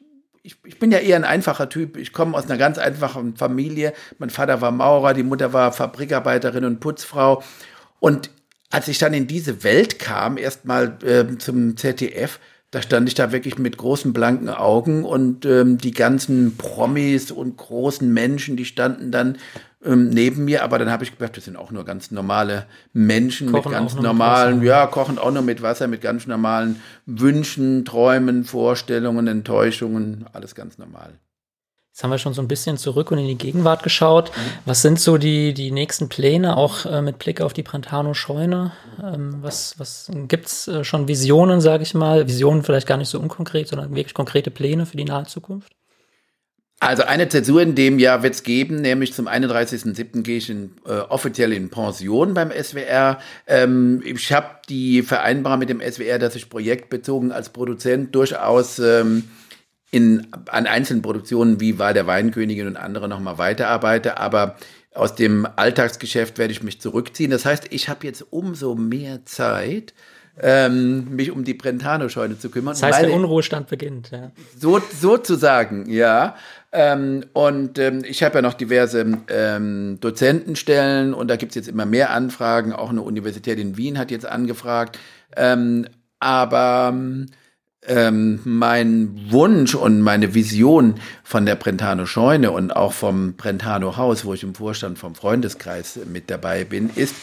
ich, 0.43 0.77
bin 0.77 0.91
ja 0.91 0.99
eher 0.99 1.15
ein 1.15 1.23
einfacher 1.23 1.69
Typ. 1.69 1.95
Ich 1.95 2.11
komme 2.11 2.37
aus 2.37 2.45
einer 2.45 2.57
ganz 2.57 2.77
einfachen 2.77 3.37
Familie. 3.37 3.93
Mein 4.19 4.29
Vater 4.29 4.59
war 4.59 4.71
Maurer, 4.71 5.13
die 5.13 5.23
Mutter 5.23 5.53
war 5.53 5.71
Fabrikarbeiterin 5.71 6.65
und 6.65 6.81
Putzfrau. 6.81 7.41
Und 8.01 8.29
als 8.69 8.89
ich 8.89 8.97
dann 8.97 9.13
in 9.13 9.27
diese 9.27 9.63
Welt 9.63 9.99
kam, 9.99 10.37
erstmal 10.37 10.97
äh, 11.03 11.37
zum 11.37 11.77
ZDF, 11.77 12.39
da 12.73 12.81
stand 12.81 13.07
ich 13.07 13.13
da 13.13 13.31
wirklich 13.31 13.59
mit 13.59 13.77
großen 13.77 14.13
blanken 14.13 14.49
Augen 14.49 15.05
und 15.05 15.45
ähm, 15.45 15.77
die 15.77 15.91
ganzen 15.91 16.57
Promis 16.57 17.29
und 17.29 17.55
großen 17.55 18.11
Menschen, 18.11 18.57
die 18.57 18.65
standen 18.65 19.11
dann 19.11 19.37
ähm, 19.85 20.09
neben 20.09 20.43
mir, 20.45 20.63
aber 20.63 20.79
dann 20.79 20.89
habe 20.89 21.03
ich 21.03 21.11
gedacht, 21.11 21.37
das 21.37 21.45
sind 21.45 21.55
auch 21.55 21.69
nur 21.69 21.85
ganz 21.85 22.09
normale 22.09 22.65
Menschen 22.91 23.51
kochen 23.51 23.69
mit 23.69 23.79
ganz 23.79 23.93
normalen, 23.93 24.59
mit 24.59 24.67
ja, 24.67 24.87
kochen 24.87 25.19
auch 25.19 25.31
nur 25.31 25.43
mit 25.43 25.61
Wasser, 25.61 25.87
mit 25.87 26.01
ganz 26.01 26.25
normalen 26.25 26.81
Wünschen, 27.05 27.85
Träumen, 27.85 28.43
Vorstellungen, 28.43 29.27
Enttäuschungen, 29.27 30.25
alles 30.33 30.55
ganz 30.55 30.79
normal. 30.79 31.13
Jetzt 31.93 32.03
haben 32.03 32.09
wir 32.09 32.17
schon 32.17 32.33
so 32.33 32.41
ein 32.41 32.47
bisschen 32.47 32.79
zurück 32.79 33.11
und 33.11 33.19
in 33.19 33.27
die 33.27 33.37
Gegenwart 33.37 33.83
geschaut. 33.83 34.31
Was 34.65 34.81
sind 34.81 34.99
so 34.99 35.19
die, 35.19 35.53
die 35.53 35.69
nächsten 35.69 36.09
Pläne, 36.09 36.57
auch 36.57 36.87
äh, 36.87 37.03
mit 37.03 37.19
Blick 37.19 37.39
auf 37.39 37.53
die 37.53 37.61
Brentano-Scheune? 37.61 38.71
Ähm, 38.99 39.37
was 39.43 39.77
was 39.77 40.09
gibt's 40.27 40.67
äh, 40.67 40.83
schon 40.83 41.07
Visionen, 41.07 41.61
sage 41.61 41.83
ich 41.83 41.93
mal? 41.93 42.27
Visionen 42.27 42.63
vielleicht 42.63 42.87
gar 42.87 42.97
nicht 42.97 43.09
so 43.09 43.19
unkonkret, 43.19 43.67
sondern 43.67 43.93
wirklich 43.93 44.15
konkrete 44.15 44.49
Pläne 44.49 44.87
für 44.87 44.97
die 44.97 45.05
nahe 45.05 45.27
Zukunft? 45.27 45.71
Also 46.79 47.03
eine 47.03 47.29
Zäsur 47.29 47.61
in 47.61 47.75
dem 47.75 47.99
Jahr 47.99 48.23
wird 48.23 48.33
es 48.33 48.41
geben, 48.41 48.81
nämlich 48.81 49.13
zum 49.13 49.27
31.07. 49.27 50.23
gehe 50.23 50.37
ich 50.37 50.49
in, 50.49 50.71
äh, 50.87 50.93
offiziell 50.93 51.53
in 51.53 51.69
Pension 51.69 52.33
beim 52.33 52.49
SWR. 52.51 53.19
Ähm, 53.45 54.01
ich 54.03 54.33
habe 54.33 54.47
die 54.67 55.03
Vereinbarung 55.03 55.59
mit 55.59 55.69
dem 55.69 55.79
SWR, 55.79 56.17
dass 56.17 56.35
ich 56.35 56.49
projektbezogen 56.49 57.31
als 57.31 57.49
Produzent 57.49 58.15
durchaus 58.15 58.79
ähm, 58.79 59.25
in, 59.93 60.25
an 60.47 60.65
einzelnen 60.65 61.03
Produktionen 61.03 61.59
wie 61.59 61.77
Wahl 61.77 61.93
der 61.93 62.07
Weinkönigin 62.07 62.65
und 62.65 62.77
andere 62.77 63.07
nochmal 63.07 63.37
weiterarbeite, 63.37 64.17
aber 64.17 64.55
aus 64.95 65.13
dem 65.13 65.47
Alltagsgeschäft 65.55 66.39
werde 66.39 66.51
ich 66.51 66.63
mich 66.63 66.81
zurückziehen. 66.81 67.29
Das 67.29 67.45
heißt, 67.45 67.67
ich 67.69 67.89
habe 67.89 68.07
jetzt 68.07 68.25
umso 68.31 68.73
mehr 68.73 69.23
Zeit, 69.25 69.93
ähm, 70.41 71.15
mich 71.15 71.29
um 71.29 71.43
die 71.43 71.53
Brentano-Scheune 71.53 72.39
zu 72.39 72.49
kümmern. 72.49 72.73
Das 72.73 72.81
heißt, 72.81 73.03
der 73.03 73.13
Unruhestand 73.13 73.67
beginnt. 73.67 74.09
Ja. 74.09 74.31
So, 74.57 74.81
sozusagen, 74.99 75.87
ja. 75.87 76.37
Ähm, 76.71 77.25
und 77.33 77.77
ähm, 77.77 78.03
ich 78.03 78.23
habe 78.23 78.35
ja 78.35 78.41
noch 78.41 78.55
diverse 78.55 79.19
ähm, 79.29 79.99
Dozentenstellen 79.99 81.13
und 81.13 81.27
da 81.27 81.35
gibt 81.35 81.51
es 81.51 81.55
jetzt 81.55 81.67
immer 81.67 81.85
mehr 81.85 82.09
Anfragen. 82.09 82.73
Auch 82.73 82.89
eine 82.89 83.03
Universität 83.03 83.59
in 83.59 83.77
Wien 83.77 83.99
hat 83.99 84.09
jetzt 84.09 84.25
angefragt. 84.25 84.97
Ähm, 85.37 85.85
aber 86.19 86.95
ähm, 87.87 88.39
mein 88.43 89.27
Wunsch 89.29 89.75
und 89.75 90.01
meine 90.01 90.33
Vision 90.33 90.95
von 91.23 91.45
der 91.45 91.55
Brentano 91.55 92.05
Scheune 92.05 92.51
und 92.51 92.75
auch 92.75 92.93
vom 92.93 93.33
Brentano 93.33 93.97
Haus, 93.97 94.25
wo 94.25 94.33
ich 94.33 94.43
im 94.43 94.55
Vorstand 94.55 94.97
vom 94.99 95.15
Freundeskreis 95.15 95.99
mit 96.11 96.29
dabei 96.29 96.63
bin, 96.63 96.89
ist, 96.95 97.15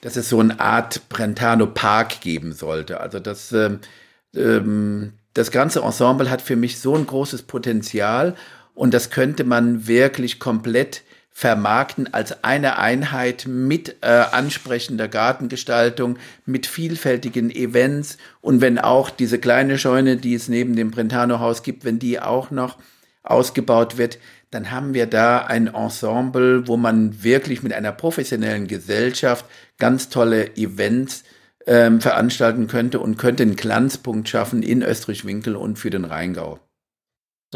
dass 0.00 0.16
es 0.16 0.28
so 0.28 0.40
eine 0.40 0.58
Art 0.60 1.08
Brentano 1.08 1.66
Park 1.66 2.20
geben 2.20 2.52
sollte. 2.52 3.00
Also 3.00 3.18
das, 3.18 3.52
ähm, 3.52 3.80
ähm, 4.34 5.12
das 5.34 5.50
ganze 5.50 5.80
Ensemble 5.80 6.30
hat 6.30 6.42
für 6.42 6.56
mich 6.56 6.78
so 6.80 6.94
ein 6.94 7.06
großes 7.06 7.42
Potenzial 7.42 8.34
und 8.74 8.94
das 8.94 9.10
könnte 9.10 9.44
man 9.44 9.86
wirklich 9.86 10.38
komplett 10.38 11.02
vermarkten 11.36 12.14
als 12.14 12.44
eine 12.44 12.78
Einheit 12.78 13.44
mit 13.46 13.96
äh, 14.00 14.06
ansprechender 14.06 15.06
Gartengestaltung, 15.06 16.16
mit 16.46 16.66
vielfältigen 16.66 17.50
Events 17.50 18.16
und 18.40 18.62
wenn 18.62 18.78
auch 18.78 19.10
diese 19.10 19.38
kleine 19.38 19.76
Scheune, 19.76 20.16
die 20.16 20.32
es 20.32 20.48
neben 20.48 20.76
dem 20.76 20.90
Brentano-Haus 20.90 21.62
gibt, 21.62 21.84
wenn 21.84 21.98
die 21.98 22.20
auch 22.22 22.50
noch 22.50 22.78
ausgebaut 23.22 23.98
wird, 23.98 24.18
dann 24.50 24.70
haben 24.70 24.94
wir 24.94 25.04
da 25.04 25.40
ein 25.40 25.66
Ensemble, 25.66 26.66
wo 26.68 26.78
man 26.78 27.22
wirklich 27.22 27.62
mit 27.62 27.74
einer 27.74 27.92
professionellen 27.92 28.66
Gesellschaft 28.66 29.44
ganz 29.76 30.08
tolle 30.08 30.56
Events 30.56 31.22
ähm, 31.66 32.00
veranstalten 32.00 32.66
könnte 32.66 32.98
und 32.98 33.18
könnte 33.18 33.42
einen 33.42 33.56
Glanzpunkt 33.56 34.30
schaffen 34.30 34.62
in 34.62 34.80
Österreich-Winkel 34.80 35.54
und 35.54 35.78
für 35.78 35.90
den 35.90 36.06
Rheingau. 36.06 36.60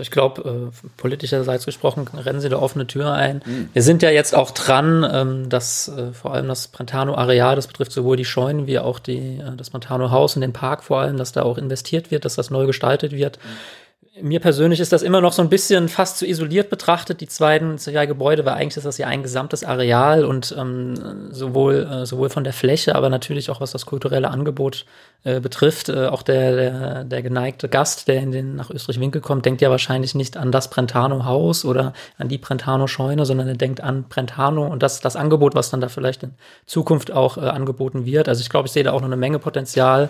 Ich 0.00 0.10
glaube, 0.10 0.70
äh, 0.72 0.88
politischerseits 0.96 1.66
gesprochen, 1.66 2.08
rennen 2.14 2.40
sie 2.40 2.48
da 2.48 2.58
offene 2.58 2.86
Tür 2.86 3.12
ein. 3.12 3.42
Mhm. 3.44 3.68
Wir 3.72 3.82
sind 3.82 4.02
ja 4.02 4.10
jetzt 4.10 4.34
auch 4.34 4.50
dran, 4.50 5.08
ähm, 5.10 5.48
dass 5.48 5.88
äh, 5.88 6.12
vor 6.12 6.34
allem 6.34 6.48
das 6.48 6.68
Brentano-Areal, 6.68 7.56
das 7.56 7.66
betrifft 7.66 7.92
sowohl 7.92 8.16
die 8.16 8.24
Scheunen 8.24 8.66
wie 8.66 8.78
auch 8.78 8.98
die, 8.98 9.38
äh, 9.38 9.56
das 9.56 9.70
Brentano-Haus 9.70 10.36
und 10.36 10.42
den 10.42 10.52
Park 10.52 10.82
vor 10.82 11.00
allem, 11.00 11.16
dass 11.16 11.32
da 11.32 11.42
auch 11.42 11.58
investiert 11.58 12.10
wird, 12.10 12.24
dass 12.24 12.34
das 12.34 12.50
neu 12.50 12.66
gestaltet 12.66 13.12
wird. 13.12 13.38
Mhm 13.38 13.80
mir 14.22 14.40
persönlich 14.40 14.80
ist 14.80 14.92
das 14.92 15.02
immer 15.02 15.20
noch 15.20 15.33
so 15.33 15.42
ein 15.42 15.48
bisschen 15.48 15.88
fast 15.88 16.18
zu 16.18 16.26
isoliert 16.26 16.70
betrachtet, 16.70 17.20
die 17.20 17.28
zweiten 17.28 17.78
zwei 17.78 18.06
Gebäude, 18.06 18.44
weil 18.44 18.54
eigentlich 18.54 18.76
ist 18.76 18.87
das 18.87 18.98
ja 18.98 19.06
ein 19.06 19.22
gesamtes 19.22 19.64
Areal 19.64 20.24
und 20.24 20.54
ähm, 20.59 21.30
sowohl, 21.30 21.88
äh, 21.90 22.06
sowohl 22.06 22.30
von 22.30 22.44
der 22.44 22.52
Fläche, 22.52 22.94
aber 22.94 23.09
natürlich 23.09 23.50
auch 23.50 23.61
was 23.61 23.72
das 23.72 23.87
kulturelle 23.87 24.30
Angebot 24.30 24.87
äh, 25.24 25.40
betrifft. 25.40 25.88
Äh, 25.88 26.06
auch 26.06 26.22
der, 26.22 26.56
der, 26.56 27.04
der 27.04 27.22
geneigte 27.22 27.68
Gast, 27.68 28.09
der 28.09 28.20
in 28.20 28.33
den 28.33 28.56
nach 28.56 28.70
Österreich-Winkel 28.70 29.20
kommt, 29.20 29.44
denkt 29.44 29.61
ja 29.61 29.70
wahrscheinlich 29.70 30.14
nicht 30.14 30.37
an 30.37 30.52
das 30.52 30.70
Brentano-Haus 30.70 31.64
oder 31.64 31.92
an 32.16 32.28
die 32.28 32.38
Brentano-Scheune, 32.38 33.26
sondern 33.26 33.48
er 33.48 33.56
denkt 33.56 33.83
an 33.83 34.04
Brentano 34.09 34.66
und 34.66 34.83
das, 34.83 35.00
das 35.00 35.16
Angebot, 35.16 35.54
was 35.54 35.70
dann 35.70 35.80
da 35.80 35.88
vielleicht 35.88 36.22
in 36.22 36.35
Zukunft 36.66 37.12
auch 37.12 37.37
äh, 37.37 37.40
angeboten 37.40 38.06
wird. 38.06 38.28
Also 38.28 38.40
ich 38.40 38.50
glaube, 38.50 38.66
ich 38.66 38.72
sehe 38.72 38.85
da 38.85 38.92
auch 38.92 39.00
noch 39.00 39.09
eine 39.09 39.16
Menge 39.16 39.38
Potenzial. 39.38 40.09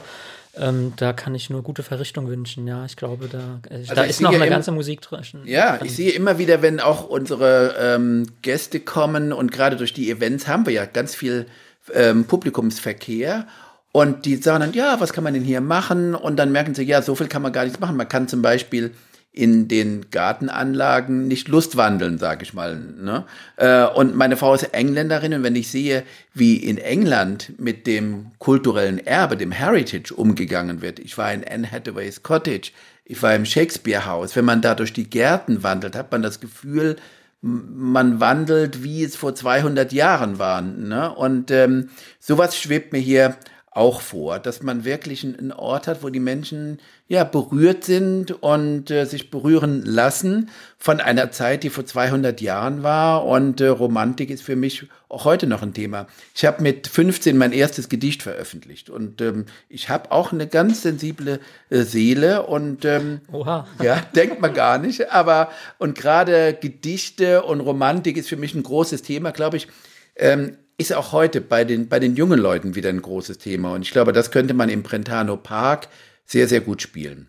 Ähm, 0.57 0.93
da 0.97 1.13
kann 1.13 1.35
ich 1.35 1.49
nur 1.49 1.63
gute 1.63 1.83
Verrichtung 1.83 2.29
wünschen. 2.29 2.67
Ja, 2.67 2.85
ich 2.85 2.97
glaube, 2.97 3.29
da, 3.29 3.61
äh, 3.71 3.79
also 3.79 3.95
da 3.95 4.03
ist 4.03 4.21
noch 4.21 4.33
eine 4.33 4.49
ganze 4.49 4.73
Musik 4.73 5.01
drin. 5.01 5.23
Ja, 5.45 5.79
ich 5.83 5.95
sehe 5.95 6.11
immer 6.11 6.39
wieder, 6.39 6.61
wenn 6.61 6.81
auch 6.81 7.09
unsere 7.09 7.77
ähm, 7.79 8.27
Gäste 8.43 8.81
kommen 8.81 9.33
und 9.33 9.53
gerade 9.53 9.77
durch 9.77 9.93
die 9.93 10.11
Events 10.11 10.49
haben 10.49 10.67
wir 10.67 10.73
ja 10.73 10.87
ganz 10.87 11.15
viel 11.15 11.47
ähm, 11.95 12.25
Publikumsverkehr. 12.25 13.47
Und 13.93 14.25
die 14.25 14.37
sagen 14.37 14.61
dann, 14.61 14.73
ja, 14.73 15.01
was 15.01 15.13
kann 15.13 15.25
man 15.25 15.35
denn 15.35 15.43
hier 15.43 15.61
machen? 15.61 16.15
Und 16.15 16.37
dann 16.37 16.53
merken 16.53 16.75
sie, 16.75 16.85
ja, 16.85 17.03
so 17.03 17.15
viel 17.15 17.27
kann 17.27 17.43
man 17.43 17.53
gar 17.53 17.65
nichts 17.65 17.81
machen. 17.81 17.97
Man 17.97 18.09
kann 18.09 18.29
zum 18.29 18.41
Beispiel 18.41 18.93
in 19.33 19.69
den 19.69 20.11
Gartenanlagen 20.11 21.29
nicht 21.29 21.47
lustwandeln, 21.49 22.19
sage 22.19 22.43
ich 22.43 22.53
mal. 22.53 22.77
Ne? 22.77 23.25
Äh, 23.57 23.85
und 23.85 24.17
meine 24.17 24.37
Frau 24.37 24.55
ist 24.55 24.65
Engländerin 24.75 25.35
und 25.35 25.43
wenn 25.45 25.55
ich 25.55 25.71
sehe, 25.71 26.03
wie 26.35 26.57
in 26.57 26.79
England 26.79 27.53
mit 27.59 27.87
dem 27.87 28.33
kulturellen 28.39 28.99
Erbe, 28.99 29.37
dem 29.37 29.53
Heritage 29.53 30.13
umgegangen 30.13 30.83
wird. 30.83 30.99
Ich 30.99 31.17
war 31.17 31.33
in 31.33 31.45
Anne 31.47 31.71
Hathaways 31.71 32.23
Cottage, 32.25 32.73
ich 33.05 33.23
war 33.23 33.35
im 33.35 33.45
Shakespeare 33.45 34.05
House. 34.05 34.35
Wenn 34.35 34.45
man 34.45 34.63
da 34.63 34.75
durch 34.75 34.93
die 34.93 35.09
Gärten 35.09 35.63
wandelt, 35.63 35.95
hat 35.95 36.11
man 36.11 36.23
das 36.23 36.41
Gefühl, 36.41 36.97
man 37.41 38.21
wandelt, 38.21 38.83
wie 38.83 39.05
es 39.05 39.17
vor 39.17 39.35
200 39.35 39.93
Jahren 39.93 40.39
war. 40.39 40.61
Ne? 40.61 41.13
Und 41.15 41.51
ähm, 41.51 41.91
sowas 42.19 42.57
schwebt 42.57 42.93
mir 42.93 42.99
hier 42.99 43.37
auch 43.71 44.01
vor, 44.01 44.39
dass 44.39 44.63
man 44.63 44.85
wirklich 44.85 45.25
einen 45.25 45.53
Ort 45.53 45.87
hat, 45.87 46.03
wo 46.03 46.09
die 46.09 46.21
Menschen 46.21 46.81
ja 47.11 47.25
berührt 47.25 47.83
sind 47.83 48.31
und 48.41 48.89
äh, 48.93 49.05
sich 49.05 49.33
berühren 49.33 49.83
lassen 49.85 50.49
von 50.79 51.01
einer 51.01 51.33
Zeit, 51.33 51.65
die 51.65 51.69
vor 51.69 51.85
200 51.85 52.41
Jahren 52.41 52.85
war 52.85 53.27
und 53.27 53.61
äh, 53.61 53.67
Romantik 53.67 54.31
ist 54.31 54.45
für 54.45 54.55
mich 54.55 54.87
auch 55.09 55.25
heute 55.25 55.49
noch 55.49 55.61
ein 55.61 55.75
Thema. 55.75 56.07
Ich 56.37 56.45
habe 56.45 56.63
mit 56.63 56.87
15 56.87 57.37
mein 57.37 57.51
erstes 57.51 57.89
Gedicht 57.89 58.23
veröffentlicht 58.23 58.91
und 58.91 59.21
ähm, 59.21 59.47
ich 59.69 59.89
habe 59.89 60.13
auch 60.13 60.31
eine 60.31 60.47
ganz 60.47 60.83
sensible 60.83 61.41
äh, 61.69 61.83
Seele 61.83 62.47
und 62.47 62.85
ähm, 62.85 63.23
Oha. 63.33 63.67
ja, 63.83 64.01
denkt 64.15 64.41
man 64.41 64.55
gar 64.55 64.79
nicht, 64.79 65.11
aber 65.11 65.51
und 65.79 65.99
gerade 65.99 66.55
Gedichte 66.55 67.43
und 67.43 67.59
Romantik 67.59 68.19
ist 68.19 68.29
für 68.29 68.37
mich 68.37 68.55
ein 68.55 68.63
großes 68.63 69.03
Thema, 69.03 69.33
glaube 69.33 69.57
ich. 69.57 69.67
Ähm, 70.15 70.57
ist 70.79 70.95
auch 70.95 71.13
heute 71.13 71.43
bei 71.43 71.65
den, 71.65 71.89
bei 71.89 71.99
den 71.99 72.15
jungen 72.17 72.39
Leuten 72.39 72.75
wieder 72.75 72.89
ein 72.89 73.03
großes 73.03 73.37
Thema. 73.37 73.75
Und 73.75 73.83
ich 73.83 73.91
glaube, 73.91 74.13
das 74.13 74.31
könnte 74.31 74.55
man 74.55 74.71
im 74.71 74.83
Brentano 74.83 75.37
Park 75.37 75.89
sehr, 76.31 76.49
sehr 76.49 76.61
gut 76.61 76.81
spielen. 76.81 77.29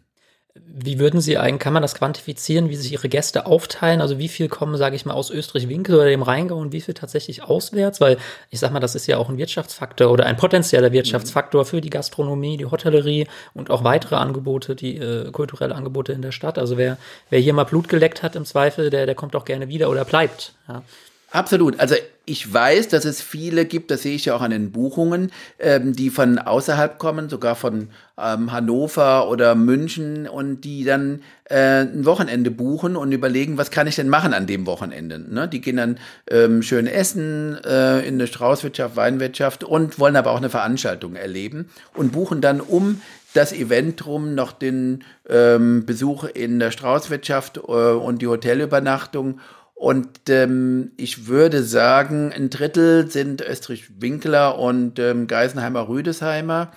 Wie 0.54 1.00
würden 1.00 1.22
Sie 1.22 1.38
eigentlich, 1.38 1.62
kann 1.62 1.72
man 1.72 1.82
das 1.82 1.96
quantifizieren, 1.96 2.70
wie 2.70 2.76
sich 2.76 2.92
Ihre 2.92 3.08
Gäste 3.08 3.46
aufteilen? 3.46 4.02
Also 4.02 4.20
wie 4.20 4.28
viel 4.28 4.50
kommen, 4.50 4.76
sage 4.76 4.98
ich 4.98 5.06
mal, 5.06 5.14
aus 5.14 5.30
Österreich-Winkel 5.30 5.96
oder 5.96 6.10
dem 6.10 6.24
Rheingau 6.24 6.58
und 6.58 6.74
wie 6.74 6.82
viel 6.82 6.94
tatsächlich 6.94 7.42
auswärts? 7.44 8.02
Weil 8.02 8.18
ich 8.50 8.60
sag 8.60 8.74
mal, 8.74 8.82
das 8.82 8.94
ist 8.94 9.08
ja 9.08 9.18
auch 9.18 9.30
ein 9.30 9.38
Wirtschaftsfaktor 9.38 10.12
oder 10.12 10.26
ein 10.26 10.36
potenzieller 10.36 10.92
Wirtschaftsfaktor 10.92 11.64
für 11.66 11.80
die 11.80 11.90
Gastronomie, 11.90 12.58
die 12.58 12.66
Hotellerie 12.66 13.28
und 13.54 13.72
auch 13.72 13.86
weitere 13.86 14.16
Angebote, 14.16 14.76
die 14.76 14.98
äh, 14.98 15.32
kulturelle 15.32 15.74
Angebote 15.74 16.12
in 16.12 16.22
der 16.22 16.34
Stadt. 16.34 16.58
Also 16.58 16.78
wer, 16.78 16.98
wer 17.30 17.40
hier 17.40 17.54
mal 17.54 17.64
Blut 17.64 17.88
geleckt 17.88 18.22
hat 18.22 18.36
im 18.36 18.44
Zweifel, 18.44 18.90
der, 18.90 19.06
der 19.06 19.16
kommt 19.16 19.38
auch 19.38 19.46
gerne 19.46 19.70
wieder 19.70 19.90
oder 19.90 20.04
bleibt. 20.04 20.54
Ja. 20.68 20.84
Absolut. 21.32 21.80
Also 21.80 21.96
ich 22.26 22.54
weiß, 22.54 22.89
dass 22.89 23.06
es 23.06 23.22
viele 23.22 23.65
gibt, 23.65 23.89
das 23.89 24.04
sehe 24.04 24.15
ich 24.15 24.26
ja 24.26 24.36
auch 24.36 24.41
an 24.41 24.52
den 24.52 24.72
Buchungen, 24.72 25.32
ähm, 25.60 25.94
die 25.94 26.10
von 26.10 26.38
außerhalb 26.38 27.00
kommen, 27.00 27.30
sogar 27.30 27.56
von 27.56 27.88
ähm, 28.17 28.52
Hannover 28.52 29.30
oder 29.30 29.56
München 29.56 30.28
und 30.28 30.62
die 30.62 30.84
dann 30.84 31.22
äh, 31.46 31.82
ein 31.82 32.06
Wochenende 32.06 32.52
buchen 32.52 32.96
und 32.96 33.12
überlegen, 33.12 33.58
was 33.58 33.72
kann 33.72 33.88
ich 33.88 33.96
denn 33.96 34.10
machen 34.10 34.34
an 34.34 34.46
dem 34.46 34.65
Wochenende. 34.65 35.20
Ne? 35.20 35.48
Die 35.48 35.62
gehen 35.62 35.78
dann 35.78 35.98
ähm, 36.30 36.62
schön 36.62 36.86
essen 36.86 37.58
äh, 37.63 38.06
in 38.06 38.20
der 38.20 38.28
Straußwirtschaft, 38.28 38.96
Weinwirtschaft 38.98 39.63
und 39.63 40.00
wollen 40.00 40.17
aber 40.17 40.32
auch 40.32 40.38
eine 40.38 40.50
Veranstaltung 40.50 41.15
erleben 41.15 41.70
und 41.94 42.12
buchen 42.12 42.41
dann 42.41 42.62
um 42.62 43.02
das 43.34 43.54
Event 43.54 44.04
drum 44.04 44.36
noch 44.36 44.52
den 44.52 45.04
ähm, 45.30 45.86
Besuch 45.86 46.26
in 46.26 46.60
der 46.60 46.72
Straußwirtschaft 46.72 47.58
äh, 47.58 47.62
und 47.62 48.22
die 48.22 48.28
Hotelübernachtung 48.28 49.39
und 49.82 50.30
ähm, 50.30 50.91
ich 50.96 51.26
würde 51.26 51.63
sagen, 51.63 52.32
ein 52.32 52.52
Drittel 52.52 53.10
sind 53.10 53.41
Österreich-Winkler 53.41 54.60
und 54.60 55.00
ähm, 55.00 55.26
Geisenheimer-Rüdesheimer. 55.26 56.72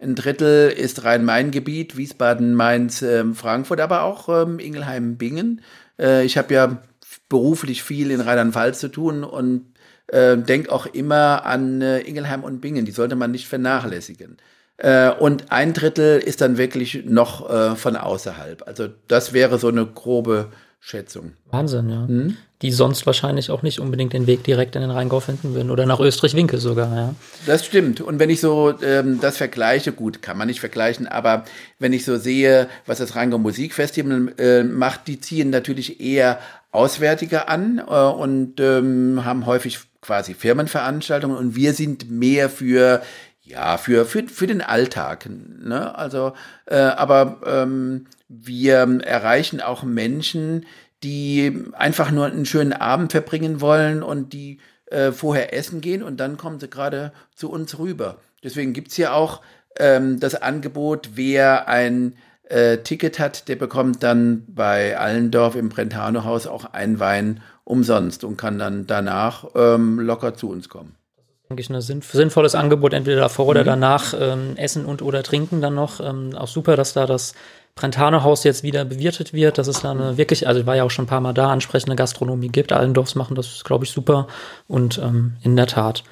Ein 0.00 0.16
Drittel 0.16 0.68
ist 0.70 1.04
Rhein-Main-Gebiet, 1.04 1.96
Wiesbaden, 1.96 2.54
Mainz, 2.54 3.00
ähm, 3.02 3.36
Frankfurt, 3.36 3.80
aber 3.80 4.02
auch 4.02 4.28
ähm, 4.28 4.58
Ingelheim-Bingen. 4.58 5.60
Äh, 6.00 6.24
ich 6.24 6.36
habe 6.36 6.52
ja 6.52 6.82
beruflich 7.28 7.84
viel 7.84 8.10
in 8.10 8.20
Rheinland-Pfalz 8.20 8.80
zu 8.80 8.88
tun 8.88 9.22
und 9.22 9.66
äh, 10.08 10.36
denke 10.36 10.72
auch 10.72 10.86
immer 10.86 11.46
an 11.46 11.80
äh, 11.80 12.00
Ingelheim 12.00 12.42
und 12.42 12.60
Bingen. 12.60 12.84
Die 12.84 12.90
sollte 12.90 13.14
man 13.14 13.30
nicht 13.30 13.46
vernachlässigen. 13.46 14.36
Äh, 14.78 15.12
und 15.12 15.52
ein 15.52 15.74
Drittel 15.74 16.18
ist 16.18 16.40
dann 16.40 16.58
wirklich 16.58 17.04
noch 17.04 17.48
äh, 17.48 17.76
von 17.76 17.94
außerhalb. 17.94 18.66
Also 18.66 18.88
das 19.06 19.32
wäre 19.32 19.60
so 19.60 19.68
eine 19.68 19.86
grobe 19.86 20.48
Schätzung. 20.80 21.32
Wahnsinn, 21.50 21.90
ja. 21.90 22.06
Hm? 22.06 22.36
Die 22.62 22.72
sonst 22.72 23.06
wahrscheinlich 23.06 23.50
auch 23.50 23.62
nicht 23.62 23.78
unbedingt 23.78 24.12
den 24.12 24.26
Weg 24.26 24.42
direkt 24.42 24.74
in 24.74 24.80
den 24.80 24.90
Rheingau 24.90 25.20
finden 25.20 25.54
würden 25.54 25.70
oder 25.70 25.86
nach 25.86 26.00
Österreich-Winkel 26.00 26.58
sogar, 26.58 26.94
ja. 26.94 27.14
Das 27.46 27.64
stimmt. 27.64 28.00
Und 28.00 28.18
wenn 28.18 28.30
ich 28.30 28.40
so 28.40 28.74
ähm, 28.82 29.20
das 29.20 29.36
vergleiche, 29.36 29.92
gut, 29.92 30.22
kann 30.22 30.38
man 30.38 30.48
nicht 30.48 30.60
vergleichen, 30.60 31.06
aber 31.06 31.44
wenn 31.78 31.92
ich 31.92 32.04
so 32.04 32.16
sehe, 32.16 32.68
was 32.86 32.98
das 32.98 33.14
Rheingau 33.16 33.38
Musikfestival 33.38 34.32
äh, 34.38 34.62
macht, 34.64 35.06
die 35.08 35.20
ziehen 35.20 35.50
natürlich 35.50 36.00
eher 36.00 36.38
Auswärtige 36.70 37.48
an 37.48 37.78
äh, 37.78 37.92
und 37.92 38.60
ähm, 38.60 39.24
haben 39.24 39.46
häufig 39.46 39.78
quasi 40.00 40.34
Firmenveranstaltungen 40.34 41.36
und 41.36 41.56
wir 41.56 41.74
sind 41.74 42.10
mehr 42.10 42.48
für 42.48 43.02
ja, 43.48 43.78
für, 43.78 44.04
für, 44.04 44.28
für 44.28 44.46
den 44.46 44.60
Alltag. 44.60 45.28
Ne? 45.28 45.96
Also, 45.96 46.32
äh, 46.66 46.76
aber 46.76 47.40
ähm, 47.46 48.06
wir 48.28 48.76
erreichen 49.04 49.60
auch 49.60 49.82
Menschen, 49.82 50.66
die 51.02 51.64
einfach 51.72 52.10
nur 52.10 52.26
einen 52.26 52.46
schönen 52.46 52.72
Abend 52.72 53.12
verbringen 53.12 53.60
wollen 53.60 54.02
und 54.02 54.32
die 54.32 54.58
äh, 54.86 55.12
vorher 55.12 55.54
essen 55.54 55.80
gehen 55.80 56.02
und 56.02 56.18
dann 56.18 56.36
kommen 56.36 56.60
sie 56.60 56.68
gerade 56.68 57.12
zu 57.34 57.50
uns 57.50 57.78
rüber. 57.78 58.18
Deswegen 58.42 58.72
gibt's 58.72 58.96
hier 58.96 59.14
auch 59.14 59.40
ähm, 59.78 60.20
das 60.20 60.34
Angebot, 60.34 61.10
wer 61.14 61.68
ein 61.68 62.16
äh, 62.44 62.78
Ticket 62.78 63.18
hat, 63.18 63.48
der 63.48 63.56
bekommt 63.56 64.02
dann 64.02 64.44
bei 64.48 64.98
Allendorf 64.98 65.54
im 65.54 65.68
Brentano-Haus 65.68 66.46
auch 66.46 66.72
einen 66.72 66.98
Wein 66.98 67.42
umsonst 67.64 68.24
und 68.24 68.36
kann 68.36 68.58
dann 68.58 68.86
danach 68.86 69.46
ähm, 69.54 70.00
locker 70.00 70.34
zu 70.34 70.50
uns 70.50 70.68
kommen 70.68 70.97
denke 71.48 71.62
ich, 71.62 71.70
ein 71.70 71.80
sinnvolles 71.80 72.54
Angebot, 72.54 72.92
entweder 72.92 73.20
davor 73.20 73.46
oder 73.46 73.62
mhm. 73.62 73.66
danach 73.66 74.14
ähm, 74.18 74.56
essen 74.56 74.84
und 74.84 75.02
oder 75.02 75.22
trinken 75.22 75.60
dann 75.60 75.74
noch. 75.74 76.00
Ähm, 76.00 76.34
auch 76.36 76.48
super, 76.48 76.76
dass 76.76 76.92
da 76.92 77.06
das 77.06 77.34
Brentano-Haus 77.74 78.44
jetzt 78.44 78.62
wieder 78.62 78.84
bewirtet 78.84 79.32
wird, 79.32 79.56
dass 79.56 79.68
es 79.68 79.80
da 79.80 79.92
eine 79.92 80.18
wirklich, 80.18 80.46
also 80.46 80.60
ich 80.60 80.66
war 80.66 80.76
ja 80.76 80.84
auch 80.84 80.90
schon 80.90 81.04
ein 81.04 81.08
paar 81.08 81.20
Mal 81.20 81.32
da, 81.32 81.50
ansprechende 81.50 81.96
Gastronomie 81.96 82.48
gibt. 82.48 82.72
Allendorfs 82.72 83.14
machen 83.14 83.34
das, 83.34 83.64
glaube 83.64 83.84
ich, 83.84 83.92
super. 83.92 84.26
Und 84.66 84.98
ähm, 84.98 85.34
in 85.42 85.56
der 85.56 85.66
Tat. 85.66 86.04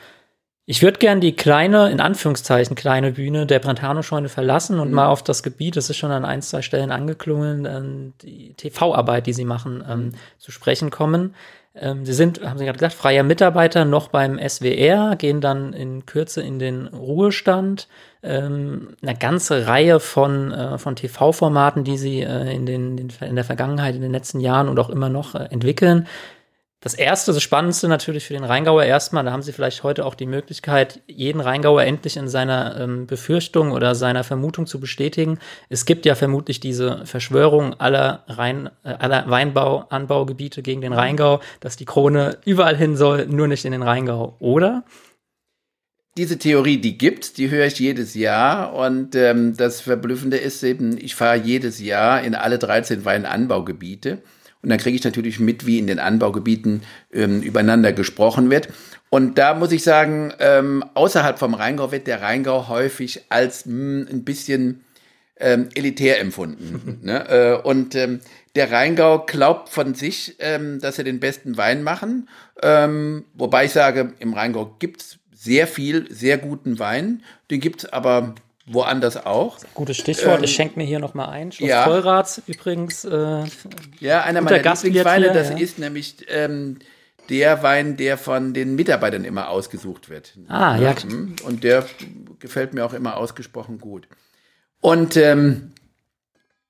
Ich 0.68 0.82
würde 0.82 0.98
gern 0.98 1.20
die 1.20 1.36
kleine, 1.36 1.90
in 1.90 2.00
Anführungszeichen, 2.00 2.74
kleine 2.74 3.12
Bühne 3.12 3.46
der 3.46 3.60
Brentano-Scheune 3.60 4.28
verlassen 4.28 4.80
und 4.80 4.88
mhm. 4.88 4.94
mal 4.94 5.06
auf 5.06 5.22
das 5.22 5.42
Gebiet, 5.42 5.76
das 5.76 5.90
ist 5.90 5.96
schon 5.96 6.10
an 6.10 6.24
ein, 6.24 6.42
zwei 6.42 6.62
Stellen 6.62 6.90
angeklungen, 6.90 7.66
ähm, 7.66 8.12
die 8.22 8.54
TV-Arbeit, 8.54 9.26
die 9.26 9.32
sie 9.32 9.44
machen, 9.44 9.84
ähm, 9.88 9.98
mhm. 9.98 10.12
zu 10.38 10.50
sprechen 10.50 10.90
kommen. 10.90 11.34
Ähm, 11.78 12.06
sie 12.06 12.14
sind, 12.14 12.40
haben 12.42 12.58
Sie 12.58 12.64
gerade 12.64 12.78
gesagt, 12.78 12.94
freier 12.94 13.22
Mitarbeiter 13.22 13.84
noch 13.84 14.08
beim 14.08 14.38
SWR, 14.38 15.16
gehen 15.16 15.40
dann 15.40 15.72
in 15.72 16.06
Kürze 16.06 16.42
in 16.42 16.58
den 16.58 16.86
Ruhestand. 16.86 17.88
Ähm, 18.22 18.96
eine 19.02 19.14
ganze 19.14 19.66
Reihe 19.66 20.00
von, 20.00 20.52
äh, 20.52 20.78
von 20.78 20.96
TV-Formaten, 20.96 21.84
die 21.84 21.98
Sie 21.98 22.22
äh, 22.22 22.54
in, 22.54 22.66
den, 22.66 23.10
in 23.20 23.34
der 23.34 23.44
Vergangenheit, 23.44 23.94
in 23.94 24.00
den 24.00 24.12
letzten 24.12 24.40
Jahren 24.40 24.68
und 24.68 24.78
auch 24.78 24.90
immer 24.90 25.08
noch 25.08 25.34
äh, 25.34 25.44
entwickeln. 25.50 26.06
Das 26.80 26.92
erste, 26.92 27.32
das 27.32 27.42
Spannendste 27.42 27.88
natürlich 27.88 28.26
für 28.26 28.34
den 28.34 28.44
Rheingauer 28.44 28.84
erstmal, 28.84 29.24
da 29.24 29.32
haben 29.32 29.42
Sie 29.42 29.52
vielleicht 29.52 29.82
heute 29.82 30.04
auch 30.04 30.14
die 30.14 30.26
Möglichkeit, 30.26 31.00
jeden 31.06 31.40
Rheingauer 31.40 31.82
endlich 31.82 32.18
in 32.18 32.28
seiner 32.28 32.78
ähm, 32.78 33.06
Befürchtung 33.06 33.72
oder 33.72 33.94
seiner 33.94 34.24
Vermutung 34.24 34.66
zu 34.66 34.78
bestätigen. 34.78 35.38
Es 35.70 35.86
gibt 35.86 36.04
ja 36.04 36.14
vermutlich 36.14 36.60
diese 36.60 37.06
Verschwörung 37.06 37.74
aller, 37.74 38.24
Rhein, 38.28 38.68
äh, 38.84 38.90
aller 38.90 39.28
Weinbau-Anbaugebiete 39.28 40.62
gegen 40.62 40.82
den 40.82 40.92
Rheingau, 40.92 41.40
dass 41.60 41.76
die 41.76 41.86
Krone 41.86 42.38
überall 42.44 42.76
hin 42.76 42.96
soll, 42.96 43.26
nur 43.26 43.48
nicht 43.48 43.64
in 43.64 43.72
den 43.72 43.82
Rheingau, 43.82 44.36
oder? 44.38 44.84
diese 46.16 46.38
Theorie, 46.38 46.78
die 46.78 46.96
gibt's, 46.96 47.34
die 47.34 47.50
höre 47.50 47.66
ich 47.66 47.78
jedes 47.78 48.14
Jahr 48.14 48.72
und 48.72 49.14
ähm, 49.14 49.54
das 49.54 49.82
Verblüffende 49.82 50.38
ist 50.38 50.62
eben, 50.62 50.96
ich 50.96 51.14
fahre 51.14 51.36
jedes 51.36 51.78
Jahr 51.78 52.22
in 52.22 52.34
alle 52.34 52.58
13 52.58 53.04
Weinanbaugebiete 53.04 54.22
und 54.62 54.70
dann 54.70 54.78
kriege 54.78 54.96
ich 54.96 55.04
natürlich 55.04 55.38
mit, 55.38 55.66
wie 55.66 55.78
in 55.78 55.86
den 55.86 55.98
Anbaugebieten 55.98 56.82
ähm, 57.12 57.42
übereinander 57.42 57.92
gesprochen 57.92 58.50
wird. 58.50 58.68
Und 59.10 59.38
da 59.38 59.54
muss 59.54 59.72
ich 59.72 59.82
sagen, 59.82 60.32
ähm, 60.40 60.84
außerhalb 60.94 61.38
vom 61.38 61.54
Rheingau 61.54 61.92
wird 61.92 62.06
der 62.06 62.22
Rheingau 62.22 62.68
häufig 62.68 63.22
als 63.28 63.66
mh, 63.66 63.72
hm, 63.72 64.08
ein 64.10 64.24
bisschen 64.24 64.84
ähm, 65.38 65.68
elitär 65.74 66.20
empfunden. 66.20 67.00
ne? 67.02 67.28
äh, 67.28 67.62
und 67.62 67.94
ähm, 67.94 68.20
der 68.54 68.72
Rheingau 68.72 69.24
glaubt 69.26 69.68
von 69.68 69.94
sich, 69.94 70.36
ähm, 70.38 70.80
dass 70.80 70.98
er 70.98 71.04
den 71.04 71.20
besten 71.20 71.56
Wein 71.56 71.82
machen. 71.82 72.28
Ähm, 72.62 73.24
wobei 73.34 73.66
ich 73.66 73.72
sage, 73.72 74.14
im 74.18 74.32
Rheingau 74.34 74.74
gibt's 74.78 75.18
sehr 75.32 75.66
viel, 75.66 76.10
sehr 76.10 76.38
guten 76.38 76.78
Wein. 76.78 77.22
Den 77.50 77.60
gibt's 77.60 77.84
aber 77.84 78.34
woanders 78.66 79.24
auch. 79.24 79.58
Gutes 79.74 79.96
Stichwort, 79.96 80.38
ähm, 80.38 80.44
ich 80.44 80.54
schenke 80.54 80.78
mir 80.78 80.84
hier 80.84 80.98
nochmal 80.98 81.28
ein. 81.28 81.52
Schloss 81.52 81.68
ja. 81.68 81.84
Vollrats 81.84 82.42
übrigens. 82.46 83.04
Äh, 83.04 83.44
ja, 84.00 84.22
einer 84.22 84.40
meiner 84.40 84.58
Lieblingsweine, 84.58 85.32
das 85.32 85.50
ja. 85.50 85.56
ist 85.56 85.78
nämlich 85.78 86.16
ähm, 86.28 86.78
der 87.28 87.62
Wein, 87.62 87.96
der 87.96 88.18
von 88.18 88.54
den 88.54 88.74
Mitarbeitern 88.74 89.24
immer 89.24 89.48
ausgesucht 89.48 90.08
wird. 90.08 90.34
Ah, 90.48 90.76
ja. 90.76 90.94
Mhm. 91.08 91.36
Und 91.44 91.64
der 91.64 91.86
gefällt 92.38 92.74
mir 92.74 92.84
auch 92.84 92.92
immer 92.92 93.16
ausgesprochen 93.16 93.80
gut. 93.80 94.08
Und 94.80 95.16
ähm, 95.16 95.72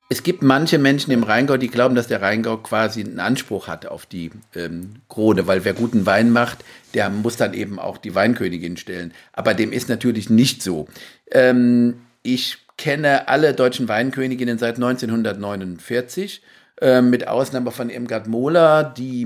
es 0.09 0.23
gibt 0.23 0.43
manche 0.43 0.79
Menschen 0.79 1.11
im 1.11 1.25
Rheingau, 1.25 1.57
die 1.57 1.69
glauben, 1.69 1.97
dass 1.97 2.07
der 2.07 2.23
Rheingau 2.23 2.59
quasi 2.59 3.03
einen 3.03 3.19
Anspruch 3.19 3.67
hat 3.67 3.87
auf 3.87 4.07
die 4.07 4.31
ähm, 4.55 4.97
Krone, 5.09 5.49
weil 5.49 5.65
wer 5.65 5.75
guten 5.75 6.07
Wein 6.07 6.31
macht, 6.31 6.65
der 6.95 7.11
muss 7.11 7.37
dann 7.37 7.55
eben 7.55 7.81
auch 7.81 7.99
die 7.99 8.15
Weinkönigin 8.15 8.77
stellen. 8.77 9.13
Aber 9.33 9.53
dem 9.53 9.73
ist 9.73 9.89
natürlich 9.89 10.31
nicht 10.31 10.63
so. 10.63 10.87
Ähm, 11.31 12.03
ich 12.23 12.59
kenne 12.77 13.29
alle 13.29 13.55
deutschen 13.55 13.89
Weinköniginnen 13.89 14.59
seit 14.59 14.77
1949, 14.77 16.43
äh, 16.81 17.01
mit 17.01 17.27
Ausnahme 17.29 17.71
von 17.71 17.89
Irmgard 17.89 18.27
Mohler, 18.27 18.85
die 18.85 19.25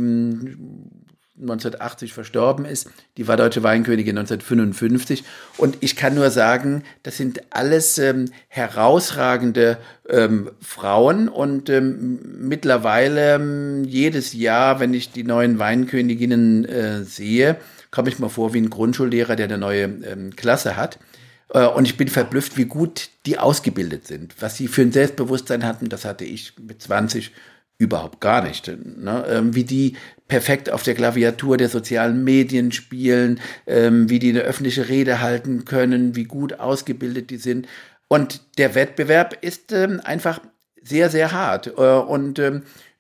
1980 1.41 2.13
verstorben 2.13 2.65
ist. 2.65 2.91
Die 3.17 3.27
war 3.27 3.37
deutsche 3.37 3.63
Weinkönigin 3.63 4.19
1955. 4.19 5.25
Und 5.57 5.79
ich 5.81 5.97
kann 5.97 6.15
nur 6.15 6.31
sagen, 6.31 6.85
das 7.03 7.17
sind 7.17 7.41
alles 7.51 7.99
ähm, 7.99 8.27
herausragende 8.49 9.79
ähm, 10.09 10.51
Frauen. 10.61 11.29
Und 11.29 11.71
ähm, 11.71 12.21
mittlerweile 12.41 13.37
ähm, 13.37 13.85
jedes 13.85 14.33
Jahr, 14.33 14.81
wenn 14.81 14.95
ich 14.95 15.13
die 15.13 15.25
neuen 15.25 15.59
Weinköniginnen 15.59 16.65
äh, 16.67 17.05
sehe, 17.05 17.57
komme 17.91 18.09
ich 18.09 18.19
mir 18.19 18.31
vor 18.31 18.55
wie 18.55 18.61
ein 18.61 18.71
Grundschullehrer, 18.71 19.37
der 19.37 19.47
eine 19.47 19.59
neue 19.59 19.83
ähm, 19.83 20.37
Klasse 20.37 20.77
hat. 20.77 20.99
Äh, 21.53 21.67
und 21.67 21.85
ich 21.85 21.97
bin 21.97 22.09
verblüfft, 22.09 22.57
wie 22.57 22.65
gut 22.65 23.11
die 23.27 23.39
ausgebildet 23.39 24.07
sind. 24.07 24.35
Was 24.41 24.57
sie 24.57 24.69
für 24.69 24.83
ein 24.83 24.93
Selbstbewusstsein 24.93 25.65
hatten, 25.65 25.89
das 25.89 26.05
hatte 26.05 26.25
ich 26.25 26.55
mit 26.59 26.83
20 26.83 27.33
überhaupt 27.79 28.21
gar 28.21 28.43
nicht. 28.43 28.69
Ne? 28.69 29.25
Ähm, 29.29 29.55
wie 29.55 29.65
die 29.65 29.97
perfekt 30.29 30.71
auf 30.71 30.83
der 30.83 30.95
Klaviatur 30.95 31.57
der 31.57 31.69
sozialen 31.69 32.23
Medien 32.25 32.73
spielen, 32.73 33.41
ähm, 33.67 34.11
wie 34.11 34.19
die 34.19 34.31
eine 34.31 34.43
öffentliche 34.43 34.89
Rede 34.89 35.21
halten 35.21 35.65
können, 35.65 36.15
wie 36.15 36.25
gut 36.25 36.61
ausgebildet 36.61 37.31
die 37.31 37.39
sind. 37.39 37.67
Und 38.07 38.59
der 38.59 38.75
Wettbewerb 38.75 39.39
ist 39.41 39.73
ähm, 39.73 40.01
einfach 40.05 40.41
sehr, 40.83 41.11
sehr 41.11 41.33
hart. 41.33 41.69
Äh, 41.69 41.81
und 41.81 42.39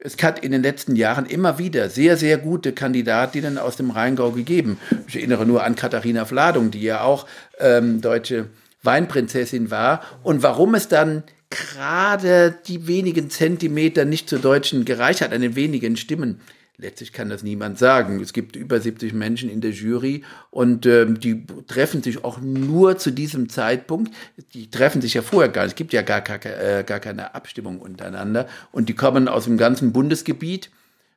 es 0.02 0.16
hat 0.22 0.38
in 0.42 0.52
den 0.52 0.62
letzten 0.62 0.96
Jahren 0.96 1.26
immer 1.26 1.58
wieder 1.58 1.90
sehr, 1.90 2.16
sehr 2.16 2.38
gute 2.38 2.72
Kandidatinnen 2.72 3.58
aus 3.58 3.76
dem 3.76 3.90
Rheingau 3.90 4.32
gegeben. 4.32 4.78
Ich 5.06 5.16
erinnere 5.16 5.44
nur 5.44 5.62
an 5.62 5.76
Katharina 5.76 6.24
Fladung, 6.24 6.70
die 6.70 6.82
ja 6.82 7.02
auch 7.02 7.26
ähm, 7.58 8.00
deutsche 8.00 8.46
Weinprinzessin 8.82 9.70
war. 9.70 10.02
Und 10.22 10.42
warum 10.42 10.74
es 10.74 10.88
dann 10.88 11.22
gerade 11.50 12.54
die 12.66 12.86
wenigen 12.86 13.28
Zentimeter 13.28 14.06
nicht 14.06 14.28
zu 14.28 14.38
Deutschen 14.38 14.84
gereicht 14.86 15.20
hat, 15.20 15.32
an 15.32 15.42
den 15.42 15.54
wenigen 15.54 15.96
Stimmen, 15.96 16.40
letztlich 16.80 17.12
kann 17.12 17.28
das 17.28 17.42
niemand 17.42 17.78
sagen. 17.78 18.20
Es 18.20 18.32
gibt 18.32 18.56
über 18.56 18.80
70 18.80 19.12
Menschen 19.12 19.50
in 19.50 19.60
der 19.60 19.72
Jury 19.72 20.24
und 20.50 20.86
ähm, 20.86 21.20
die 21.20 21.46
treffen 21.66 22.02
sich 22.02 22.24
auch 22.24 22.40
nur 22.40 22.98
zu 22.98 23.10
diesem 23.10 23.48
Zeitpunkt. 23.48 24.14
Die 24.54 24.70
treffen 24.70 25.02
sich 25.02 25.14
ja 25.14 25.22
vorher 25.22 25.50
gar 25.50 25.62
nicht. 25.62 25.72
Es 25.72 25.76
gibt 25.76 25.92
ja 25.92 26.02
gar, 26.02 26.20
gar, 26.20 26.44
äh, 26.44 26.84
gar 26.84 27.00
keine 27.00 27.34
Abstimmung 27.34 27.80
untereinander 27.80 28.48
und 28.72 28.88
die 28.88 28.94
kommen 28.94 29.28
aus 29.28 29.44
dem 29.44 29.58
ganzen 29.58 29.92
Bundesgebiet 29.92 30.70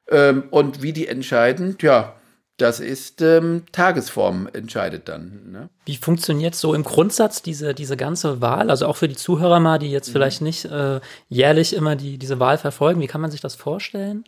ähm, 0.10 0.44
und 0.52 0.82
wie 0.82 0.94
die 0.94 1.08
entscheiden, 1.08 1.78
ja, 1.82 2.16
das 2.58 2.80
ist 2.80 3.22
ähm, 3.22 3.64
Tagesform 3.72 4.48
entscheidet 4.54 5.10
dann. 5.10 5.52
Ne? 5.52 5.70
Wie 5.86 5.98
funktioniert 5.98 6.54
so 6.54 6.76
im 6.76 6.84
Grundsatz 6.84 7.42
diese, 7.42 7.74
diese 7.74 7.98
ganze 7.98 8.42
Wahl? 8.42 8.70
Also 8.70 8.86
auch 8.86 8.96
für 8.96 9.08
die 9.08 9.16
Zuhörer 9.16 9.60
mal, 9.60 9.80
die 9.80 9.90
jetzt 9.90 10.10
mhm. 10.10 10.14
vielleicht 10.14 10.42
nicht 10.42 10.66
äh, 10.66 11.00
jährlich 11.30 11.76
immer 11.76 11.96
die, 11.96 12.18
diese 12.18 12.40
Wahl 12.40 12.60
verfolgen, 12.60 13.02
wie 13.02 13.08
kann 13.08 13.22
man 13.22 13.32
sich 13.32 13.42
das 13.42 13.56
vorstellen? 13.56 14.24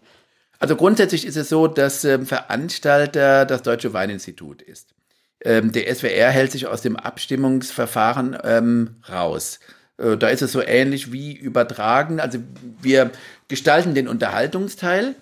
Also 0.59 0.75
grundsätzlich 0.75 1.25
ist 1.25 1.37
es 1.37 1.49
so, 1.49 1.67
dass 1.67 2.03
ähm, 2.03 2.25
Veranstalter 2.25 3.45
das 3.45 3.63
Deutsche 3.63 3.93
Weininstitut 3.93 4.61
ist. 4.61 4.95
Ähm, 5.43 5.71
der 5.71 5.93
SWR 5.93 6.31
hält 6.31 6.51
sich 6.51 6.67
aus 6.67 6.81
dem 6.81 6.95
Abstimmungsverfahren 6.95 8.37
ähm, 8.43 8.95
raus. 9.09 9.59
Äh, 9.97 10.17
da 10.17 10.29
ist 10.29 10.41
es 10.41 10.51
so 10.51 10.61
ähnlich 10.61 11.11
wie 11.11 11.33
übertragen. 11.33 12.19
Also 12.19 12.39
wir 12.81 13.11
gestalten 13.47 13.93
den 13.93 14.07
Unterhaltungsteil 14.07 15.15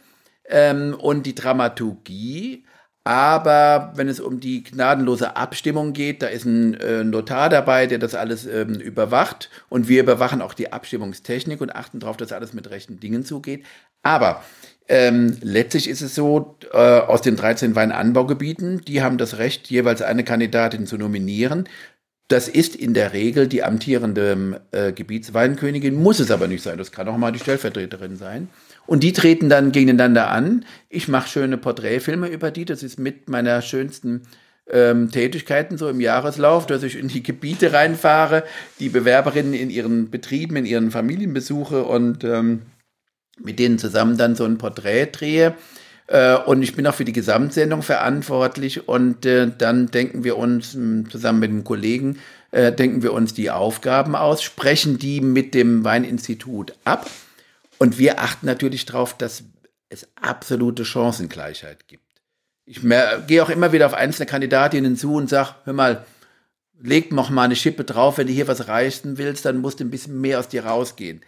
ähm, 0.45 0.95
und 0.97 1.25
die 1.25 1.35
Dramaturgie. 1.35 2.65
Aber 3.05 3.91
wenn 3.95 4.07
es 4.07 4.21
um 4.21 4.39
die 4.39 4.63
gnadenlose 4.63 5.35
Abstimmung 5.35 5.91
geht, 5.91 6.21
da 6.21 6.27
ist 6.27 6.45
ein 6.45 6.75
äh, 6.75 7.03
Notar 7.03 7.49
dabei, 7.49 7.85
der 7.85 7.97
das 7.97 8.15
alles 8.15 8.45
ähm, 8.45 8.75
überwacht. 8.75 9.49
Und 9.67 9.89
wir 9.89 10.01
überwachen 10.01 10.41
auch 10.41 10.53
die 10.53 10.71
Abstimmungstechnik 10.71 11.59
und 11.59 11.75
achten 11.75 11.99
darauf, 11.99 12.15
dass 12.15 12.31
alles 12.31 12.53
mit 12.53 12.69
rechten 12.69 13.01
Dingen 13.01 13.25
zugeht. 13.25 13.65
Aber 14.03 14.41
ähm, 14.87 15.37
letztlich 15.41 15.89
ist 15.89 16.01
es 16.01 16.15
so, 16.15 16.57
äh, 16.71 16.77
aus 16.77 17.21
den 17.21 17.35
13 17.35 17.75
Weinanbaugebieten, 17.75 18.81
die 18.85 19.01
haben 19.01 19.17
das 19.17 19.37
Recht, 19.37 19.69
jeweils 19.69 20.01
eine 20.01 20.23
Kandidatin 20.23 20.85
zu 20.85 20.97
nominieren. 20.97 21.69
Das 22.27 22.47
ist 22.47 22.75
in 22.75 22.93
der 22.93 23.13
Regel 23.13 23.47
die 23.47 23.63
amtierende 23.63 24.61
äh, 24.71 24.91
Gebietsweinkönigin, 24.91 25.95
muss 25.95 26.19
es 26.19 26.31
aber 26.31 26.47
nicht 26.47 26.63
sein. 26.63 26.77
Das 26.77 26.91
kann 26.91 27.07
auch 27.07 27.17
mal 27.17 27.31
die 27.31 27.39
Stellvertreterin 27.39 28.15
sein. 28.15 28.49
Und 28.85 29.03
die 29.03 29.13
treten 29.13 29.49
dann 29.49 29.71
gegeneinander 29.71 30.29
an. 30.29 30.65
Ich 30.89 31.07
mache 31.07 31.29
schöne 31.29 31.57
Porträtfilme 31.57 32.27
über 32.27 32.51
die. 32.51 32.65
Das 32.65 32.83
ist 32.83 32.99
mit 32.99 33.29
meiner 33.29 33.61
schönsten 33.61 34.23
ähm, 34.69 35.11
Tätigkeiten 35.11 35.77
so 35.77 35.89
im 35.89 36.01
Jahreslauf, 36.01 36.65
dass 36.65 36.83
ich 36.83 36.97
in 36.97 37.07
die 37.07 37.23
Gebiete 37.23 37.73
reinfahre, 37.73 38.43
die 38.79 38.89
Bewerberinnen 38.89 39.53
in 39.53 39.69
ihren 39.69 40.09
Betrieben, 40.09 40.55
in 40.55 40.65
ihren 40.65 40.91
Familien 40.91 41.33
besuche 41.33 41.83
und 41.83 42.23
ähm, 42.23 42.63
mit 43.39 43.59
denen 43.59 43.79
zusammen 43.79 44.17
dann 44.17 44.35
so 44.35 44.45
ein 44.45 44.57
Porträt 44.57 45.07
drehe. 45.11 45.55
Äh, 46.07 46.35
und 46.35 46.61
ich 46.61 46.75
bin 46.75 46.85
auch 46.87 46.95
für 46.95 47.05
die 47.05 47.13
Gesamtsendung 47.13 47.81
verantwortlich. 47.81 48.87
Und 48.87 49.25
äh, 49.25 49.49
dann 49.57 49.87
denken 49.87 50.23
wir 50.23 50.37
uns 50.37 50.71
zusammen 50.71 51.39
mit 51.39 51.51
dem 51.51 51.63
Kollegen, 51.63 52.19
äh, 52.51 52.71
denken 52.71 53.01
wir 53.03 53.13
uns 53.13 53.33
die 53.33 53.51
Aufgaben 53.51 54.15
aus, 54.15 54.43
sprechen 54.43 54.99
die 54.99 55.21
mit 55.21 55.53
dem 55.53 55.83
Weininstitut 55.83 56.73
ab. 56.83 57.09
Und 57.79 57.97
wir 57.97 58.19
achten 58.19 58.45
natürlich 58.45 58.85
darauf, 58.85 59.17
dass 59.17 59.43
es 59.89 60.07
absolute 60.15 60.85
Chancengleichheit 60.85 61.87
gibt. 61.87 62.03
Ich 62.65 62.79
gehe 63.27 63.43
auch 63.43 63.49
immer 63.49 63.73
wieder 63.73 63.85
auf 63.85 63.93
einzelne 63.93 64.25
Kandidatinnen 64.25 64.95
zu 64.95 65.15
und 65.15 65.29
sage, 65.29 65.55
hör 65.65 65.73
mal, 65.73 66.05
leg 66.79 67.11
noch 67.11 67.29
mal 67.29 67.43
eine 67.43 67.57
Schippe 67.57 67.83
drauf, 67.83 68.17
wenn 68.17 68.27
du 68.27 68.33
hier 68.33 68.47
was 68.47 68.69
reißen 68.69 69.17
willst, 69.17 69.43
dann 69.45 69.57
musst 69.57 69.81
du 69.81 69.83
ein 69.83 69.89
bisschen 69.89 70.21
mehr 70.21 70.39
aus 70.39 70.47
dir 70.47 70.65
rausgehen 70.65 71.21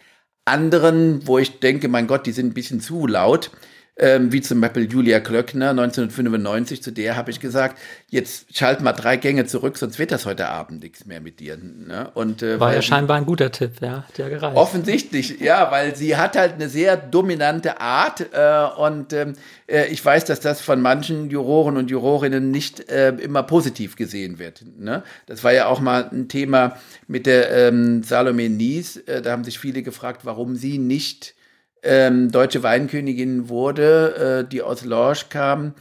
anderen, 0.46 1.26
wo 1.26 1.38
ich 1.38 1.60
denke, 1.60 1.88
mein 1.88 2.06
Gott, 2.06 2.26
die 2.26 2.32
sind 2.32 2.46
ein 2.46 2.54
bisschen 2.54 2.80
zu 2.80 3.06
laut, 3.06 3.50
ähm, 3.98 4.30
wie 4.30 4.42
zum 4.42 4.60
Beispiel 4.60 4.90
Julia 4.90 5.20
Klöckner 5.20 5.70
1995, 5.70 6.82
zu 6.82 6.90
der 6.90 7.16
habe 7.16 7.30
ich 7.30 7.40
gesagt, 7.40 7.78
jetzt 8.08 8.54
schalt 8.56 8.82
mal 8.82 8.92
drei 8.92 9.16
Gänge 9.16 9.46
zurück, 9.46 9.78
sonst 9.78 9.98
wird 9.98 10.12
das 10.12 10.26
heute 10.26 10.48
Abend 10.48 10.82
nichts 10.82 11.06
mehr 11.06 11.20
mit 11.22 11.40
dir. 11.40 11.56
Ne? 11.56 12.10
Und, 12.12 12.42
äh, 12.42 12.60
War 12.60 12.74
ja 12.74 12.82
scheinbar 12.82 13.16
ein 13.16 13.24
guter 13.24 13.50
Tipp, 13.50 13.72
ja, 13.80 14.04
der 14.18 14.28
gereicht. 14.28 14.56
Offensichtlich, 14.56 15.40
ja, 15.40 15.70
weil 15.70 15.96
sie 15.96 16.16
hat 16.16 16.36
halt 16.36 16.54
eine 16.54 16.68
sehr 16.68 16.98
dominante 16.98 17.80
Art 17.80 18.26
äh, 18.32 18.80
und 18.80 19.14
ähm, 19.14 19.32
äh, 19.66 19.86
ich 19.86 20.04
weiß, 20.04 20.26
dass 20.26 20.40
das 20.40 20.60
von 20.60 20.82
manchen 20.82 21.30
Juroren 21.30 21.78
und 21.78 21.90
Jurorinnen 21.90 22.50
nicht 22.50 22.90
äh, 22.90 23.10
immer 23.10 23.44
positiv 23.44 23.96
gesehen 23.96 24.38
wird. 24.38 24.62
Ne? 24.78 25.04
Das 25.24 25.42
war 25.42 25.54
ja 25.54 25.68
auch 25.68 25.80
mal 25.80 26.10
ein 26.12 26.28
Thema 26.28 26.76
mit 27.08 27.24
der 27.24 27.50
ähm, 27.50 28.02
Salome 28.02 28.50
Nies, 28.50 28.98
äh, 28.98 29.22
da 29.22 29.32
haben 29.32 29.44
sich 29.44 29.58
viele 29.58 29.82
gefragt, 29.82 30.22
warum 30.24 30.54
sie 30.54 30.76
nicht 30.76 31.35
ähm, 31.82 32.30
deutsche 32.30 32.62
Weinkönigin 32.62 33.48
wurde, 33.48 34.44
äh, 34.44 34.48
die 34.48 34.62
aus 34.62 34.84
Lorsch 34.84 35.28
kam. 35.28 35.74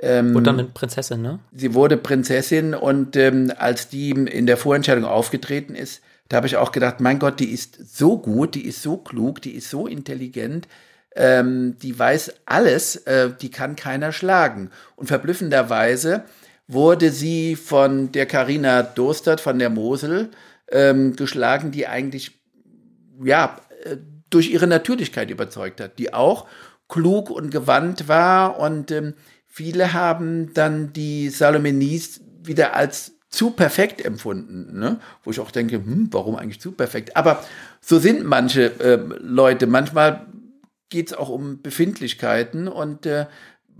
Ähm, 0.00 0.34
wurde 0.34 0.52
dann 0.52 0.72
Prinzessin, 0.72 1.22
ne? 1.22 1.40
Sie 1.52 1.74
wurde 1.74 1.96
Prinzessin 1.96 2.74
und 2.74 3.16
ähm, 3.16 3.52
als 3.56 3.88
die 3.88 4.10
in 4.10 4.46
der 4.46 4.56
Vorentscheidung 4.56 5.04
aufgetreten 5.04 5.74
ist, 5.74 6.02
da 6.28 6.36
habe 6.36 6.46
ich 6.46 6.56
auch 6.56 6.72
gedacht, 6.72 7.00
mein 7.00 7.18
Gott, 7.18 7.40
die 7.40 7.50
ist 7.50 7.96
so 7.96 8.18
gut, 8.18 8.54
die 8.54 8.66
ist 8.66 8.82
so 8.82 8.98
klug, 8.98 9.40
die 9.42 9.54
ist 9.54 9.70
so 9.70 9.86
intelligent, 9.86 10.68
ähm, 11.16 11.76
die 11.82 11.98
weiß 11.98 12.34
alles, 12.46 12.96
äh, 12.96 13.30
die 13.40 13.50
kann 13.50 13.76
keiner 13.76 14.12
schlagen. 14.12 14.70
Und 14.94 15.06
verblüffenderweise 15.06 16.24
wurde 16.68 17.10
sie 17.10 17.56
von 17.56 18.12
der 18.12 18.26
Karina 18.26 18.82
Dostert 18.82 19.40
von 19.40 19.58
der 19.58 19.70
Mosel 19.70 20.30
ähm, 20.70 21.16
geschlagen, 21.16 21.70
die 21.70 21.86
eigentlich 21.86 22.38
ja 23.24 23.56
durch 24.30 24.50
ihre 24.50 24.66
Natürlichkeit 24.66 25.30
überzeugt 25.30 25.80
hat, 25.80 25.98
die 25.98 26.12
auch 26.14 26.46
klug 26.88 27.30
und 27.30 27.50
gewandt 27.50 28.08
war. 28.08 28.58
Und 28.58 28.90
ähm, 28.90 29.14
viele 29.46 29.92
haben 29.92 30.52
dann 30.54 30.92
die 30.92 31.30
Salome 31.30 31.72
Nies 31.72 32.20
wieder 32.42 32.74
als 32.74 33.12
zu 33.30 33.50
perfekt 33.50 34.02
empfunden, 34.04 34.78
ne? 34.78 35.00
wo 35.22 35.30
ich 35.30 35.40
auch 35.40 35.50
denke, 35.50 35.76
hm, 35.76 36.08
warum 36.12 36.36
eigentlich 36.36 36.60
zu 36.60 36.72
perfekt? 36.72 37.14
Aber 37.16 37.44
so 37.80 37.98
sind 37.98 38.24
manche 38.24 38.80
äh, 38.80 38.98
Leute. 39.20 39.66
Manchmal 39.66 40.26
geht 40.88 41.08
es 41.08 41.14
auch 41.14 41.28
um 41.28 41.60
Befindlichkeiten 41.60 42.68
und 42.68 43.04
äh, 43.04 43.26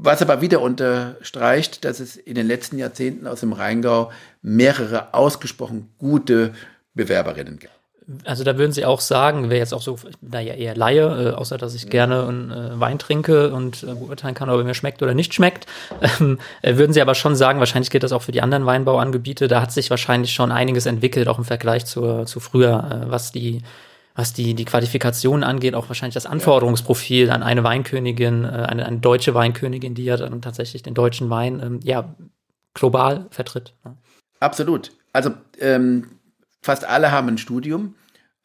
was 0.00 0.22
aber 0.22 0.40
wieder 0.40 0.60
unterstreicht, 0.60 1.84
dass 1.84 1.98
es 1.98 2.16
in 2.16 2.34
den 2.34 2.46
letzten 2.46 2.78
Jahrzehnten 2.78 3.26
aus 3.26 3.40
dem 3.40 3.52
Rheingau 3.52 4.12
mehrere 4.42 5.12
ausgesprochen 5.14 5.92
gute 5.98 6.54
Bewerberinnen 6.94 7.58
gab. 7.58 7.77
Also 8.24 8.42
da 8.42 8.56
würden 8.56 8.72
Sie 8.72 8.86
auch 8.86 9.00
sagen, 9.00 9.50
wäre 9.50 9.58
jetzt 9.58 9.74
auch 9.74 9.82
so, 9.82 9.98
naja, 10.22 10.54
eher 10.54 10.74
Laie, 10.74 11.30
äh, 11.30 11.34
außer 11.34 11.58
dass 11.58 11.74
ich 11.74 11.86
mhm. 11.86 11.90
gerne 11.90 12.26
einen, 12.26 12.50
äh, 12.50 12.80
Wein 12.80 12.98
trinke 12.98 13.52
und 13.52 13.82
äh, 13.82 13.94
beurteilen 13.94 14.34
kann, 14.34 14.48
ob 14.48 14.58
er 14.58 14.64
mir 14.64 14.74
schmeckt 14.74 15.02
oder 15.02 15.14
nicht 15.14 15.34
schmeckt. 15.34 15.66
Ähm, 16.20 16.38
äh, 16.62 16.76
würden 16.76 16.92
Sie 16.92 17.02
aber 17.02 17.14
schon 17.14 17.34
sagen, 17.34 17.58
wahrscheinlich 17.58 17.90
geht 17.90 18.02
das 18.02 18.12
auch 18.12 18.22
für 18.22 18.32
die 18.32 18.40
anderen 18.40 18.64
Weinbauangebiete, 18.66 19.48
da 19.48 19.60
hat 19.60 19.72
sich 19.72 19.90
wahrscheinlich 19.90 20.32
schon 20.32 20.52
einiges 20.52 20.86
entwickelt, 20.86 21.28
auch 21.28 21.38
im 21.38 21.44
Vergleich 21.44 21.86
zur, 21.86 22.24
zu 22.24 22.40
früher, 22.40 23.02
äh, 23.04 23.10
was 23.10 23.32
die 23.32 23.62
was 24.18 24.32
die, 24.32 24.54
die 24.54 24.64
Qualifikation 24.64 25.44
angeht, 25.44 25.76
auch 25.76 25.88
wahrscheinlich 25.88 26.14
das 26.14 26.26
Anforderungsprofil 26.26 27.30
an 27.30 27.44
eine 27.44 27.62
Weinkönigin, 27.62 28.44
äh, 28.44 28.48
eine, 28.48 28.84
eine 28.84 28.98
deutsche 28.98 29.32
Weinkönigin, 29.32 29.94
die 29.94 30.04
ja 30.04 30.16
dann 30.16 30.42
tatsächlich 30.42 30.82
den 30.82 30.94
deutschen 30.94 31.30
Wein 31.30 31.60
ähm, 31.62 31.80
ja 31.84 32.16
global 32.74 33.26
vertritt. 33.30 33.74
Absolut. 34.40 34.90
Also 35.12 35.30
ähm, 35.60 36.18
fast 36.62 36.84
alle 36.84 37.12
haben 37.12 37.28
ein 37.28 37.38
Studium 37.38 37.94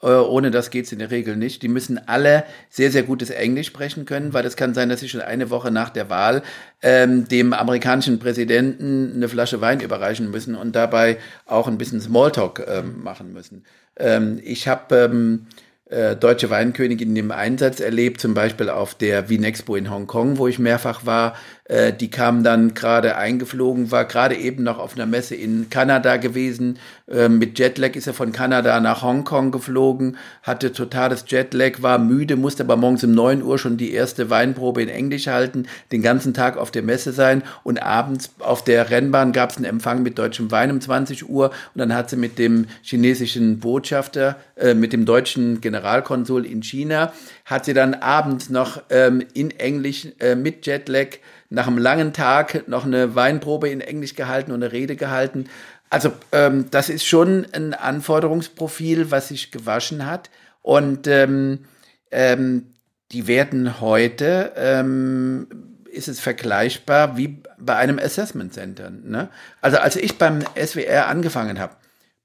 ohne 0.07 0.51
das 0.51 0.69
geht's 0.69 0.91
in 0.91 0.99
der 0.99 1.11
Regel 1.11 1.35
nicht. 1.35 1.61
Die 1.61 1.67
müssen 1.67 2.07
alle 2.07 2.43
sehr, 2.69 2.91
sehr 2.91 3.03
gutes 3.03 3.29
Englisch 3.29 3.67
sprechen 3.67 4.05
können, 4.05 4.33
weil 4.33 4.45
es 4.45 4.55
kann 4.55 4.73
sein, 4.73 4.89
dass 4.89 4.99
sie 4.99 5.09
schon 5.09 5.21
eine 5.21 5.49
Woche 5.49 5.71
nach 5.71 5.89
der 5.89 6.09
Wahl 6.09 6.43
ähm, 6.81 7.27
dem 7.27 7.53
amerikanischen 7.53 8.19
Präsidenten 8.19 9.13
eine 9.15 9.29
Flasche 9.29 9.61
Wein 9.61 9.79
überreichen 9.79 10.29
müssen 10.29 10.55
und 10.55 10.75
dabei 10.75 11.17
auch 11.45 11.67
ein 11.67 11.77
bisschen 11.77 12.01
Smalltalk 12.01 12.65
ähm, 12.67 13.03
machen 13.03 13.33
müssen. 13.33 13.63
Ähm, 13.97 14.39
ich 14.43 14.67
habe 14.67 14.95
ähm, 14.95 15.47
äh, 15.93 16.15
deutsche 16.15 16.49
Weinkönigin 16.49 17.15
im 17.15 17.31
Einsatz 17.31 17.79
erlebt, 17.79 18.19
zum 18.19 18.33
Beispiel 18.33 18.69
auf 18.69 18.95
der 18.95 19.29
Vinexpo 19.29 19.75
in 19.75 19.91
Hongkong, 19.91 20.37
wo 20.37 20.47
ich 20.47 20.57
mehrfach 20.57 21.05
war. 21.05 21.35
Äh, 21.65 21.93
die 21.93 22.10
kam 22.10 22.43
dann 22.43 22.73
gerade 22.73 23.15
eingeflogen, 23.15 23.89
war 23.89 24.04
gerade 24.06 24.36
eben 24.36 24.63
noch 24.63 24.80
auf 24.80 24.95
einer 24.95 25.06
Messe 25.06 25.36
in 25.36 25.69
Kanada 25.69 26.17
gewesen. 26.17 26.78
Äh, 27.08 27.30
mit 27.30 27.58
Jetlag 27.58 27.95
ist 27.95 28.06
er 28.06 28.13
von 28.13 28.34
Kanada 28.34 28.80
nach 28.82 29.02
Hongkong 29.02 29.52
geflogen, 29.52 30.17
hatte 30.41 30.73
totales 30.73 31.23
Jetlag, 31.28 31.82
war 31.82 31.99
müde, 31.99 32.36
musste 32.36 32.63
aber 32.63 32.76
morgens 32.76 33.06
um 33.06 33.12
neun 33.12 33.41
Uhr 33.41 33.58
schon 33.58 33.78
die 33.78 33.93
erste 33.93 34.30
Weinprobe 34.30 34.82
in 34.82 34.89
Englisch 34.89 35.28
halten, 35.28 35.67
den 35.93 36.02
ganzen 36.02 36.34
Tag 36.34 36.58
auf 36.58 36.69
der 36.69 36.84
Messe 36.84 37.13
sein 37.13 37.43
und 37.63 37.82
abends 37.82 38.32
auf 38.39 38.65
der 38.65 38.89
Rennbahn 38.89 39.32
gab 39.32 39.52
es 39.52 39.58
einen 39.58 39.65
Empfang 39.65 40.04
mit 40.04 40.19
deutschem 40.19 40.52
Wein 40.52 40.69
um 40.69 40.82
20 40.82 41.30
Uhr 41.30 41.45
und 41.45 41.80
dann 41.80 41.95
hat 41.95 42.10
sie 42.10 42.17
mit 42.17 42.39
dem 42.39 42.65
chinesischen 42.82 43.60
Botschafter, 43.60 44.36
äh, 44.58 44.73
mit 44.73 44.91
dem 44.91 45.06
deutschen 45.06 45.62
Generalkonsul 45.62 46.45
in 46.45 46.62
China, 46.62 47.13
hat 47.45 47.63
sie 47.63 47.73
dann 47.73 47.93
abends 47.93 48.49
noch 48.49 48.82
ähm, 48.89 49.23
in 49.34 49.52
Englisch 49.52 50.08
äh, 50.19 50.36
mit 50.36 50.65
Jetlag 50.65 51.17
nach 51.49 51.67
einem 51.67 51.77
langen 51.77 52.13
Tag 52.13 52.67
noch 52.67 52.86
eine 52.86 53.15
Weinprobe 53.15 53.69
in 53.69 53.82
Englisch 53.82 54.15
gehalten 54.15 54.51
und 54.51 54.63
eine 54.63 54.71
Rede 54.71 54.95
gehalten. 54.95 55.45
Also 55.89 56.12
ähm, 56.32 56.65
das 56.71 56.89
ist 56.89 57.06
schon 57.06 57.45
ein 57.51 57.73
Anforderungsprofil, 57.73 59.12
was 59.12 59.27
sich 59.27 59.51
gewaschen 59.51 60.06
hat. 60.06 60.29
Und 60.62 61.08
ähm, 61.08 61.65
ähm, 62.12 62.73
die 63.12 63.27
werden 63.27 63.79
heute, 63.79 64.53
ähm, 64.56 65.47
ist 65.91 66.08
es 66.08 66.19
vergleichbar 66.19 67.15
wie 67.17 67.43
bei 67.60 67.75
einem 67.75 67.99
Assessment 67.99 68.53
Center. 68.53 68.89
Ne? 68.89 69.29
Also 69.62 69.77
als 69.77 69.95
ich 69.95 70.17
beim 70.17 70.39
SWR 70.56 71.08
angefangen 71.08 71.60
habe, 71.60 71.75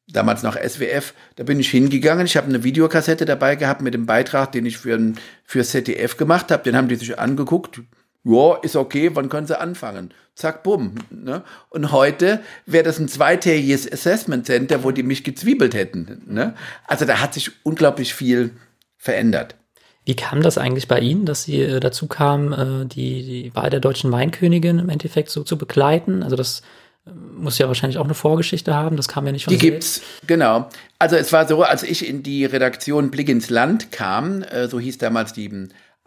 damals 0.09 0.43
noch 0.43 0.57
SWF, 0.57 1.13
da 1.37 1.45
bin 1.45 1.61
ich 1.61 1.69
hingegangen. 1.69 2.25
Ich 2.25 2.37
habe 2.37 2.49
eine 2.49 2.65
Videokassette 2.65 3.27
dabei 3.27 3.57
gehabt 3.57 3.83
mit 3.83 3.93
dem 3.93 4.07
Beitrag, 4.07 4.53
den 4.53 4.65
ich 4.65 4.79
für, 4.79 5.13
für 5.45 5.65
ZDF 5.65 6.17
gemacht 6.17 6.51
habe. 6.51 6.63
Den 6.63 6.77
haben 6.77 6.89
die 6.89 6.97
sich 6.97 7.19
angeguckt 7.19 7.83
ja, 8.25 8.57
ist 8.63 8.77
okay, 8.77 9.11
wann 9.15 9.29
können 9.29 9.47
sie 9.47 9.59
anfangen? 9.59 10.13
Zack, 10.35 10.63
bumm. 10.63 10.95
Ne? 11.11 11.43
Und 11.71 11.91
heute 11.91 12.41
wäre 12.67 12.85
das 12.85 12.99
ein 12.99 13.09
zweitägiges 13.09 13.91
Assessment 13.91 14.47
Center, 14.47 14.85
wo 14.85 14.91
die 14.93 15.03
mich 15.03 15.25
gezwiebelt 15.25 15.75
hätten. 15.75 16.23
Ne? 16.27 16.55
Also 16.87 17.05
da 17.05 17.21
hat 17.21 17.35
sich 17.35 17.51
unglaublich 17.65 18.15
viel 18.15 18.51
verändert. 18.97 19.57
Wie 20.05 20.17
kam 20.17 20.41
das 20.43 20.57
eigentlich 20.57 20.89
bei 20.89 21.01
Ihnen, 21.01 21.27
dass 21.27 21.43
Sie 21.43 21.61
äh, 21.61 21.81
dazu 21.81 22.07
kamen, 22.07 22.53
äh, 22.53 22.87
die, 22.87 23.23
die 23.23 23.55
Wahl 23.55 23.69
der 23.69 23.81
deutschen 23.81 24.11
Weinkönigin 24.11 24.79
im 24.79 24.89
Endeffekt 24.89 25.29
so 25.31 25.43
zu 25.43 25.59
begleiten? 25.59 26.23
Also 26.23 26.35
das 26.35 26.63
äh, 27.07 27.11
muss 27.11 27.59
ja 27.59 27.67
wahrscheinlich 27.67 27.99
auch 27.99 28.05
eine 28.05 28.15
Vorgeschichte 28.15 28.75
haben, 28.75 28.97
das 28.97 29.09
kam 29.09 29.27
ja 29.27 29.33
nicht 29.33 29.45
von 29.45 29.53
Die 29.53 29.61
selbst. 29.61 30.01
gibt's, 30.01 30.27
genau. 30.27 30.71
Also 30.99 31.17
es 31.17 31.31
war 31.33 31.47
so, 31.47 31.63
als 31.63 31.83
ich 31.83 32.09
in 32.09 32.23
die 32.23 32.47
Redaktion 32.47 33.11
Blick 33.11 33.29
ins 33.29 33.51
Land 33.51 33.93
kam, 33.93 34.43
äh, 34.45 34.69
so 34.69 34.81
hieß 34.81 34.97
damals 34.97 35.35
die 35.35 35.45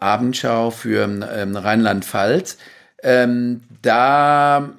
Abendschau 0.02 0.70
für 0.70 1.04
ähm, 1.04 1.56
Rheinland-Pfalz. 1.56 2.58
Ähm, 3.02 3.62
da 3.80 4.70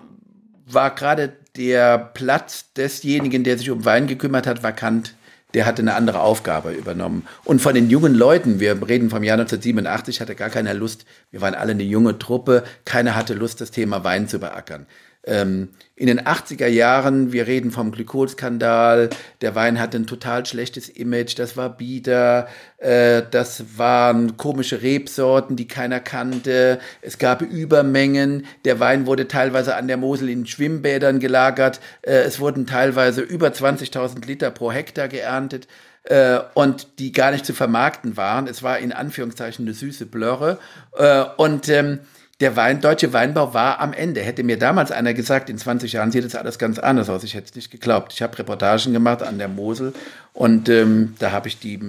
war 0.68 0.96
gerade 0.96 1.34
der 1.56 1.98
Platz 1.98 2.74
desjenigen, 2.74 3.44
der 3.44 3.58
sich 3.58 3.70
um 3.70 3.86
Wein 3.86 4.08
gekümmert 4.08 4.48
hat, 4.48 4.64
vakant. 4.64 5.16
Der 5.54 5.68
hatte 5.68 5.84
eine 5.84 5.94
andere 5.94 6.22
Aufgabe 6.22 6.72
übernommen. 6.72 7.28
Und 7.44 7.62
von 7.62 7.76
den 7.76 7.90
jungen 7.90 8.16
Leuten, 8.16 8.60
wir 8.60 8.88
reden 8.88 9.12
vom 9.12 9.24
Jahr 9.24 9.38
1987, 9.38 10.20
hatte 10.20 10.34
gar 10.34 10.50
keiner 10.50 10.74
Lust, 10.74 11.06
wir 11.30 11.42
waren 11.42 11.54
alle 11.54 11.72
eine 11.72 11.84
junge 11.84 12.18
Truppe, 12.18 12.64
keiner 12.86 13.16
hatte 13.16 13.36
Lust, 13.36 13.62
das 13.62 13.70
Thema 13.70 14.04
Wein 14.04 14.28
zu 14.28 14.40
beackern. 14.40 14.88
Ähm, 15.26 15.70
in 15.96 16.08
den 16.08 16.20
80er 16.20 16.68
Jahren, 16.68 17.32
wir 17.32 17.48
reden 17.48 17.72
vom 17.72 17.92
Glykolskandal, 17.92 19.10
der 19.42 19.56
Wein 19.56 19.80
hatte 19.80 19.98
ein 19.98 20.08
total 20.08 20.46
schlechtes 20.46 20.90
Image, 20.90 21.40
das 21.40 21.56
war 21.56 21.70
bieder, 21.70 22.48
äh, 22.78 23.22
das 23.32 23.78
waren 23.78 24.36
komische 24.36 24.82
Rebsorten, 24.82 25.56
die 25.56 25.68
keiner 25.68 26.02
kannte, 26.02 26.80
es 27.02 27.20
gab 27.20 27.42
Übermengen, 27.42 28.46
der 28.66 28.82
Wein 28.82 29.06
wurde 29.06 29.28
teilweise 29.28 29.76
an 29.76 29.88
der 29.88 29.98
Mosel 29.98 30.30
in 30.30 30.46
Schwimmbädern 30.46 31.20
gelagert, 31.20 31.80
äh, 32.02 32.24
es 32.24 32.40
wurden 32.42 32.66
teilweise 32.66 33.22
über 33.22 33.48
20.000 33.50 34.26
Liter 34.26 34.52
pro 34.52 34.72
Hektar 34.74 35.08
geerntet 35.08 35.68
äh, 36.04 36.40
und 36.54 37.00
die 37.00 37.14
gar 37.14 37.32
nicht 37.32 37.46
zu 37.46 37.54
vermarkten 37.54 38.18
waren. 38.18 38.48
Es 38.48 38.64
war 38.64 38.80
in 38.80 38.92
Anführungszeichen 38.92 39.66
eine 39.66 39.74
süße 39.74 40.06
Blöre 40.06 40.60
äh, 40.98 41.24
und 41.38 41.70
ähm, 41.70 42.00
der 42.40 42.56
Wein, 42.56 42.82
deutsche 42.82 43.14
Weinbau 43.14 43.54
war 43.54 43.80
am 43.80 43.94
Ende. 43.94 44.22
Hätte 44.22 44.44
mir 44.44 44.58
damals 44.58 44.92
einer 44.92 45.14
gesagt, 45.14 45.50
in 45.50 45.58
20 45.58 45.94
Jahren 45.94 46.12
sieht 46.12 46.26
das 46.26 46.36
alles 46.36 46.58
ganz 46.58 46.80
anders 46.80 47.10
aus. 47.10 47.24
Ich 47.24 47.36
hätte 47.36 47.48
es 47.50 47.56
nicht 47.56 47.72
geglaubt. 47.72 48.12
Ich 48.14 48.22
habe 48.22 48.38
Reportagen 48.38 48.94
gemacht 48.94 49.22
an 49.22 49.38
der 49.38 49.48
Mosel 49.48 49.94
und 50.34 50.68
ähm, 50.68 51.16
da 51.20 51.32
habe 51.32 51.48
ich 51.48 51.60
die 51.60 51.80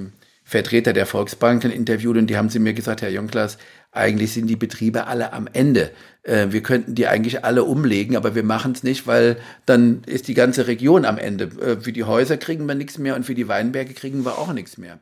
Vertreter 0.44 0.92
der 0.92 1.06
Volksbanken 1.06 1.70
interviewt 1.70 2.18
und 2.18 2.26
die 2.26 2.36
haben 2.36 2.50
sie 2.50 2.58
mir 2.58 2.74
gesagt, 2.74 3.00
Herr 3.00 3.08
Jonklas, 3.08 3.56
eigentlich 3.92 4.32
sind 4.32 4.46
die 4.46 4.56
Betriebe 4.56 5.06
alle 5.06 5.32
am 5.32 5.48
Ende. 5.52 5.90
Äh, 6.22 6.48
wir 6.50 6.62
könnten 6.62 6.94
die 6.94 7.06
eigentlich 7.06 7.44
alle 7.44 7.64
umlegen, 7.64 8.16
aber 8.16 8.34
wir 8.34 8.42
machen 8.42 8.72
es 8.72 8.82
nicht, 8.82 9.06
weil 9.06 9.38
dann 9.64 10.02
ist 10.04 10.28
die 10.28 10.34
ganze 10.34 10.66
Region 10.66 11.06
am 11.06 11.16
Ende. 11.16 11.44
Äh, 11.44 11.80
für 11.80 11.92
die 11.92 12.04
Häuser 12.04 12.36
kriegen 12.36 12.66
wir 12.66 12.74
nichts 12.74 12.98
mehr 12.98 13.16
und 13.16 13.24
für 13.24 13.34
die 13.34 13.48
Weinberge 13.48 13.94
kriegen 13.94 14.24
wir 14.24 14.38
auch 14.38 14.52
nichts 14.52 14.76
mehr. 14.76 14.98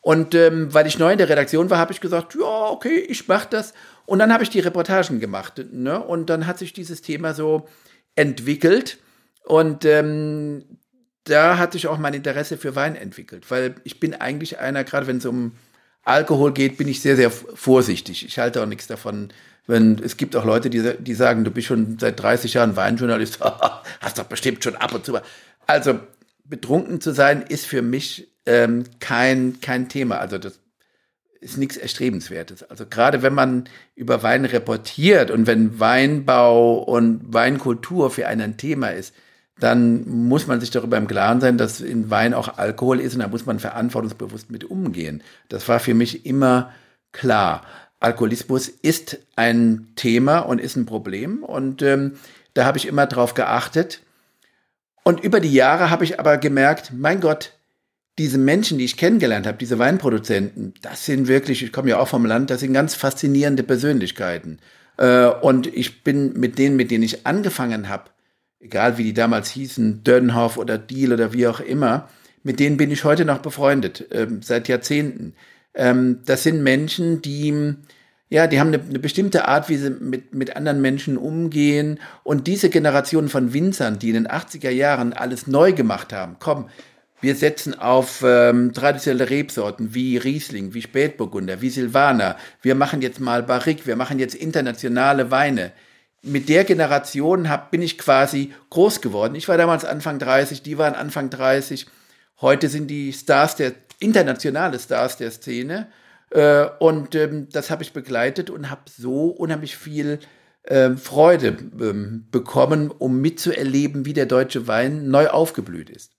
Und 0.00 0.34
ähm, 0.34 0.72
weil 0.72 0.86
ich 0.86 0.98
neu 0.98 1.12
in 1.12 1.18
der 1.18 1.28
Redaktion 1.28 1.68
war, 1.68 1.78
habe 1.78 1.92
ich 1.92 2.00
gesagt, 2.00 2.34
ja, 2.34 2.70
okay, 2.70 3.04
ich 3.08 3.28
mache 3.28 3.48
das. 3.50 3.74
Und 4.10 4.18
dann 4.18 4.32
habe 4.32 4.42
ich 4.42 4.50
die 4.50 4.58
Reportagen 4.58 5.20
gemacht. 5.20 5.64
Ne? 5.70 6.02
Und 6.02 6.30
dann 6.30 6.48
hat 6.48 6.58
sich 6.58 6.72
dieses 6.72 7.00
Thema 7.00 7.32
so 7.32 7.68
entwickelt. 8.16 8.98
Und 9.44 9.84
ähm, 9.84 10.64
da 11.22 11.58
hat 11.58 11.74
sich 11.74 11.86
auch 11.86 11.96
mein 11.96 12.14
Interesse 12.14 12.56
für 12.56 12.74
Wein 12.74 12.96
entwickelt. 12.96 13.48
Weil 13.52 13.76
ich 13.84 14.00
bin 14.00 14.14
eigentlich 14.14 14.58
einer, 14.58 14.82
gerade 14.82 15.06
wenn 15.06 15.18
es 15.18 15.26
um 15.26 15.52
Alkohol 16.02 16.52
geht, 16.52 16.76
bin 16.76 16.88
ich 16.88 17.00
sehr, 17.00 17.14
sehr 17.14 17.30
vorsichtig. 17.30 18.26
Ich 18.26 18.40
halte 18.40 18.60
auch 18.60 18.66
nichts 18.66 18.88
davon, 18.88 19.28
wenn 19.68 20.00
es 20.00 20.16
gibt 20.16 20.34
auch 20.34 20.44
Leute, 20.44 20.70
die, 20.70 20.94
die 20.98 21.14
sagen, 21.14 21.44
du 21.44 21.52
bist 21.52 21.68
schon 21.68 21.96
seit 22.00 22.18
30 22.18 22.54
Jahren 22.54 22.74
Weinjournalist, 22.74 23.38
hast 24.00 24.18
doch 24.18 24.24
bestimmt 24.24 24.64
schon 24.64 24.74
ab 24.74 24.92
und 24.92 25.06
zu. 25.06 25.20
Also 25.68 26.00
betrunken 26.42 27.00
zu 27.00 27.12
sein 27.12 27.42
ist 27.42 27.64
für 27.64 27.80
mich 27.80 28.26
ähm, 28.44 28.82
kein, 28.98 29.60
kein 29.60 29.88
Thema. 29.88 30.18
Also 30.18 30.38
das 30.38 30.58
ist 31.40 31.56
nichts 31.56 31.76
Erstrebenswertes. 31.76 32.62
Also 32.64 32.84
gerade 32.86 33.22
wenn 33.22 33.34
man 33.34 33.64
über 33.94 34.22
Wein 34.22 34.44
reportiert 34.44 35.30
und 35.30 35.46
wenn 35.46 35.80
Weinbau 35.80 36.78
und 36.78 37.32
Weinkultur 37.32 38.10
für 38.10 38.26
einen 38.26 38.42
ein 38.42 38.56
Thema 38.56 38.88
ist, 38.88 39.14
dann 39.58 40.08
muss 40.08 40.46
man 40.46 40.60
sich 40.60 40.70
darüber 40.70 40.96
im 40.96 41.06
Klaren 41.06 41.40
sein, 41.40 41.58
dass 41.58 41.80
in 41.80 42.10
Wein 42.10 42.34
auch 42.34 42.58
Alkohol 42.58 43.00
ist 43.00 43.14
und 43.14 43.20
da 43.20 43.28
muss 43.28 43.46
man 43.46 43.58
verantwortungsbewusst 43.58 44.50
mit 44.50 44.64
umgehen. 44.64 45.22
Das 45.48 45.68
war 45.68 45.80
für 45.80 45.94
mich 45.94 46.26
immer 46.26 46.72
klar. 47.12 47.62
Alkoholismus 48.00 48.68
ist 48.68 49.18
ein 49.36 49.88
Thema 49.96 50.38
und 50.40 50.60
ist 50.60 50.76
ein 50.76 50.86
Problem 50.86 51.42
und 51.44 51.82
ähm, 51.82 52.16
da 52.54 52.64
habe 52.64 52.78
ich 52.78 52.86
immer 52.86 53.06
drauf 53.06 53.34
geachtet. 53.34 54.00
Und 55.04 55.20
über 55.20 55.40
die 55.40 55.52
Jahre 55.52 55.90
habe 55.90 56.04
ich 56.04 56.18
aber 56.18 56.38
gemerkt, 56.38 56.92
mein 56.94 57.20
Gott, 57.20 57.52
diese 58.20 58.36
Menschen, 58.36 58.76
die 58.76 58.84
ich 58.84 58.98
kennengelernt 58.98 59.46
habe, 59.46 59.56
diese 59.56 59.78
Weinproduzenten, 59.78 60.74
das 60.82 61.06
sind 61.06 61.26
wirklich, 61.26 61.62
ich 61.62 61.72
komme 61.72 61.88
ja 61.88 61.98
auch 61.98 62.08
vom 62.08 62.26
Land, 62.26 62.50
das 62.50 62.60
sind 62.60 62.74
ganz 62.74 62.94
faszinierende 62.94 63.62
Persönlichkeiten. 63.62 64.58
Äh, 64.98 65.28
und 65.28 65.66
ich 65.66 66.04
bin 66.04 66.34
mit 66.34 66.58
denen, 66.58 66.76
mit 66.76 66.90
denen 66.90 67.02
ich 67.02 67.26
angefangen 67.26 67.88
habe, 67.88 68.10
egal 68.60 68.98
wie 68.98 69.04
die 69.04 69.14
damals 69.14 69.48
hießen, 69.48 70.04
Dönhoff 70.04 70.58
oder 70.58 70.76
Deal 70.76 71.14
oder 71.14 71.32
wie 71.32 71.46
auch 71.46 71.60
immer, 71.60 72.10
mit 72.42 72.60
denen 72.60 72.76
bin 72.76 72.90
ich 72.90 73.04
heute 73.04 73.24
noch 73.24 73.38
befreundet, 73.38 74.06
ähm, 74.10 74.42
seit 74.42 74.68
Jahrzehnten. 74.68 75.32
Ähm, 75.72 76.18
das 76.26 76.42
sind 76.42 76.62
Menschen, 76.62 77.22
die, 77.22 77.74
ja, 78.28 78.48
die 78.48 78.60
haben 78.60 78.68
eine, 78.68 78.82
eine, 78.82 78.98
bestimmte 78.98 79.48
Art, 79.48 79.70
wie 79.70 79.78
sie 79.78 79.88
mit, 79.88 80.34
mit 80.34 80.56
anderen 80.56 80.82
Menschen 80.82 81.16
umgehen. 81.16 81.98
Und 82.22 82.46
diese 82.46 82.68
Generation 82.68 83.30
von 83.30 83.54
Winzern, 83.54 83.98
die 83.98 84.10
in 84.10 84.14
den 84.14 84.28
80er 84.28 84.68
Jahren 84.68 85.14
alles 85.14 85.46
neu 85.46 85.72
gemacht 85.72 86.12
haben, 86.12 86.36
komm, 86.38 86.68
wir 87.20 87.34
setzen 87.34 87.78
auf 87.78 88.22
ähm, 88.26 88.72
traditionelle 88.72 89.28
Rebsorten 89.28 89.94
wie 89.94 90.16
Riesling, 90.16 90.74
wie 90.74 90.82
Spätburgunder, 90.82 91.60
wie 91.60 91.70
Silvaner. 91.70 92.36
Wir 92.62 92.74
machen 92.74 93.02
jetzt 93.02 93.20
mal 93.20 93.42
Barrique, 93.42 93.86
wir 93.86 93.96
machen 93.96 94.18
jetzt 94.18 94.34
internationale 94.34 95.30
Weine. 95.30 95.72
Mit 96.22 96.48
der 96.48 96.64
Generation 96.64 97.48
hab, 97.48 97.70
bin 97.70 97.82
ich 97.82 97.98
quasi 97.98 98.52
groß 98.70 99.00
geworden. 99.00 99.34
Ich 99.34 99.48
war 99.48 99.56
damals 99.56 99.84
Anfang 99.84 100.18
30, 100.18 100.62
die 100.62 100.78
waren 100.78 100.94
Anfang 100.94 101.30
30. 101.30 101.86
Heute 102.40 102.68
sind 102.68 102.88
die 102.88 103.12
Stars 103.12 103.56
der, 103.56 103.72
internationale 104.00 104.78
Stars 104.78 105.16
der 105.16 105.30
Szene. 105.30 105.86
Äh, 106.30 106.66
und 106.78 107.14
ähm, 107.14 107.48
das 107.52 107.70
habe 107.70 107.82
ich 107.82 107.92
begleitet 107.92 108.50
und 108.50 108.70
habe 108.70 108.82
so 108.86 109.26
unheimlich 109.28 109.76
viel 109.76 110.18
äh, 110.64 110.90
Freude 110.96 111.56
ähm, 111.80 112.26
bekommen, 112.30 112.90
um 112.90 113.20
mitzuerleben, 113.20 114.04
wie 114.04 114.12
der 114.12 114.26
deutsche 114.26 114.66
Wein 114.66 115.08
neu 115.08 115.28
aufgeblüht 115.28 115.90
ist. 115.90 116.12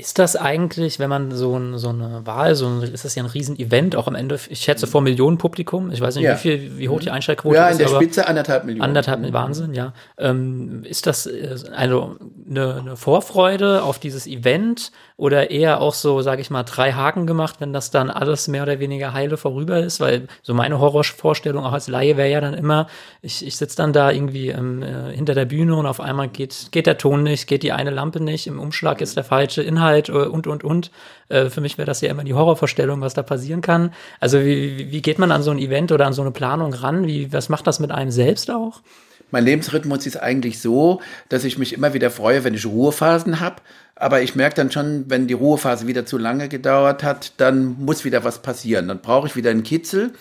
Ist 0.00 0.18
das 0.18 0.34
eigentlich, 0.34 0.98
wenn 0.98 1.10
man 1.10 1.30
so, 1.30 1.58
ein, 1.58 1.76
so 1.76 1.90
eine 1.90 2.22
Wahl, 2.24 2.54
so 2.54 2.66
ein, 2.66 2.80
ist 2.82 3.04
das 3.04 3.14
ja 3.14 3.22
ein 3.22 3.28
Riesen-Event, 3.28 3.96
auch 3.96 4.06
am 4.06 4.14
Ende, 4.14 4.40
ich 4.48 4.60
schätze 4.60 4.86
vor 4.86 5.02
Millionen 5.02 5.36
Publikum, 5.36 5.90
ich 5.90 6.00
weiß 6.00 6.14
nicht, 6.14 6.24
ja. 6.24 6.32
wie 6.34 6.38
viel, 6.38 6.78
wie 6.78 6.88
hoch 6.88 7.00
die 7.00 7.10
Einschaltquote 7.10 7.54
ist. 7.54 7.60
Ja, 7.60 7.68
in 7.68 7.76
der 7.76 7.88
Spitze 7.88 8.26
anderthalb 8.26 8.64
Millionen. 8.64 8.82
Anderthalb 8.82 9.20
Millionen, 9.20 9.44
Wahnsinn, 9.44 9.74
ja. 9.74 9.92
Ähm, 10.16 10.84
ist 10.84 11.06
das 11.06 11.26
äh, 11.26 11.54
also 11.76 12.16
eine, 12.48 12.76
eine 12.76 12.96
Vorfreude 12.96 13.82
auf 13.82 13.98
dieses 13.98 14.26
Event 14.26 14.90
oder 15.18 15.50
eher 15.50 15.82
auch 15.82 15.92
so, 15.92 16.22
sage 16.22 16.40
ich 16.40 16.48
mal, 16.48 16.62
drei 16.62 16.92
Haken 16.92 17.26
gemacht, 17.26 17.56
wenn 17.58 17.74
das 17.74 17.90
dann 17.90 18.08
alles 18.08 18.48
mehr 18.48 18.62
oder 18.62 18.78
weniger 18.78 19.12
heile 19.12 19.36
vorüber 19.36 19.80
ist? 19.80 20.00
Weil 20.00 20.28
so 20.40 20.54
meine 20.54 20.80
Horrorvorstellung 20.80 21.62
auch 21.62 21.74
als 21.74 21.88
Laie 21.88 22.16
wäre 22.16 22.30
ja 22.30 22.40
dann 22.40 22.54
immer, 22.54 22.86
ich, 23.20 23.46
ich 23.46 23.58
sitze 23.58 23.76
dann 23.76 23.92
da 23.92 24.10
irgendwie 24.10 24.48
ähm, 24.48 24.82
äh, 24.82 25.14
hinter 25.14 25.34
der 25.34 25.44
Bühne 25.44 25.76
und 25.76 25.84
auf 25.84 26.00
einmal 26.00 26.28
geht, 26.28 26.68
geht 26.70 26.86
der 26.86 26.96
Ton 26.96 27.22
nicht, 27.22 27.46
geht 27.46 27.62
die 27.62 27.72
eine 27.72 27.90
Lampe 27.90 28.22
nicht, 28.22 28.46
im 28.46 28.58
Umschlag 28.58 29.02
ist 29.02 29.18
der 29.18 29.24
falsche 29.24 29.62
Inhalt 29.62 29.89
äh, 29.98 30.12
und, 30.12 30.46
und, 30.46 30.64
und. 30.64 30.90
Äh, 31.28 31.50
für 31.50 31.60
mich 31.60 31.78
wäre 31.78 31.86
das 31.86 32.00
ja 32.00 32.10
immer 32.10 32.24
die 32.24 32.34
Horrorvorstellung, 32.34 33.00
was 33.00 33.14
da 33.14 33.22
passieren 33.22 33.60
kann. 33.60 33.92
Also 34.20 34.40
wie, 34.40 34.90
wie 34.90 35.02
geht 35.02 35.18
man 35.18 35.32
an 35.32 35.42
so 35.42 35.50
ein 35.50 35.58
Event 35.58 35.92
oder 35.92 36.06
an 36.06 36.12
so 36.12 36.22
eine 36.22 36.30
Planung 36.30 36.72
ran? 36.74 37.06
Wie, 37.06 37.32
was 37.32 37.48
macht 37.48 37.66
das 37.66 37.80
mit 37.80 37.90
einem 37.90 38.10
selbst 38.10 38.50
auch? 38.50 38.82
Mein 39.30 39.44
Lebensrhythmus 39.44 40.06
ist 40.06 40.16
eigentlich 40.16 40.60
so, 40.60 41.00
dass 41.28 41.44
ich 41.44 41.56
mich 41.56 41.72
immer 41.72 41.94
wieder 41.94 42.10
freue, 42.10 42.42
wenn 42.44 42.54
ich 42.54 42.66
Ruhephasen 42.66 43.40
habe. 43.40 43.56
Aber 43.94 44.22
ich 44.22 44.34
merke 44.34 44.56
dann 44.56 44.72
schon, 44.72 45.04
wenn 45.08 45.26
die 45.26 45.34
Ruhephase 45.34 45.86
wieder 45.86 46.06
zu 46.06 46.18
lange 46.18 46.48
gedauert 46.48 47.02
hat, 47.02 47.34
dann 47.36 47.76
muss 47.78 48.04
wieder 48.04 48.24
was 48.24 48.42
passieren. 48.42 48.88
Dann 48.88 49.00
brauche 49.00 49.28
ich 49.28 49.36
wieder 49.36 49.50
einen 49.50 49.62
Kitzel 49.62 50.12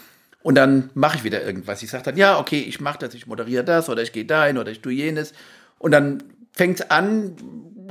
und 0.41 0.55
dann 0.55 0.89
mache 0.93 1.17
ich 1.17 1.23
wieder 1.23 1.43
irgendwas. 1.43 1.81
Ich 1.81 1.89
sage 1.89 2.03
dann, 2.03 2.17
ja, 2.17 2.39
okay, 2.39 2.59
ich 2.59 2.79
mache 2.81 2.99
das, 2.99 3.13
ich 3.13 3.25
moderiere 3.25 3.63
das 3.63 3.89
oder 3.89 4.01
ich 4.01 4.11
gehe 4.11 4.25
dahin 4.25 4.57
oder 4.57 4.71
ich 4.71 4.81
tue 4.81 4.93
jenes. 4.93 5.33
Und 5.79 5.91
dann 5.91 6.23
fängt 6.51 6.81
es 6.81 6.91
an, 6.91 7.35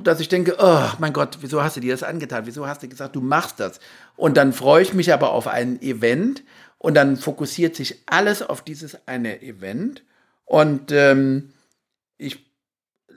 dass 0.03 0.21
ich 0.21 0.29
denke, 0.29 0.57
oh 0.59 0.89
mein 0.99 1.13
Gott, 1.13 1.39
wieso 1.41 1.63
hast 1.63 1.77
du 1.77 1.81
dir 1.81 1.93
das 1.93 2.03
angetan? 2.03 2.47
Wieso 2.47 2.67
hast 2.67 2.83
du 2.83 2.89
gesagt, 2.89 3.17
du 3.17 3.21
machst 3.21 3.61
das? 3.61 3.81
Und 4.17 4.37
dann 4.37 4.53
freue 4.53 4.83
ich 4.83 4.95
mich 4.95 5.13
aber 5.13 5.33
auf 5.33 5.47
ein 5.47 5.81
Event 5.83 6.43
und 6.79 6.95
dann 6.95 7.17
fokussiert 7.17 7.77
sich 7.77 8.03
alles 8.07 8.43
auf 8.43 8.63
dieses 8.63 9.07
eine 9.07 9.43
Event 9.43 10.03
und 10.45 10.93
ähm, 10.93 11.53
ich 12.17 12.47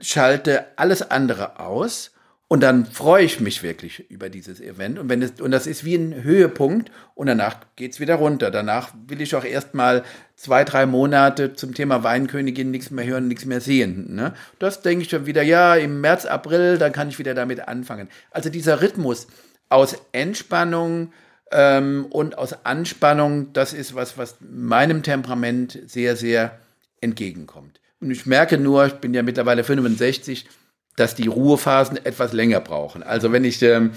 schalte 0.02 0.66
alles 0.78 1.10
andere 1.10 1.60
aus 1.60 2.12
und 2.52 2.60
dann 2.60 2.86
freue 2.86 3.24
ich 3.24 3.39
mich 3.39 3.64
wirklich 3.64 4.12
über 4.12 4.28
dieses 4.28 4.60
Event. 4.60 4.99
Und 4.99 5.08
wenn 5.08 5.22
es, 5.22 5.39
und 5.39 5.52
das 5.52 5.68
ist 5.68 5.86
wie 5.86 5.95
ein 5.95 6.22
Höhepunkt 6.22 6.91
und 7.16 7.28
danach 7.28 7.56
geht 7.78 7.93
es 7.93 8.02
wieder 8.02 8.16
runter. 8.16 8.52
Danach 8.52 8.93
will 9.08 9.22
ich 9.22 9.34
auch 9.36 9.45
erstmal 9.45 10.04
zwei, 10.36 10.66
drei 10.66 10.86
Monate 10.86 11.54
zum 11.54 11.74
Thema 11.74 12.04
Weinkönigin 12.04 12.70
nichts 12.70 12.91
mehr 12.91 13.06
hören, 13.06 13.30
nichts 13.30 13.45
mehr 13.45 13.62
sehen. 13.62 14.16
Ne? 14.16 14.34
Das 14.60 14.82
denke 14.82 15.06
ich 15.06 15.10
schon 15.10 15.26
wieder, 15.26 15.41
ja, 15.41 15.76
im 15.76 16.02
März, 16.02 16.26
April, 16.26 16.78
dann 16.78 16.91
kann 16.91 17.08
ich 17.08 17.20
wieder 17.20 17.34
damit 17.34 17.70
anfangen. 17.70 18.10
Also 18.32 18.49
dieser 18.49 18.82
Rhythmus 18.82 19.28
aus 19.70 19.95
Entspannung 20.12 21.14
ähm, 21.54 22.06
und 22.10 22.38
aus 22.38 22.66
Anspannung, 22.66 23.54
das 23.54 23.72
ist 23.72 23.95
was, 23.95 24.18
was 24.18 24.36
meinem 24.41 25.04
Temperament 25.04 25.80
sehr, 25.86 26.18
sehr 26.18 26.60
entgegenkommt. 26.99 27.80
Und 28.02 28.12
ich 28.12 28.26
merke 28.26 28.58
nur, 28.58 28.88
ich 28.88 28.95
bin 28.95 29.14
ja 29.14 29.24
mittlerweile 29.24 29.64
65, 29.64 30.49
dass 30.96 31.16
die 31.16 31.28
Ruhephasen 31.28 32.04
etwas 32.06 32.34
länger 32.34 32.60
brauchen. 32.60 33.04
Also 33.04 33.32
wenn 33.32 33.44
ich 33.44 33.62
ähm, 33.62 33.92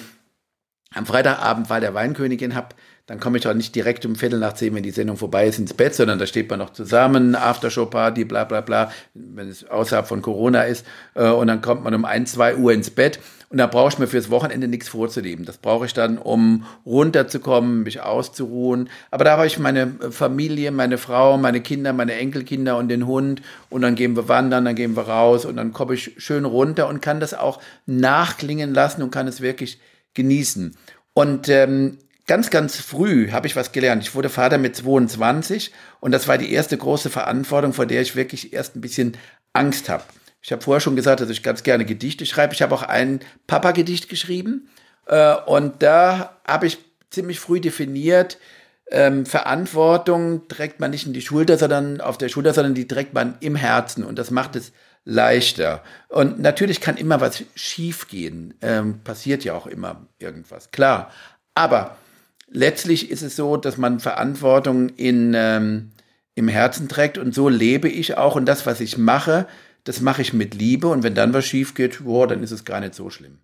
am 0.95 1.07
Freitagabend 1.07 1.71
Wahl 1.71 1.81
der 1.81 1.95
Weinkönigin 1.95 2.55
habe, 2.55 2.69
dann 3.07 3.21
komme 3.21 3.37
ich 3.37 3.47
auch 3.47 3.55
nicht 3.55 3.75
direkt 3.75 4.07
um 4.07 4.17
Viertel 4.17 4.39
nach 4.39 4.55
zehn, 4.55 4.75
wenn 4.75 4.83
die 4.83 4.91
Sendung 4.91 5.19
vorbei 5.19 5.47
ist, 5.47 5.59
ins 5.59 5.75
Bett, 5.75 5.95
sondern 5.95 6.19
da 6.19 6.27
steht 6.27 6.49
man 6.49 6.59
noch 6.59 6.71
zusammen, 6.71 7.35
Aftershow-Party, 7.35 8.25
bla 8.25 8.45
bla 8.45 8.63
bla, 8.63 8.91
wenn 9.13 9.49
es 9.49 9.69
außerhalb 9.69 10.07
von 10.07 10.23
Corona 10.23 10.63
ist. 10.63 10.87
Äh, 11.15 11.29
und 11.29 11.49
dann 11.49 11.61
kommt 11.61 11.85
man 11.85 11.95
um 11.95 12.05
ein, 12.07 12.27
zwei 12.27 12.57
Uhr 12.57 12.73
ins 12.73 12.91
Bett. 12.91 13.19
Und 13.49 13.59
da 13.59 13.67
brauche 13.67 13.91
ich 13.91 13.99
mir 13.99 14.07
fürs 14.07 14.31
Wochenende 14.31 14.69
nichts 14.69 14.89
vorzunehmen. 14.89 15.45
Das 15.45 15.59
brauche 15.59 15.87
ich 15.87 15.95
dann, 15.95 16.19
um 16.19 16.65
runterzukommen, 16.85 17.83
mich 17.83 18.01
auszuruhen. 18.01 18.89
Aber 19.11 19.25
da 19.25 19.33
habe 19.33 19.47
ich 19.47 19.59
meine 19.59 19.93
Familie, 20.11 20.71
meine 20.71 20.99
Frau, 20.99 21.37
meine 21.37 21.61
Kinder, 21.61 21.93
meine 21.93 22.15
Enkelkinder 22.15 22.77
und 22.77 22.89
den 22.89 23.07
Hund. 23.07 23.43
Und 23.71 23.83
dann 23.83 23.95
gehen 23.95 24.17
wir 24.17 24.29
wandern, 24.29 24.65
dann 24.65 24.75
gehen 24.75 24.97
wir 24.97 25.09
raus 25.09 25.45
und 25.45 25.57
dann 25.57 25.73
komme 25.73 25.95
ich 25.95 26.15
schön 26.19 26.45
runter 26.45 26.89
und 26.89 27.01
kann 27.01 27.21
das 27.21 27.35
auch 27.35 27.61
nachklingen 27.87 28.75
lassen 28.75 29.03
und 29.03 29.11
kann 29.11 29.29
es 29.29 29.41
wirklich 29.41 29.79
genießen. 30.15 30.77
Und 31.13 31.49
ähm, 31.49 31.99
ganz, 32.27 32.51
ganz 32.51 32.77
früh 32.77 33.31
habe 33.31 33.47
ich 33.47 33.57
was 33.57 33.73
gelernt. 33.73 34.03
Ich 34.03 34.15
wurde 34.15 34.29
Vater 34.29 34.59
mit 34.59 34.77
22 34.77 35.73
und 36.01 36.13
das 36.13 36.29
war 36.29 36.39
die 36.39 36.53
erste 36.53 36.77
große 36.77 37.11
Verantwortung, 37.11 37.73
vor 37.73 37.87
der 37.87 38.03
ich 38.03 38.17
wirklich 38.17 38.53
erst 38.53 38.77
ein 38.77 38.81
bisschen 38.81 39.17
Angst 39.53 39.89
habe. 39.89 40.05
Ich 40.45 40.53
habe 40.53 40.61
vorher 40.61 40.81
schon 40.81 40.95
gesagt, 40.95 41.21
dass 41.21 41.31
ich 41.31 41.43
ganz 41.43 41.63
gerne 41.63 41.87
Gedichte 41.87 42.27
schreibe. 42.27 42.53
Ich 42.53 42.61
habe 42.61 42.75
auch 42.75 42.83
ein 42.83 43.21
Papa-Gedicht 43.47 44.11
geschrieben 44.11 44.69
äh, 45.07 45.35
und 45.47 45.83
da 45.83 46.37
habe 46.47 46.67
ich 46.67 46.79
ziemlich 47.09 47.41
früh 47.41 47.61
definiert, 47.61 48.39
ähm, 48.91 49.25
Verantwortung 49.25 50.47
trägt 50.49 50.81
man 50.81 50.91
nicht 50.91 51.07
in 51.07 51.15
die 51.15 51.23
Schulter, 51.23 51.57
sondern 51.57 52.03
auf 52.03 52.19
der 52.19 52.29
Schulter, 52.29 52.53
sondern 52.53 52.75
die 52.75 52.87
trägt 52.87 53.15
man 53.15 53.37
im 53.41 53.57
Herzen 53.57 54.05
und 54.05 54.19
das 54.19 54.31
macht 54.31 54.55
es 54.57 54.73
leichter. 55.07 55.83
Und 56.09 56.39
natürlich 56.39 56.83
kann 56.83 56.99
immer 56.99 57.23
was 57.23 57.43
schiefgehen, 57.55 58.53
ähm, 58.61 59.01
passiert 59.03 59.45
ja 59.45 59.55
auch 59.55 59.67
immer 59.67 60.07
irgendwas, 60.19 60.71
klar. 60.73 61.11
Aber 61.55 61.97
letztlich 62.49 63.11
ist 63.11 63.23
es 63.23 63.35
so, 63.35 63.57
dass 63.57 63.79
man 63.79 63.99
Verantwortung 63.99 64.91
in, 64.91 65.33
ähm, 65.35 65.93
im 66.35 66.49
Herzen 66.49 66.87
trägt 66.87 67.17
und 67.17 67.35
so 67.35 67.49
lebe 67.49 67.89
ich 67.89 68.19
auch 68.19 68.37
und 68.37 68.45
das, 68.45 68.67
was 68.67 68.81
ich 68.81 68.99
mache, 68.99 69.47
das 69.85 70.01
mache 70.01 70.23
ich 70.23 70.33
mit 70.33 70.55
Liebe 70.55 70.89
und 70.89 71.03
wenn 71.03 71.15
dann 71.15 71.33
was 71.35 71.45
schief 71.45 71.75
geht, 71.75 72.05
boah, 72.05 72.27
dann 72.27 72.43
ist 72.43 72.51
es 72.51 72.65
gar 72.65 72.81
nicht 72.81 72.95
so 72.95 73.11
schlimm. 73.11 73.39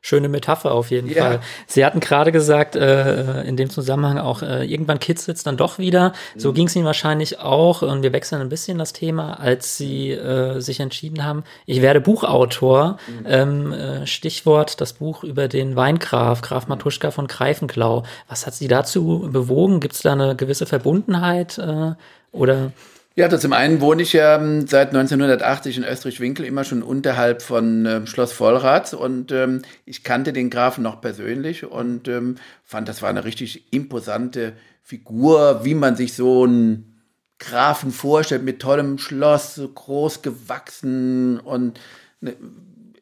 Schöne 0.00 0.28
Metapher 0.28 0.70
auf 0.70 0.92
jeden 0.92 1.08
ja. 1.10 1.24
Fall. 1.24 1.40
Sie 1.66 1.84
hatten 1.84 1.98
gerade 1.98 2.30
gesagt, 2.30 2.76
äh, 2.76 3.42
in 3.42 3.56
dem 3.56 3.68
Zusammenhang 3.68 4.18
auch, 4.18 4.42
äh, 4.42 4.64
irgendwann 4.64 5.00
kitzelt 5.00 5.38
es 5.38 5.42
dann 5.42 5.56
doch 5.56 5.78
wieder. 5.78 6.12
So 6.36 6.50
mhm. 6.50 6.54
ging 6.54 6.66
es 6.68 6.76
Ihnen 6.76 6.84
wahrscheinlich 6.84 7.40
auch, 7.40 7.82
und 7.82 8.04
wir 8.04 8.12
wechseln 8.12 8.40
ein 8.40 8.48
bisschen 8.48 8.78
das 8.78 8.92
Thema, 8.92 9.40
als 9.40 9.76
Sie 9.76 10.12
äh, 10.12 10.60
sich 10.60 10.78
entschieden 10.78 11.24
haben, 11.24 11.42
ich 11.66 11.82
werde 11.82 12.00
Buchautor. 12.00 12.98
Mhm. 13.08 13.26
Ähm, 13.26 13.72
äh, 13.72 14.06
Stichwort 14.06 14.80
das 14.80 14.92
Buch 14.92 15.24
über 15.24 15.48
den 15.48 15.74
Weingraf, 15.74 16.42
Graf 16.42 16.68
Matuschka 16.68 17.10
von 17.10 17.26
Greifenklau. 17.26 18.04
Was 18.28 18.46
hat 18.46 18.54
Sie 18.54 18.68
dazu 18.68 19.28
bewogen? 19.32 19.80
Gibt 19.80 19.94
es 19.94 20.02
da 20.02 20.12
eine 20.12 20.36
gewisse 20.36 20.66
Verbundenheit 20.66 21.58
äh, 21.58 21.94
oder? 22.30 22.70
Ja, 23.18 23.26
das 23.26 23.40
zum 23.40 23.52
einen 23.52 23.80
wohne 23.80 24.02
ich 24.02 24.12
ja 24.12 24.36
ähm, 24.36 24.68
seit 24.68 24.90
1980 24.90 25.78
in 25.78 25.82
Österreich-Winkel, 25.82 26.46
immer 26.46 26.62
schon 26.62 26.84
unterhalb 26.84 27.42
von 27.42 27.84
ähm, 27.84 28.06
Schloss 28.06 28.32
Vollrath 28.32 28.94
und 28.94 29.32
ähm, 29.32 29.62
ich 29.84 30.04
kannte 30.04 30.32
den 30.32 30.50
Grafen 30.50 30.84
noch 30.84 31.00
persönlich 31.00 31.64
und 31.64 32.06
ähm, 32.06 32.36
fand, 32.62 32.88
das 32.88 33.02
war 33.02 33.10
eine 33.10 33.24
richtig 33.24 33.72
imposante 33.72 34.52
Figur, 34.84 35.64
wie 35.64 35.74
man 35.74 35.96
sich 35.96 36.12
so 36.12 36.44
einen 36.44 37.02
Grafen 37.40 37.90
vorstellt, 37.90 38.44
mit 38.44 38.60
tollem 38.62 38.98
Schloss, 38.98 39.56
so 39.56 39.66
groß 39.66 40.22
gewachsen 40.22 41.40
und 41.40 41.80
ne, 42.20 42.36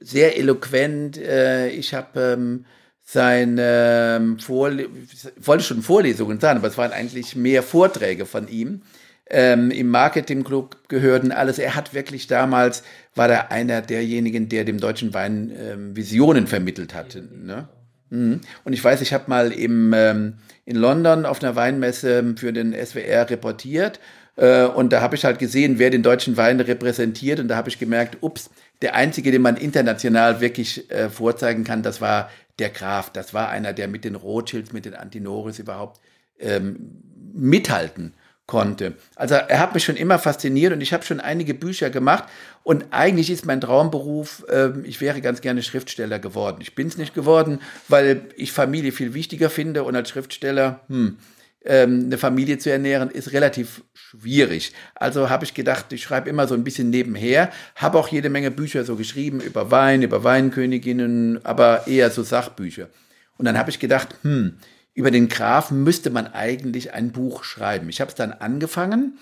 sehr 0.01 0.39
eloquent. 0.39 1.19
Äh, 1.19 1.69
ich 1.69 1.93
habe 1.93 2.39
ähm, 2.39 2.65
seine 3.03 4.37
Vorle 4.41 4.89
wollte 5.37 5.65
schon 5.65 5.83
Vorlesungen 5.83 6.41
sagen, 6.41 6.61
aber 6.61 6.69
es 6.69 6.79
waren 6.79 6.93
eigentlich 6.93 7.37
mehr 7.37 7.63
Vorträge 7.63 8.25
von 8.25 8.49
ihm 8.49 8.81
ähm, 9.29 9.71
im 9.71 9.89
Marketingclub 9.89 10.89
gehörten, 10.89 11.33
alles. 11.33 11.59
Er 11.59 11.75
hat 11.75 11.95
wirklich 11.95 12.27
damals, 12.27 12.83
war 13.15 13.29
er 13.29 13.51
einer 13.51 13.83
derjenigen, 13.83 14.49
der 14.49 14.65
dem 14.65 14.79
deutschen 14.79 15.15
Wein 15.15 15.53
ähm, 15.59 15.97
Visionen 15.97 16.47
vermittelt 16.47 16.95
hatte. 16.95 17.29
Ne? 17.33 17.69
Mhm. 18.11 18.41
Und 18.65 18.73
ich 18.73 18.83
weiß, 18.83 19.01
ich 19.01 19.13
habe 19.13 19.25
mal 19.29 19.53
im, 19.53 19.93
ähm, 19.95 20.35
in 20.65 20.77
London 20.77 21.27
auf 21.27 21.43
einer 21.43 21.57
Weinmesse 21.57 22.35
für 22.37 22.53
den 22.53 22.73
SWR 22.73 23.29
reportiert 23.29 24.01
äh, 24.37 24.65
und 24.65 24.93
da 24.93 25.01
habe 25.01 25.17
ich 25.17 25.25
halt 25.25 25.39
gesehen, 25.39 25.79
wer 25.79 25.91
den 25.91 26.03
deutschen 26.03 26.37
Wein 26.37 26.61
repräsentiert 26.61 27.41
und 27.41 27.49
da 27.49 27.57
habe 27.57 27.69
ich 27.69 27.79
gemerkt, 27.79 28.19
ups, 28.21 28.51
der 28.83 28.95
einzige, 28.95 29.31
den 29.31 29.43
man 29.43 29.57
international 29.57 30.41
wirklich 30.41 30.91
äh, 30.91 31.09
vorzeigen 31.09 31.65
kann, 31.65 31.83
das 31.83 32.01
war 32.01 32.31
der 32.59 32.69
Graf. 32.69 33.11
Das 33.11 33.35
war 33.35 33.49
einer, 33.49 33.73
der 33.73 33.89
mit 33.89 34.05
den 34.05 34.15
Rothschilds, 34.15 34.73
mit 34.73 34.85
den 34.85 34.95
Antinoris 34.95 35.59
überhaupt 35.59 36.01
ähm, 36.39 37.03
mithalten 37.35 38.15
konnte. 38.47 38.95
Also 39.17 39.35
er 39.35 39.59
hat 39.59 39.75
mich 39.75 39.85
schon 39.85 39.97
immer 39.97 40.19
fasziniert 40.19 40.73
und 40.73 40.81
ich 40.81 40.93
habe 40.93 41.05
schon 41.05 41.21
einige 41.21 41.53
Bücher 41.53 41.91
gemacht 41.91 42.25
und 42.63 42.87
eigentlich 42.91 43.31
ist 43.31 43.45
mein 43.45 43.61
Traumberuf, 43.61 44.45
äh, 44.49 44.71
ich 44.85 45.01
wäre 45.01 45.21
ganz 45.21 45.41
gerne 45.41 45.63
Schriftsteller 45.63 46.19
geworden. 46.19 46.59
Ich 46.61 46.75
bin 46.75 46.87
es 46.87 46.97
nicht 46.97 47.15
geworden, 47.15 47.61
weil 47.89 48.23
ich 48.37 48.53
Familie 48.53 48.93
viel 48.93 49.15
wichtiger 49.15 49.51
finde 49.51 49.83
und 49.83 49.97
als 49.97 50.11
Schriftsteller, 50.11 50.81
hm, 50.89 51.19
ähm, 51.65 52.05
eine 52.07 52.19
Familie 52.19 52.59
zu 52.59 52.71
ernähren, 52.71 53.11
ist 53.11 53.33
relativ 53.33 53.83
schwierig. 53.95 54.73
Also 54.95 55.29
habe 55.29 55.45
ich 55.45 55.53
gedacht, 55.53 55.93
ich 55.93 56.05
schreibe 56.05 56.31
immer 56.31 56.47
so 56.47 56.55
ein 56.55 56.63
bisschen 56.63 56.91
nebenher, 56.91 57.51
habe 57.75 57.99
auch 57.99 58.07
jede 58.09 58.31
Menge 58.31 58.53
Bücher 58.53 58.85
so 58.85 58.95
geschrieben 58.95 59.41
über 59.41 59.73
Wein, 59.73 60.03
über 60.03 60.23
Weinköniginnen, 60.23 61.45
aber 61.45 61.89
eher 61.89 62.11
so 62.11 62.23
Sachbücher. 62.23 62.89
Und 63.37 63.47
dann 63.47 63.59
habe 63.59 63.71
ich 63.71 63.81
gedacht, 63.81 64.15
hm, 64.23 64.59
über 64.97 65.11
den 65.11 65.29
Grafen 65.29 65.85
müsste 65.85 66.11
man 66.11 66.27
eigentlich 66.27 66.95
ein 66.95 67.13
Buch 67.13 67.45
schreiben. 67.45 67.89
Ich 67.91 68.01
habe 68.01 68.09
es 68.09 68.15
dann 68.15 68.33
angefangen 68.33 69.19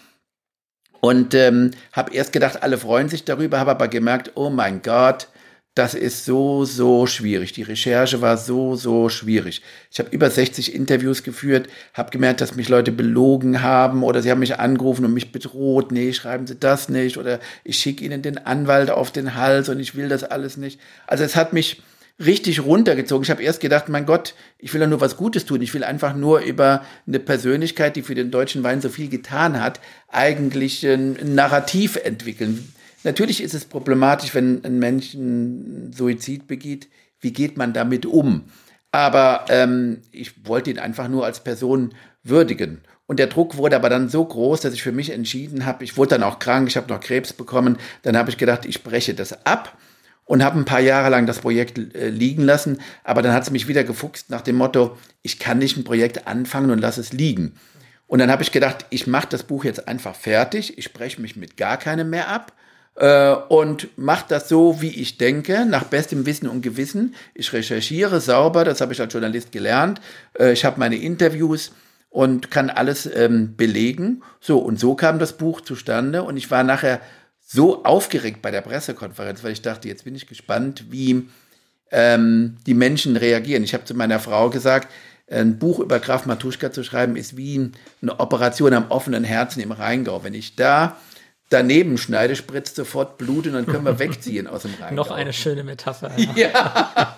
und 1.01 1.35
ähm, 1.35 1.73
habe 1.93 2.15
erst 2.15 2.33
gedacht, 2.33 2.63
alle 2.63 2.79
freuen 2.79 3.09
sich 3.09 3.25
darüber, 3.25 3.59
habe 3.59 3.73
aber 3.73 3.89
gemerkt, 3.89 4.33
oh 4.37 4.51
mein 4.51 4.83
Gott, 4.83 5.29
das 5.75 5.95
ist 5.95 6.25
so, 6.25 6.65
so 6.65 7.09
schwierig. 7.09 7.53
Die 7.53 7.65
Recherche 7.65 8.21
war 8.21 8.37
so, 8.37 8.77
so 8.77 9.09
schwierig. 9.09 9.63
Ich 9.91 9.99
habe 9.99 10.11
über 10.11 10.31
60 10.31 10.73
Interviews 10.73 11.25
geführt, 11.25 11.69
habe 11.93 12.13
gemerkt, 12.13 12.41
dass 12.41 12.55
mich 12.55 12.69
Leute 12.69 12.93
belogen 12.93 13.61
haben 13.61 14.05
oder 14.05 14.23
sie 14.23 14.31
haben 14.31 14.39
mich 14.39 14.61
angerufen 14.61 15.05
und 15.05 15.13
mich 15.13 15.33
bedroht. 15.33 15.91
Nee, 15.91 16.13
schreiben 16.13 16.47
Sie 16.47 16.55
das 16.55 16.89
nicht 16.89 17.19
oder 17.19 17.41
ich 17.65 17.79
schicke 17.79 18.05
Ihnen 18.05 18.23
den 18.23 18.39
Anwalt 18.39 18.93
auf 18.93 19.11
den 19.11 19.35
Hals 19.35 19.69
und 19.69 19.81
ich 19.81 19.97
will 19.97 20.09
das 20.09 20.23
alles 20.23 20.57
nicht. 20.57 20.79
Also 21.09 21.25
es 21.25 21.35
hat 21.35 21.53
mich 21.53 21.83
richtig 22.19 22.65
runtergezogen. 22.65 23.25
Ich 23.25 23.31
habe 23.31 23.43
erst 23.43 23.61
gedacht, 23.61 23.89
mein 23.89 24.07
Gott, 24.07 24.35
ich 24.59 24.73
will 24.73 24.81
ja 24.81 24.87
nur 24.87 25.01
was 25.01 25.17
Gutes 25.17 25.47
tun. 25.47 25.63
Ich 25.63 25.75
will 25.75 25.85
einfach 25.85 26.15
nur 26.15 26.41
über 26.41 26.85
eine 27.07 27.19
Persönlichkeit, 27.19 27.97
die 27.97 28.03
für 28.03 28.15
den 28.15 28.31
deutschen 28.31 28.63
Wein 28.63 28.81
so 28.81 28.89
viel 28.89 29.09
getan 29.09 29.61
hat, 29.61 29.81
eigentlich 30.09 30.85
ein 30.87 31.35
Narrativ 31.35 31.97
entwickeln 31.97 32.73
Natürlich 33.05 33.43
ist 33.43 33.55
es 33.55 33.67
problematisch, 33.67 34.35
wenn 34.35 34.65
ein 34.65 34.79
Mensch 34.79 35.15
einen 35.15 35.93
Suizid 35.93 36.47
begeht. 36.49 36.89
Wie 37.21 37.33
geht 37.33 37.57
man 37.57 37.75
damit 37.75 38.07
um? 38.07 38.45
Aber 38.91 39.45
ähm, 39.51 40.01
ich 40.11 40.47
wollte 40.47 40.71
ihn 40.71 40.79
einfach 40.79 41.09
nur 41.09 41.25
als 41.25 41.45
Person 41.45 41.95
würdigen. 42.23 42.81
Und 43.07 43.19
der 43.19 43.27
Druck 43.27 43.59
wurde 43.59 43.77
aber 43.77 43.91
dann 43.91 44.09
so 44.09 44.25
groß, 44.25 44.63
dass 44.63 44.73
ich 44.73 44.83
für 44.83 44.93
mich 44.93 45.11
entschieden 45.11 45.67
habe, 45.67 45.85
ich 45.85 45.99
wurde 45.99 46.11
dann 46.11 46.23
auch 46.23 46.39
krank, 46.39 46.67
ich 46.69 46.79
habe 46.79 46.89
noch 46.89 47.01
Krebs 47.01 47.35
bekommen. 47.35 47.77
Dann 48.03 48.17
habe 48.17 48.31
ich 48.31 48.39
gedacht, 48.39 48.65
ich 48.65 48.83
breche 48.83 49.13
das 49.13 49.45
ab 49.45 49.77
und 50.25 50.43
habe 50.43 50.59
ein 50.59 50.65
paar 50.65 50.81
Jahre 50.81 51.11
lang 51.11 51.27
das 51.27 51.41
Projekt 51.41 51.79
äh, 51.95 52.09
liegen 52.09 52.43
lassen. 52.43 52.81
Aber 53.03 53.23
dann 53.23 53.33
hat 53.33 53.43
es 53.43 53.51
mich 53.51 53.69
wieder 53.69 53.85
gefuchst 53.85 54.31
nach 54.31 54.41
dem 54.41 54.57
Motto, 54.57 54.97
ich 55.23 55.39
kann 55.39 55.59
nicht 55.59 55.77
ein 55.77 55.85
Projekt 55.85 56.27
anfangen 56.27 56.71
und 56.71 56.79
lasse 56.79 57.01
es 57.01 57.13
liegen. 57.13 57.55
Und 58.07 58.19
dann 58.19 58.31
habe 58.31 58.43
ich 58.43 58.53
gedacht, 58.53 58.87
ich 58.91 59.07
mache 59.07 59.29
das 59.31 59.43
Buch 59.43 59.65
jetzt 59.65 59.89
einfach 59.89 60.15
fertig, 60.15 60.79
ich 60.79 60.85
spreche 60.85 61.21
mich 61.21 61.37
mit 61.37 61.57
gar 61.57 61.79
keinem 61.79 62.11
mehr 62.11 62.29
ab 62.29 62.53
äh, 62.97 63.33
und 63.33 63.89
mache 63.97 64.27
das 64.29 64.49
so, 64.49 64.81
wie 64.81 65.01
ich 65.01 65.19
denke, 65.19 65.65
nach 65.67 65.85
bestem 65.85 66.27
Wissen 66.27 66.49
und 66.49 66.63
Gewissen. 66.63 67.15
Ich 67.35 67.53
recherchiere 67.53 68.21
sauber, 68.21 68.65
das 68.65 68.81
habe 68.81 68.93
ich 68.93 69.01
als 69.01 69.13
Journalist 69.13 69.53
gelernt. 69.53 70.01
Äh, 70.39 70.53
ich 70.53 70.65
habe 70.65 70.79
meine 70.79 70.97
Interviews 70.97 71.73
und 72.11 72.51
kann 72.51 72.71
alles 72.71 73.11
ähm, 73.13 73.57
belegen. 73.57 74.23
So, 74.41 74.59
und 74.59 74.79
so 74.79 74.95
kam 74.95 75.19
das 75.19 75.37
Buch 75.37 75.61
zustande 75.63 76.23
und 76.23 76.37
ich 76.37 76.51
war 76.51 76.63
nachher 76.63 77.01
so 77.47 77.85
aufgeregt 77.85 78.43
bei 78.43 78.51
der 78.51 78.63
Pressekonferenz, 78.63 79.45
weil 79.45 79.53
ich 79.53 79.63
dachte, 79.63 79.89
jetzt 79.89 80.05
bin 80.05 80.15
ich 80.15 80.27
gespannt, 80.27 80.87
wie 80.91 81.29
ähm, 81.91 82.57
die 82.67 82.75
Menschen 82.75 83.17
reagieren. 83.17 83.63
Ich 83.63 83.75
habe 83.75 83.85
zu 83.85 83.95
meiner 83.95 84.19
Frau 84.19 84.51
gesagt, 84.51 84.89
ein 85.31 85.59
Buch 85.59 85.79
über 85.79 86.01
Graf 86.01 86.27
Matuschka 86.27 86.73
zu 86.73 86.83
schreiben, 86.83 87.17
ist 87.17 87.37
wie 87.37 87.71
eine 88.03 88.21
Operation 88.21 88.75
am 88.75 88.91
offenen 88.91 89.25
Herzen 89.25 89.61
im 89.61 89.73
Rheingau. 89.73 90.25
Wenn 90.25 90.35
ich 90.35 90.57
da 90.57 90.97
daneben 91.51 91.99
schneide, 91.99 92.37
spritzt 92.37 92.77
sofort 92.77 93.19
Blut 93.19 93.47
und 93.47 93.53
dann 93.55 93.67
können 93.67 93.85
wir 93.85 93.99
wegziehen 93.99 94.47
aus 94.47 94.63
dem 94.63 94.75
Rheingau. 94.75 94.95
Noch 94.95 95.11
eine 95.11 95.33
schöne 95.33 95.65
Metapher. 95.65 96.11
Ja. 96.17 96.33
ja. 96.37 97.17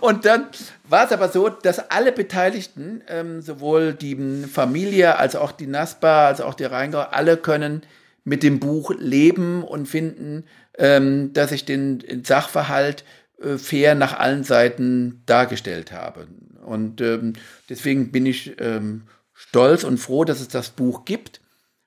Und 0.00 0.24
dann 0.24 0.46
war 0.88 1.06
es 1.06 1.12
aber 1.12 1.28
so, 1.28 1.48
dass 1.48 1.90
alle 1.90 2.12
Beteiligten, 2.12 3.02
ähm, 3.08 3.42
sowohl 3.42 3.94
die 3.94 4.16
Familie 4.52 5.16
als 5.16 5.36
auch 5.36 5.52
die 5.52 5.66
NASPA, 5.66 6.26
als 6.26 6.40
auch 6.40 6.54
der 6.54 6.72
Rheingau, 6.72 7.00
alle 7.00 7.36
können 7.36 7.82
mit 8.28 8.42
dem 8.42 8.60
Buch 8.60 8.92
leben 8.98 9.64
und 9.64 9.86
finden, 9.86 10.44
ähm, 10.76 11.32
dass 11.32 11.50
ich 11.50 11.64
den, 11.64 12.02
Sachverhalt 12.24 13.04
äh, 13.42 13.56
fair 13.56 13.94
nach 13.94 14.18
allen 14.18 14.44
Seiten 14.44 15.22
dargestellt 15.26 15.92
habe. 15.92 16.28
Und 16.64 17.00
ähm, 17.00 17.32
deswegen 17.68 18.12
bin 18.12 18.26
ich 18.26 18.60
ähm, 18.60 19.02
stolz 19.32 19.84
und 19.84 19.98
froh, 19.98 20.24
dass 20.24 20.40
es 20.40 20.48
das 20.48 20.70
Buch 20.70 21.04
gibt 21.04 21.40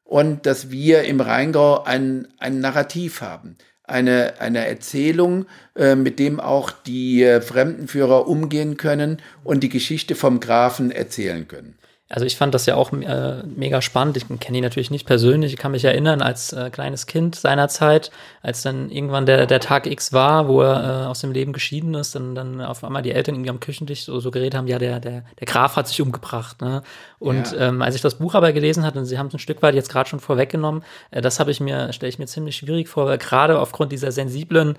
und 0.03 0.45
dass 0.45 0.71
wir 0.71 1.03
im 1.03 1.21
Rheingau 1.21 1.83
ein, 1.83 2.27
ein 2.37 2.59
Narrativ 2.59 3.21
haben. 3.21 3.57
Eine, 3.83 4.39
eine 4.39 4.65
Erzählung, 4.65 5.45
äh, 5.75 5.95
mit 5.95 6.17
dem 6.17 6.39
auch 6.39 6.71
die 6.71 7.23
äh, 7.23 7.41
Fremdenführer 7.41 8.27
umgehen 8.27 8.77
können 8.77 9.21
und 9.43 9.61
die 9.61 9.69
Geschichte 9.69 10.15
vom 10.15 10.39
Grafen 10.39 10.91
erzählen 10.91 11.47
können. 11.47 11.77
Also 12.11 12.25
ich 12.25 12.35
fand 12.35 12.53
das 12.53 12.65
ja 12.65 12.75
auch 12.75 12.91
äh, 12.91 13.43
mega 13.43 13.81
spannend. 13.81 14.17
Ich 14.17 14.25
kenne 14.39 14.57
ihn 14.57 14.63
natürlich 14.63 14.91
nicht 14.91 15.07
persönlich. 15.07 15.53
Ich 15.53 15.57
kann 15.57 15.71
mich 15.71 15.85
erinnern, 15.85 16.21
als 16.21 16.51
äh, 16.51 16.69
kleines 16.69 17.05
Kind 17.05 17.35
seinerzeit, 17.35 18.11
als 18.41 18.61
dann 18.63 18.89
irgendwann 18.89 19.25
der, 19.25 19.45
der 19.45 19.61
Tag 19.61 19.87
X 19.87 20.11
war, 20.11 20.49
wo 20.49 20.61
er 20.61 21.05
äh, 21.05 21.05
aus 21.07 21.21
dem 21.21 21.31
Leben 21.31 21.53
geschieden 21.53 21.93
ist, 21.93 22.13
dann, 22.13 22.35
dann 22.35 22.59
auf 22.59 22.83
einmal 22.83 23.01
die 23.01 23.11
Eltern 23.11 23.35
irgendwie 23.35 23.49
am 23.49 23.61
Küchentisch 23.61 24.03
so, 24.03 24.19
so 24.19 24.29
geredet 24.29 24.55
haben, 24.55 24.67
ja, 24.67 24.77
der, 24.77 24.99
der, 24.99 25.23
der 25.39 25.47
Graf 25.47 25.77
hat 25.77 25.87
sich 25.87 26.01
umgebracht. 26.01 26.61
Ne? 26.61 26.83
Und 27.17 27.53
ja. 27.53 27.69
ähm, 27.69 27.81
als 27.81 27.95
ich 27.95 28.01
das 28.01 28.15
Buch 28.15 28.35
aber 28.35 28.51
gelesen 28.51 28.83
hatte, 28.83 28.99
und 28.99 29.05
Sie 29.05 29.17
haben 29.17 29.27
es 29.27 29.33
ein 29.33 29.39
Stück 29.39 29.61
weit 29.61 29.75
jetzt 29.75 29.89
gerade 29.89 30.09
schon 30.09 30.19
vorweggenommen, 30.19 30.83
äh, 31.11 31.21
das 31.21 31.39
habe 31.39 31.51
ich 31.51 31.61
mir, 31.61 31.93
stelle 31.93 32.09
ich 32.09 32.19
mir 32.19 32.27
ziemlich 32.27 32.57
schwierig 32.57 32.89
vor, 32.89 33.05
weil 33.05 33.19
gerade 33.19 33.57
aufgrund 33.57 33.93
dieser 33.93 34.11
sensiblen 34.11 34.75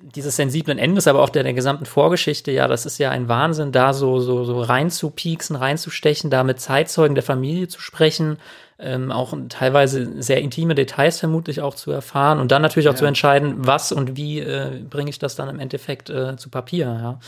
dieses 0.00 0.36
sensiblen 0.36 0.78
Endes, 0.78 1.06
aber 1.06 1.22
auch 1.22 1.28
der, 1.28 1.42
der 1.42 1.54
gesamten 1.54 1.86
Vorgeschichte, 1.86 2.50
ja, 2.50 2.68
das 2.68 2.86
ist 2.86 2.98
ja 2.98 3.10
ein 3.10 3.28
Wahnsinn, 3.28 3.72
da 3.72 3.92
so, 3.92 4.20
so, 4.20 4.44
so 4.44 4.60
reinzupieksen, 4.60 5.56
reinzustechen, 5.56 6.30
da 6.30 6.44
mit 6.44 6.60
Zeitzeugen 6.60 7.14
der 7.14 7.24
Familie 7.24 7.68
zu 7.68 7.80
sprechen, 7.80 8.38
ähm, 8.78 9.10
auch 9.10 9.36
teilweise 9.48 10.22
sehr 10.22 10.40
intime 10.40 10.74
Details 10.74 11.20
vermutlich 11.20 11.60
auch 11.60 11.74
zu 11.74 11.90
erfahren 11.90 12.38
und 12.38 12.50
dann 12.52 12.62
natürlich 12.62 12.88
auch 12.88 12.94
ja. 12.94 12.98
zu 12.98 13.06
entscheiden, 13.06 13.66
was 13.66 13.92
und 13.92 14.16
wie 14.16 14.40
äh, 14.40 14.82
bringe 14.88 15.10
ich 15.10 15.18
das 15.18 15.36
dann 15.36 15.48
im 15.48 15.60
Endeffekt 15.60 16.10
äh, 16.10 16.36
zu 16.36 16.50
Papier, 16.50 16.86
ja. 16.86 17.20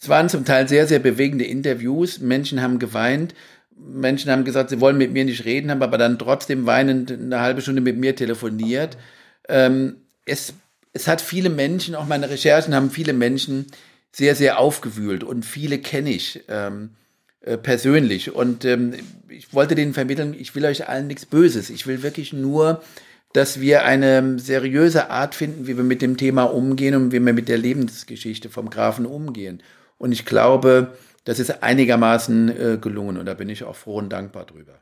Es 0.00 0.08
waren 0.08 0.28
zum 0.28 0.44
Teil 0.44 0.68
sehr, 0.68 0.86
sehr 0.86 1.00
bewegende 1.00 1.44
Interviews. 1.44 2.20
Menschen 2.20 2.62
haben 2.62 2.78
geweint. 2.78 3.34
Menschen 3.76 4.30
haben 4.30 4.44
gesagt, 4.44 4.70
sie 4.70 4.80
wollen 4.80 4.96
mit 4.96 5.12
mir 5.12 5.24
nicht 5.24 5.44
reden, 5.44 5.70
haben 5.70 5.82
aber 5.82 5.98
dann 5.98 6.18
trotzdem 6.18 6.66
weinend 6.66 7.10
eine 7.10 7.40
halbe 7.40 7.62
Stunde 7.62 7.80
mit 7.80 7.96
mir 7.96 8.14
telefoniert. 8.14 8.96
Ähm, 9.48 9.96
es 10.24 10.54
es 10.92 11.06
hat 11.06 11.20
viele 11.20 11.50
Menschen, 11.50 11.94
auch 11.94 12.06
meine 12.06 12.30
Recherchen 12.30 12.74
haben 12.74 12.90
viele 12.90 13.12
Menschen 13.12 13.66
sehr, 14.12 14.34
sehr 14.34 14.58
aufgewühlt 14.58 15.22
und 15.22 15.44
viele 15.44 15.78
kenne 15.78 16.10
ich 16.10 16.44
ähm, 16.48 16.90
äh, 17.40 17.56
persönlich. 17.56 18.34
Und 18.34 18.64
ähm, 18.64 18.94
ich 19.28 19.52
wollte 19.54 19.74
denen 19.74 19.94
vermitteln, 19.94 20.34
ich 20.38 20.54
will 20.54 20.64
euch 20.64 20.88
allen 20.88 21.06
nichts 21.06 21.26
Böses. 21.26 21.70
Ich 21.70 21.86
will 21.86 22.02
wirklich 22.02 22.32
nur, 22.32 22.82
dass 23.32 23.60
wir 23.60 23.84
eine 23.84 24.38
seriöse 24.38 25.10
Art 25.10 25.34
finden, 25.34 25.66
wie 25.66 25.76
wir 25.76 25.84
mit 25.84 26.02
dem 26.02 26.16
Thema 26.16 26.44
umgehen 26.44 26.94
und 26.94 27.12
wie 27.12 27.24
wir 27.24 27.32
mit 27.32 27.48
der 27.48 27.58
Lebensgeschichte 27.58 28.48
vom 28.48 28.70
Grafen 28.70 29.06
umgehen. 29.06 29.62
Und 29.98 30.12
ich 30.12 30.24
glaube, 30.24 30.96
das 31.24 31.38
ist 31.38 31.62
einigermaßen 31.62 32.48
äh, 32.48 32.78
gelungen 32.80 33.18
und 33.18 33.26
da 33.26 33.34
bin 33.34 33.50
ich 33.50 33.64
auch 33.64 33.76
froh 33.76 33.96
und 33.96 34.10
dankbar 34.10 34.46
drüber. 34.46 34.80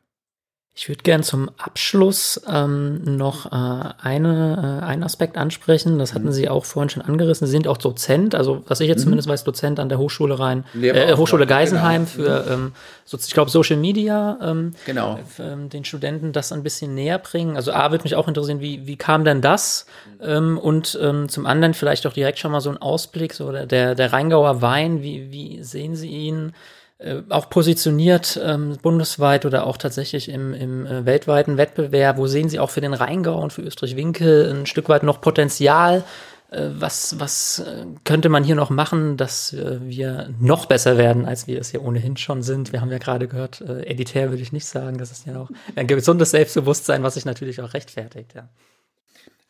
Ich 0.78 0.90
würde 0.90 1.02
gern 1.02 1.22
zum 1.22 1.48
Abschluss 1.56 2.38
ähm, 2.46 3.16
noch 3.16 3.46
äh, 3.46 3.94
eine, 4.02 4.82
äh, 4.82 4.84
einen 4.84 5.04
Aspekt 5.04 5.38
ansprechen. 5.38 5.98
Das 5.98 6.12
hatten 6.12 6.26
mhm. 6.26 6.32
Sie 6.32 6.50
auch 6.50 6.66
vorhin 6.66 6.90
schon 6.90 7.00
angerissen. 7.00 7.46
Sie 7.46 7.50
sind 7.50 7.66
auch 7.66 7.78
Dozent, 7.78 8.34
also 8.34 8.62
was 8.66 8.80
ich 8.80 8.88
jetzt 8.88 8.98
mhm. 8.98 9.04
zumindest 9.04 9.26
weiß, 9.26 9.44
Dozent 9.44 9.80
an 9.80 9.88
der 9.88 9.96
Hochschule 9.96 10.38
Rhein, 10.38 10.64
äh, 10.78 11.16
Hochschule 11.16 11.46
Geisenheim 11.46 12.04
genau. 12.04 12.28
für, 12.28 12.44
mhm. 12.44 12.52
ähm, 12.52 12.72
so, 13.06 13.16
ich 13.16 13.32
glaube, 13.32 13.50
Social 13.50 13.78
Media. 13.78 14.38
Ähm, 14.42 14.74
genau. 14.84 15.18
Ähm, 15.38 15.70
den 15.70 15.86
Studenten 15.86 16.32
das 16.32 16.52
ein 16.52 16.62
bisschen 16.62 16.94
näher 16.94 17.18
bringen. 17.20 17.56
Also 17.56 17.72
A, 17.72 17.90
würde 17.90 18.04
mich 18.04 18.14
auch 18.14 18.28
interessieren, 18.28 18.60
wie, 18.60 18.86
wie 18.86 18.96
kam 18.96 19.24
denn 19.24 19.40
das? 19.40 19.86
Ähm, 20.20 20.58
und 20.58 20.98
ähm, 21.00 21.30
zum 21.30 21.46
anderen 21.46 21.72
vielleicht 21.72 22.06
auch 22.06 22.12
direkt 22.12 22.38
schon 22.38 22.52
mal 22.52 22.60
so 22.60 22.68
ein 22.68 22.76
Ausblick, 22.76 23.32
so 23.32 23.50
der, 23.50 23.64
der, 23.64 23.94
der 23.94 24.12
Rheingauer 24.12 24.60
Wein, 24.60 25.02
wie, 25.02 25.32
wie 25.32 25.62
sehen 25.62 25.96
Sie 25.96 26.10
ihn? 26.10 26.52
Äh, 26.98 27.22
auch 27.28 27.50
positioniert 27.50 28.40
ähm, 28.42 28.78
bundesweit 28.80 29.44
oder 29.44 29.66
auch 29.66 29.76
tatsächlich 29.76 30.30
im, 30.30 30.54
im 30.54 30.86
äh, 30.86 31.04
weltweiten 31.04 31.58
Wettbewerb? 31.58 32.16
Wo 32.16 32.26
sehen 32.26 32.48
Sie 32.48 32.58
auch 32.58 32.70
für 32.70 32.80
den 32.80 32.94
Rheingau 32.94 33.38
und 33.38 33.52
für 33.52 33.60
Österreich-Winkel 33.60 34.50
ein 34.50 34.66
Stück 34.66 34.88
weit 34.88 35.02
noch 35.02 35.20
Potenzial? 35.20 36.04
Äh, 36.50 36.68
was, 36.72 37.20
was 37.20 37.58
äh, 37.58 37.84
könnte 38.04 38.30
man 38.30 38.44
hier 38.44 38.54
noch 38.54 38.70
machen, 38.70 39.18
dass 39.18 39.52
äh, 39.52 39.78
wir 39.82 40.30
noch 40.40 40.64
besser 40.64 40.96
werden, 40.96 41.26
als 41.26 41.46
wir 41.46 41.60
es 41.60 41.70
ja 41.72 41.80
ohnehin 41.80 42.16
schon 42.16 42.42
sind? 42.42 42.72
Wir 42.72 42.80
haben 42.80 42.90
ja 42.90 42.98
gerade 42.98 43.28
gehört, 43.28 43.60
äh, 43.60 43.82
editär 43.82 44.30
würde 44.30 44.42
ich 44.42 44.52
nicht 44.52 44.66
sagen, 44.66 44.96
das 44.96 45.10
ist 45.10 45.26
ja 45.26 45.38
auch 45.38 45.50
ein 45.74 45.86
gesundes 45.86 46.30
Selbstbewusstsein, 46.30 47.02
was 47.02 47.14
sich 47.14 47.26
natürlich 47.26 47.60
auch 47.60 47.74
rechtfertigt, 47.74 48.34
ja. 48.34 48.48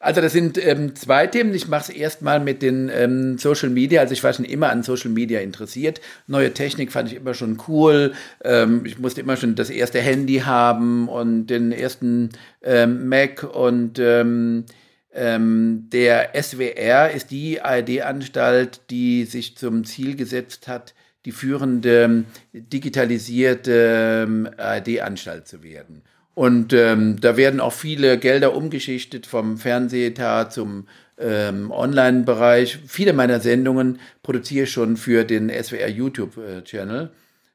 Also 0.06 0.20
das 0.20 0.32
sind 0.32 0.56
ähm, 0.64 0.94
zwei 0.94 1.26
Themen. 1.26 1.52
Ich 1.52 1.66
mache 1.66 1.90
es 1.90 1.98
erstmal 1.98 2.38
mit 2.38 2.62
den 2.62 2.88
ähm, 2.94 3.38
Social 3.38 3.70
Media. 3.70 4.02
Also 4.02 4.12
ich 4.12 4.22
war 4.22 4.32
schon 4.32 4.44
immer 4.44 4.70
an 4.70 4.84
Social 4.84 5.10
Media 5.10 5.40
interessiert. 5.40 6.00
Neue 6.28 6.54
Technik 6.54 6.92
fand 6.92 7.10
ich 7.10 7.16
immer 7.16 7.34
schon 7.34 7.60
cool. 7.66 8.14
Ähm, 8.44 8.86
ich 8.86 9.00
musste 9.00 9.20
immer 9.20 9.36
schon 9.36 9.56
das 9.56 9.68
erste 9.68 10.00
Handy 10.00 10.42
haben 10.44 11.08
und 11.08 11.48
den 11.48 11.72
ersten 11.72 12.30
ähm, 12.62 13.08
Mac 13.08 13.42
und 13.42 13.98
ähm, 13.98 14.66
ähm, 15.12 15.88
der 15.92 16.40
SWR 16.40 17.10
ist 17.10 17.32
die 17.32 17.60
ARD-Anstalt, 17.60 18.82
die 18.90 19.24
sich 19.24 19.56
zum 19.56 19.82
Ziel 19.82 20.14
gesetzt 20.14 20.68
hat, 20.68 20.94
die 21.24 21.32
führende 21.32 22.22
digitalisierte 22.52 24.52
ARD-Anstalt 24.56 25.48
zu 25.48 25.64
werden. 25.64 26.02
Und 26.36 26.74
ähm, 26.74 27.18
da 27.18 27.38
werden 27.38 27.60
auch 27.60 27.72
viele 27.72 28.18
Gelder 28.18 28.54
umgeschichtet 28.54 29.26
vom 29.26 29.56
Fernsehteil 29.56 30.50
zum 30.50 30.86
ähm, 31.16 31.70
Online-Bereich. 31.70 32.78
Viele 32.86 33.14
meiner 33.14 33.40
Sendungen 33.40 33.98
produziere 34.22 34.64
ich 34.64 34.70
schon 34.70 34.98
für 34.98 35.24
den 35.24 35.48
SWR 35.48 35.88
YouTube-Channel. 35.88 37.10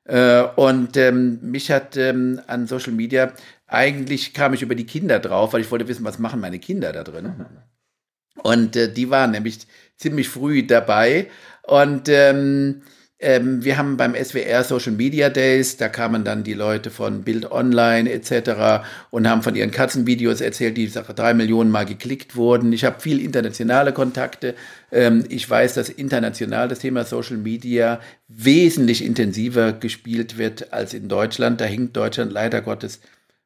Äh, 0.06 0.44
und 0.56 0.98
ähm, 0.98 1.38
mich 1.44 1.70
hat 1.70 1.96
ähm, 1.96 2.42
an 2.48 2.66
Social 2.66 2.94
Media, 2.94 3.34
eigentlich 3.68 4.34
kam 4.34 4.56
ich 4.56 4.64
über 4.64 4.74
die 4.74 4.88
Kinder 4.88 5.20
drauf, 5.20 5.54
weil 5.54 5.62
ich 5.62 5.70
wollte 5.70 5.88
wissen, 5.88 6.04
was 6.04 6.18
machen 6.18 6.40
meine 6.40 6.58
Kinder 6.58 6.92
da 6.92 7.04
drin. 7.04 7.46
Und 8.42 8.76
äh, 8.76 8.92
die 8.92 9.12
waren 9.12 9.30
nämlich 9.30 9.60
ziemlich 9.96 10.28
früh 10.28 10.66
dabei. 10.66 11.30
Und 11.68 12.10
ähm, 12.10 12.82
ähm, 13.22 13.64
wir 13.64 13.78
haben 13.78 13.98
beim 13.98 14.16
SWR 14.16 14.64
Social 14.64 14.94
Media 14.94 15.30
Days, 15.30 15.78
da 15.78 15.90
kamen 15.90 16.24
dann 16.24 16.44
die 16.44 16.56
Leute 16.56 16.90
von 16.90 17.22
Bild 17.22 17.52
Online 17.52 18.12
etc. 18.12 18.84
und 19.12 19.30
haben 19.30 19.44
von 19.44 19.56
ihren 19.56 19.70
Katzenvideos 19.70 20.42
erzählt, 20.42 20.76
die 20.76 20.90
drei 20.90 21.36
Millionen 21.36 21.70
Mal 21.70 21.86
geklickt 21.86 22.36
wurden. 22.36 22.74
Ich 22.74 22.84
habe 22.84 23.00
viel 23.00 23.22
internationale 23.22 23.94
Kontakte. 23.94 24.56
Ähm, 24.92 25.24
ich 25.30 25.48
weiß, 25.48 25.76
dass 25.76 25.90
international 25.90 26.68
das 26.68 26.80
Thema 26.80 27.06
Social 27.06 27.38
Media 27.38 28.00
wesentlich 28.28 29.06
intensiver 29.06 29.72
gespielt 29.74 30.40
wird 30.40 30.74
als 30.74 30.96
in 30.96 31.08
Deutschland. 31.08 31.62
Da 31.62 31.66
hinkt 31.66 31.96
Deutschland 31.96 32.32
leider 32.32 32.62
Gottes 32.62 33.02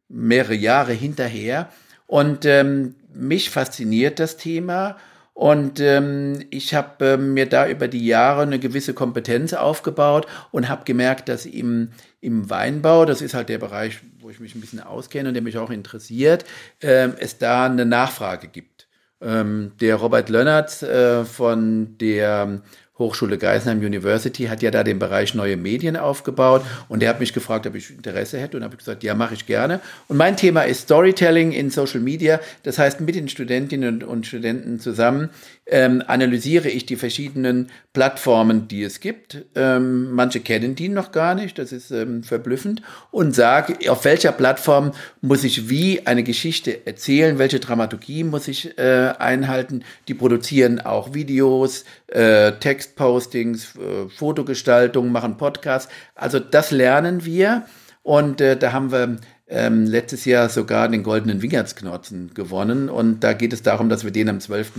mehrere 0.07 0.55
Jahre 0.55 0.93
hinterher. 0.93 1.69
Und 2.07 2.45
ähm, 2.45 2.95
mich 3.13 3.49
fasziniert 3.49 4.19
das 4.19 4.37
Thema. 4.37 4.95
Und 5.35 5.81
ähm, 5.81 6.45
ich 6.49 6.73
habe 6.73 7.05
ähm, 7.05 7.33
mir 7.33 7.45
da 7.45 7.67
über 7.67 7.89
die 7.89 8.05
Jahre 8.05 8.43
eine 8.43 8.57
gewisse 8.57 8.93
Kompetenz 8.93 9.51
aufgebaut 9.51 10.27
und 10.51 10.69
habe 10.69 10.85
gemerkt, 10.85 11.27
dass 11.27 11.45
im, 11.45 11.89
im 12.21 12.49
Weinbau, 12.49 13.03
das 13.03 13.21
ist 13.21 13.33
halt 13.33 13.49
der 13.49 13.57
Bereich, 13.57 13.99
wo 14.21 14.29
ich 14.29 14.39
mich 14.39 14.55
ein 14.55 14.61
bisschen 14.61 14.79
auskenne 14.79 15.27
und 15.27 15.33
der 15.33 15.43
mich 15.43 15.57
auch 15.57 15.71
interessiert, 15.71 16.45
äh, 16.79 17.09
es 17.19 17.37
da 17.37 17.65
eine 17.65 17.85
Nachfrage 17.85 18.47
gibt. 18.47 18.87
Ähm, 19.19 19.73
der 19.81 19.97
Robert 19.97 20.29
Lönnertz 20.29 20.83
äh, 20.83 21.25
von 21.25 21.97
der 21.97 22.61
Hochschule 22.97 23.37
Geisenheim 23.37 23.79
University 23.79 24.45
hat 24.45 24.61
ja 24.61 24.71
da 24.71 24.83
den 24.83 24.99
Bereich 24.99 25.35
neue 25.35 25.57
Medien 25.57 25.97
aufgebaut 25.97 26.63
und 26.87 27.01
der 27.01 27.09
hat 27.09 27.19
mich 27.19 27.33
gefragt, 27.33 27.67
ob 27.67 27.75
ich 27.75 27.89
Interesse 27.89 28.39
hätte 28.39 28.55
und 28.55 28.63
habe 28.63 28.77
gesagt, 28.77 29.03
ja, 29.03 29.15
mache 29.15 29.33
ich 29.33 29.45
gerne. 29.45 29.81
Und 30.07 30.15
mein 30.15 30.37
Thema 30.37 30.61
ist 30.61 30.83
Storytelling 30.83 31.51
in 31.51 31.69
Social 31.69 31.99
Media, 31.99 32.39
das 32.63 32.79
heißt 32.79 33.01
mit 33.01 33.15
den 33.15 33.27
Studentinnen 33.27 34.01
und 34.01 34.25
Studenten 34.25 34.79
zusammen 34.79 35.29
ähm, 35.67 36.03
analysiere 36.05 36.69
ich 36.69 36.85
die 36.85 36.95
verschiedenen 36.95 37.69
Plattformen, 37.93 38.67
die 38.67 38.83
es 38.83 38.99
gibt. 38.99 39.45
Ähm, 39.55 40.11
manche 40.11 40.39
kennen 40.39 40.75
die 40.75 40.89
noch 40.89 41.11
gar 41.11 41.33
nicht, 41.33 41.57
das 41.57 41.71
ist 41.71 41.91
ähm, 41.91 42.23
verblüffend. 42.23 42.83
Und 43.09 43.33
sage, 43.33 43.89
auf 43.89 44.05
welcher 44.05 44.31
Plattform 44.31 44.91
muss 45.21 45.43
ich 45.43 45.69
wie 45.69 46.05
eine 46.05 46.23
Geschichte 46.23 46.85
erzählen, 46.85 47.39
welche 47.39 47.59
Dramaturgie 47.59 48.23
muss 48.23 48.47
ich 48.47 48.77
äh, 48.77 49.13
einhalten. 49.17 49.83
Die 50.07 50.13
produzieren 50.13 50.81
auch 50.81 51.13
Videos, 51.13 51.85
äh, 52.07 52.51
Textpostings, 52.53 53.75
äh, 53.75 54.09
Fotogestaltung, 54.09 55.11
machen 55.11 55.37
Podcasts. 55.37 55.91
Also 56.13 56.39
das 56.39 56.71
lernen 56.71 57.25
wir. 57.25 57.65
Und 58.03 58.39
äh, 58.39 58.55
da 58.55 58.71
haben 58.71 58.91
wir 58.91 59.17
ähm, 59.47 59.85
letztes 59.85 60.25
Jahr 60.25 60.49
sogar 60.49 60.87
den 60.89 61.03
Goldenen 61.03 61.41
Wingertsknotzen 61.41 62.33
gewonnen. 62.33 62.89
Und 62.89 63.23
da 63.23 63.33
geht 63.33 63.53
es 63.53 63.61
darum, 63.61 63.89
dass 63.89 64.03
wir 64.03 64.11
den 64.11 64.29
am 64.29 64.39
12 64.39 64.71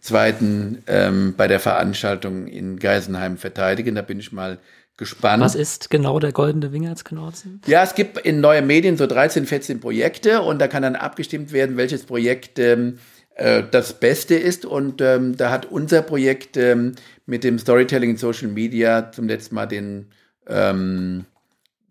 zweiten 0.00 0.82
ähm, 0.86 1.34
bei 1.36 1.48
der 1.48 1.60
Veranstaltung 1.60 2.46
in 2.46 2.78
Geisenheim 2.78 3.36
verteidigen. 3.36 3.94
Da 3.94 4.02
bin 4.02 4.20
ich 4.20 4.32
mal 4.32 4.58
gespannt. 4.96 5.42
Was 5.42 5.54
ist 5.54 5.90
genau 5.90 6.18
der 6.18 6.32
goldene 6.32 6.72
Wingertsknorzen? 6.72 7.62
Ja, 7.66 7.82
es 7.82 7.94
gibt 7.94 8.18
in 8.18 8.40
neue 8.40 8.62
Medien 8.62 8.96
so 8.96 9.06
13, 9.06 9.46
14 9.46 9.80
Projekte 9.80 10.42
und 10.42 10.58
da 10.58 10.68
kann 10.68 10.82
dann 10.82 10.96
abgestimmt 10.96 11.52
werden, 11.52 11.76
welches 11.76 12.04
Projekt 12.04 12.58
ähm, 12.58 12.98
äh, 13.36 13.62
das 13.70 13.94
Beste 13.94 14.34
ist. 14.34 14.66
Und 14.66 15.00
ähm, 15.00 15.36
da 15.36 15.50
hat 15.50 15.66
unser 15.66 16.02
Projekt 16.02 16.56
ähm, 16.56 16.96
mit 17.24 17.44
dem 17.44 17.58
Storytelling 17.58 18.10
in 18.10 18.16
Social 18.16 18.48
Media 18.48 19.10
zum 19.12 19.28
letzten 19.28 19.54
Mal 19.54 19.66
den 19.66 20.08
ähm, 20.48 21.24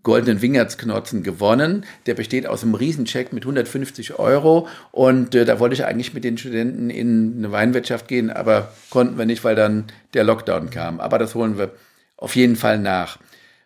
goldenen 0.07 0.41
Wingertsknotzen 0.41 1.21
gewonnen. 1.21 1.85
Der 2.05 2.13
besteht 2.13 2.47
aus 2.47 2.63
einem 2.63 2.75
Riesencheck 2.75 3.33
mit 3.33 3.43
150 3.43 4.17
Euro 4.17 4.69
und 4.93 5.35
äh, 5.35 5.43
da 5.43 5.59
wollte 5.59 5.75
ich 5.75 5.83
eigentlich 5.83 6.13
mit 6.13 6.23
den 6.23 6.37
Studenten 6.37 6.89
in 6.89 7.35
eine 7.37 7.51
Weinwirtschaft 7.51 8.07
gehen, 8.07 8.29
aber 8.29 8.71
konnten 8.89 9.17
wir 9.17 9.25
nicht, 9.25 9.43
weil 9.43 9.55
dann 9.55 9.83
der 10.13 10.23
Lockdown 10.23 10.69
kam. 10.69 11.01
Aber 11.01 11.19
das 11.19 11.35
holen 11.35 11.57
wir 11.57 11.71
auf 12.15 12.37
jeden 12.37 12.55
Fall 12.55 12.79
nach. 12.79 13.19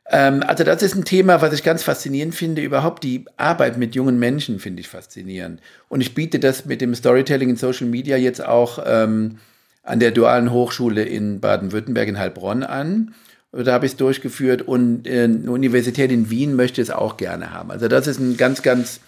Ähm, 0.09 0.41
also 0.41 0.63
das 0.63 0.81
ist 0.81 0.95
ein 0.95 1.05
Thema, 1.05 1.43
was 1.43 1.53
ich 1.53 1.61
ganz 1.61 1.83
faszinierend 1.83 2.33
finde. 2.33 2.63
Überhaupt 2.63 3.03
die 3.03 3.25
Arbeit 3.37 3.77
mit 3.77 3.93
jungen 3.93 4.17
Menschen 4.17 4.57
finde 4.57 4.79
ich 4.81 4.87
faszinierend. 4.87 5.61
Und 5.89 6.01
ich 6.01 6.15
biete 6.15 6.39
das 6.39 6.65
mit 6.65 6.81
dem 6.81 6.95
Storytelling 6.95 7.51
in 7.51 7.55
Social 7.55 7.85
Media 7.85 8.17
jetzt 8.17 8.43
auch 8.43 8.83
ähm, 8.83 9.37
an 9.83 9.99
der 9.99 10.09
Dualen 10.09 10.51
Hochschule 10.51 11.03
in 11.03 11.39
Baden-Württemberg 11.39 12.07
in 12.07 12.17
Heilbronn 12.17 12.63
an. 12.63 13.13
Da 13.51 13.73
habe 13.73 13.85
ich 13.85 13.93
es 13.93 13.97
durchgeführt 13.97 14.61
und 14.61 15.05
äh, 15.05 15.23
eine 15.25 15.51
Universität 15.51 16.11
in 16.11 16.29
Wien 16.29 16.55
möchte 16.55 16.81
es 16.81 16.89
auch 16.89 17.17
gerne 17.17 17.51
haben. 17.51 17.69
Also 17.71 17.87
das 17.87 18.07
ist 18.07 18.19
ein 18.19 18.37
ganz, 18.37 18.61
ganz 18.61 19.01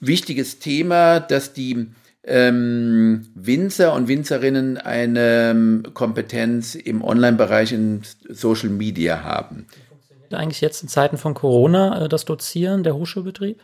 wichtiges 0.00 0.58
Thema, 0.58 1.20
dass 1.20 1.52
die 1.52 1.88
ähm, 2.24 3.26
Winzer 3.34 3.94
und 3.94 4.08
Winzerinnen 4.08 4.78
eine 4.78 5.50
ähm, 5.50 5.82
Kompetenz 5.92 6.74
im 6.74 7.02
Online-Bereich 7.02 7.72
in 7.72 8.02
Social 8.28 8.70
Media 8.70 9.22
haben. 9.22 9.66
Funktioniert 9.88 10.34
eigentlich 10.34 10.60
jetzt 10.60 10.82
in 10.82 10.88
Zeiten 10.88 11.18
von 11.18 11.34
Corona 11.34 12.04
äh, 12.04 12.08
das 12.08 12.24
Dozieren, 12.24 12.84
der 12.84 12.94
Hochschulbetrieb? 12.94 13.60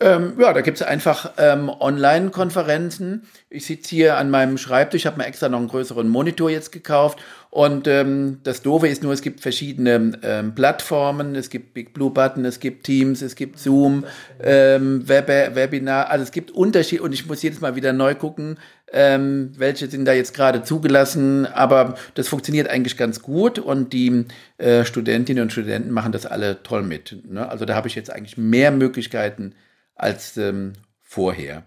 Ähm, 0.00 0.34
ja, 0.40 0.52
da 0.52 0.60
gibt 0.60 0.80
es 0.80 0.82
einfach 0.86 1.32
ähm, 1.38 1.68
Online-Konferenzen. 1.68 3.28
Ich 3.48 3.66
sitze 3.66 3.94
hier 3.94 4.16
an 4.16 4.28
meinem 4.28 4.58
Schreibtisch, 4.58 5.06
habe 5.06 5.18
mir 5.18 5.26
extra 5.26 5.48
noch 5.48 5.58
einen 5.58 5.68
größeren 5.68 6.08
Monitor 6.08 6.50
jetzt 6.50 6.72
gekauft. 6.72 7.20
Und 7.54 7.86
ähm, 7.86 8.40
das 8.42 8.62
Doofe 8.62 8.88
ist 8.88 9.04
nur, 9.04 9.12
es 9.12 9.22
gibt 9.22 9.40
verschiedene 9.40 10.18
ähm, 10.24 10.56
Plattformen. 10.56 11.36
Es 11.36 11.50
gibt 11.50 11.72
Big 11.72 11.94
Blue 11.94 12.10
Button, 12.10 12.44
es 12.44 12.58
gibt 12.58 12.82
Teams, 12.82 13.22
es 13.22 13.36
gibt 13.36 13.60
Zoom, 13.60 14.06
ähm, 14.42 15.08
Web 15.08 15.28
Webinar. 15.28 16.10
Also 16.10 16.24
es 16.24 16.32
gibt 16.32 16.50
Unterschiede 16.50 17.04
und 17.04 17.12
ich 17.12 17.28
muss 17.28 17.42
jedes 17.44 17.60
Mal 17.60 17.76
wieder 17.76 17.92
neu 17.92 18.16
gucken, 18.16 18.58
ähm, 18.92 19.52
welche 19.56 19.86
sind 19.86 20.04
da 20.04 20.12
jetzt 20.12 20.34
gerade 20.34 20.64
zugelassen. 20.64 21.46
Aber 21.46 21.94
das 22.14 22.26
funktioniert 22.26 22.66
eigentlich 22.68 22.96
ganz 22.96 23.22
gut 23.22 23.60
und 23.60 23.92
die 23.92 24.24
äh, 24.58 24.84
Studentinnen 24.84 25.44
und 25.44 25.52
Studenten 25.52 25.92
machen 25.92 26.10
das 26.10 26.26
alle 26.26 26.60
toll 26.64 26.82
mit. 26.82 27.16
Ne? 27.24 27.48
Also 27.48 27.66
da 27.66 27.76
habe 27.76 27.86
ich 27.86 27.94
jetzt 27.94 28.10
eigentlich 28.10 28.36
mehr 28.36 28.72
Möglichkeiten 28.72 29.54
als 29.94 30.36
ähm, 30.38 30.72
vorher. 31.02 31.62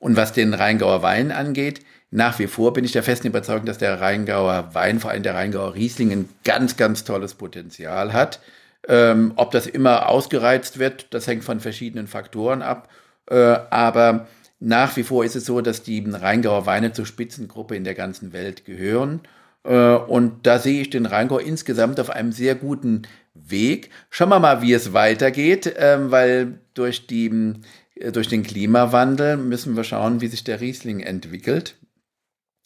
Und 0.00 0.16
was 0.16 0.32
den 0.32 0.54
Rheingauer 0.54 1.02
Wein 1.02 1.30
angeht, 1.30 1.82
nach 2.10 2.38
wie 2.38 2.48
vor 2.48 2.72
bin 2.72 2.84
ich 2.84 2.92
der 2.92 3.04
festen 3.04 3.28
Überzeugung, 3.28 3.66
dass 3.66 3.78
der 3.78 4.00
Rheingauer 4.00 4.70
Wein, 4.74 4.98
vor 4.98 5.10
allem 5.10 5.22
der 5.22 5.34
Rheingauer 5.34 5.74
Riesling, 5.74 6.10
ein 6.10 6.28
ganz, 6.44 6.76
ganz 6.76 7.04
tolles 7.04 7.34
Potenzial 7.34 8.12
hat. 8.12 8.40
Ähm, 8.88 9.32
ob 9.36 9.52
das 9.52 9.66
immer 9.66 10.08
ausgereizt 10.08 10.78
wird, 10.78 11.06
das 11.10 11.26
hängt 11.26 11.44
von 11.44 11.60
verschiedenen 11.60 12.08
Faktoren 12.08 12.62
ab. 12.62 12.88
Äh, 13.30 13.36
aber 13.36 14.26
nach 14.58 14.96
wie 14.96 15.04
vor 15.04 15.24
ist 15.24 15.36
es 15.36 15.46
so, 15.46 15.60
dass 15.60 15.82
die 15.82 16.04
Rheingauer 16.08 16.66
Weine 16.66 16.92
zur 16.92 17.06
Spitzengruppe 17.06 17.76
in 17.76 17.84
der 17.84 17.94
ganzen 17.94 18.32
Welt 18.32 18.64
gehören. 18.64 19.20
Äh, 19.64 19.94
und 19.94 20.46
da 20.46 20.58
sehe 20.58 20.82
ich 20.82 20.90
den 20.90 21.06
Rheingau 21.06 21.38
insgesamt 21.38 22.00
auf 22.00 22.10
einem 22.10 22.32
sehr 22.32 22.54
guten 22.54 23.02
Weg. 23.34 23.90
Schauen 24.10 24.30
wir 24.30 24.40
mal, 24.40 24.62
wie 24.62 24.72
es 24.72 24.92
weitergeht, 24.92 25.66
äh, 25.66 26.10
weil 26.10 26.58
durch, 26.74 27.06
die, 27.06 27.54
äh, 27.94 28.12
durch 28.12 28.28
den 28.28 28.42
Klimawandel 28.42 29.36
müssen 29.36 29.76
wir 29.76 29.84
schauen, 29.84 30.20
wie 30.20 30.28
sich 30.28 30.44
der 30.44 30.60
Riesling 30.60 31.00
entwickelt. 31.00 31.76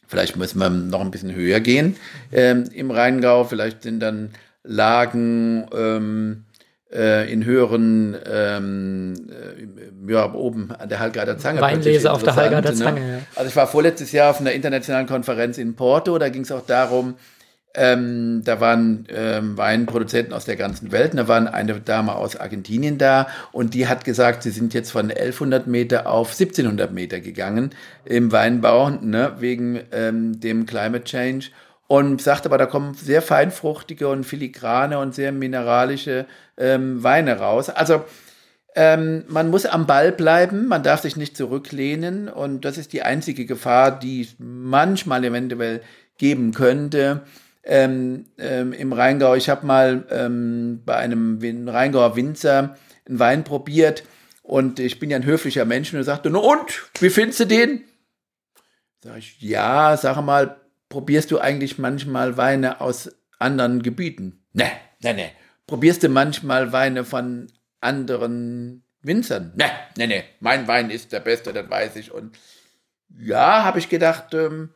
Vielleicht 0.06 0.36
müssen 0.36 0.58
wir 0.58 0.70
noch 0.70 1.00
ein 1.00 1.10
bisschen 1.10 1.34
höher 1.34 1.60
gehen 1.60 1.96
ähm, 2.32 2.64
im 2.72 2.90
Rheingau. 2.90 3.44
Vielleicht 3.44 3.82
sind 3.82 4.00
dann 4.00 4.30
Lagen 4.62 5.66
ähm, 5.74 6.44
äh, 6.94 7.30
in 7.30 7.44
höheren, 7.44 8.16
ähm, 8.26 9.14
äh, 9.28 10.12
ja, 10.12 10.32
oben 10.32 10.70
an 10.70 10.88
der 10.88 11.00
Hallgarder 11.00 11.38
Zange. 11.38 11.60
Weinlese 11.60 12.12
auf 12.12 12.22
der 12.22 12.36
Hallgarder 12.36 12.70
ne? 12.70 12.76
Zange, 12.76 13.00
ja. 13.00 13.18
Also 13.34 13.48
ich 13.48 13.56
war 13.56 13.66
vorletztes 13.66 14.12
Jahr 14.12 14.30
auf 14.30 14.40
einer 14.40 14.52
internationalen 14.52 15.06
Konferenz 15.06 15.58
in 15.58 15.74
Porto, 15.74 16.18
da 16.18 16.28
ging 16.28 16.42
es 16.42 16.52
auch 16.52 16.64
darum, 16.64 17.14
ähm, 17.74 18.42
da 18.44 18.60
waren 18.60 19.06
ähm, 19.08 19.56
Weinproduzenten 19.56 20.32
aus 20.32 20.44
der 20.44 20.56
ganzen 20.56 20.92
Welt. 20.92 21.12
Da 21.14 21.26
war 21.26 21.52
eine 21.52 21.80
Dame 21.80 22.14
aus 22.14 22.36
Argentinien 22.36 22.98
da 22.98 23.26
und 23.50 23.74
die 23.74 23.88
hat 23.88 24.04
gesagt, 24.04 24.44
sie 24.44 24.50
sind 24.50 24.74
jetzt 24.74 24.92
von 24.92 25.10
1100 25.10 25.66
Meter 25.66 26.08
auf 26.08 26.28
1700 26.28 26.92
Meter 26.92 27.20
gegangen 27.20 27.70
im 28.04 28.30
Weinbau, 28.30 28.90
ne, 28.90 29.32
wegen 29.40 29.80
ähm, 29.92 30.40
dem 30.40 30.66
Climate 30.66 31.04
Change. 31.04 31.48
Und 31.86 32.22
sagt 32.22 32.46
aber, 32.46 32.56
da 32.56 32.64
kommen 32.64 32.94
sehr 32.94 33.20
feinfruchtige 33.20 34.08
und 34.08 34.24
filigrane 34.24 34.98
und 34.98 35.14
sehr 35.14 35.32
mineralische 35.32 36.24
ähm, 36.56 37.02
Weine 37.02 37.38
raus. 37.38 37.68
Also 37.68 38.04
ähm, 38.74 39.24
man 39.28 39.50
muss 39.50 39.66
am 39.66 39.86
Ball 39.86 40.10
bleiben, 40.10 40.66
man 40.66 40.82
darf 40.82 41.02
sich 41.02 41.16
nicht 41.16 41.36
zurücklehnen 41.36 42.28
und 42.28 42.64
das 42.64 42.78
ist 42.78 42.94
die 42.94 43.02
einzige 43.02 43.44
Gefahr, 43.44 43.98
die 43.98 44.28
manchmal 44.38 45.24
eventuell 45.24 45.82
geben 46.16 46.52
könnte 46.52 47.22
ähm, 47.64 48.26
ähm, 48.38 48.72
im 48.72 48.92
Rheingau. 48.92 49.34
Ich 49.34 49.48
habe 49.48 49.66
mal 49.66 50.06
ähm, 50.10 50.82
bei 50.84 50.96
einem 50.96 51.68
Rheingauer 51.68 52.16
Winzer 52.16 52.76
einen 53.06 53.18
Wein 53.18 53.44
probiert 53.44 54.04
und 54.42 54.78
ich 54.78 54.98
bin 54.98 55.10
ja 55.10 55.16
ein 55.16 55.24
höflicher 55.24 55.64
Mensch 55.64 55.92
und 55.92 55.98
er 55.98 56.04
sagte, 56.04 56.28
und, 56.30 56.90
wie 57.00 57.10
findest 57.10 57.40
du 57.40 57.46
den? 57.46 57.84
Sag 59.02 59.18
ich, 59.18 59.40
ja, 59.40 59.96
sag 59.96 60.20
mal, 60.22 60.60
probierst 60.88 61.30
du 61.30 61.38
eigentlich 61.38 61.78
manchmal 61.78 62.36
Weine 62.36 62.80
aus 62.80 63.10
anderen 63.38 63.82
Gebieten? 63.82 64.44
Ne, 64.52 64.70
ne, 65.02 65.14
ne. 65.14 65.30
Probierst 65.66 66.02
du 66.02 66.08
manchmal 66.08 66.72
Weine 66.72 67.04
von 67.04 67.50
anderen 67.80 68.84
Winzern? 69.02 69.52
Ne, 69.56 69.66
ne, 69.96 70.06
ne. 70.06 70.24
Mein 70.40 70.68
Wein 70.68 70.90
ist 70.90 71.12
der 71.12 71.20
beste, 71.20 71.52
das 71.52 71.68
weiß 71.68 71.96
ich. 71.96 72.12
Und 72.12 72.36
ja, 73.18 73.64
habe 73.64 73.78
ich 73.78 73.88
gedacht, 73.88 74.34
ähm, 74.34 74.70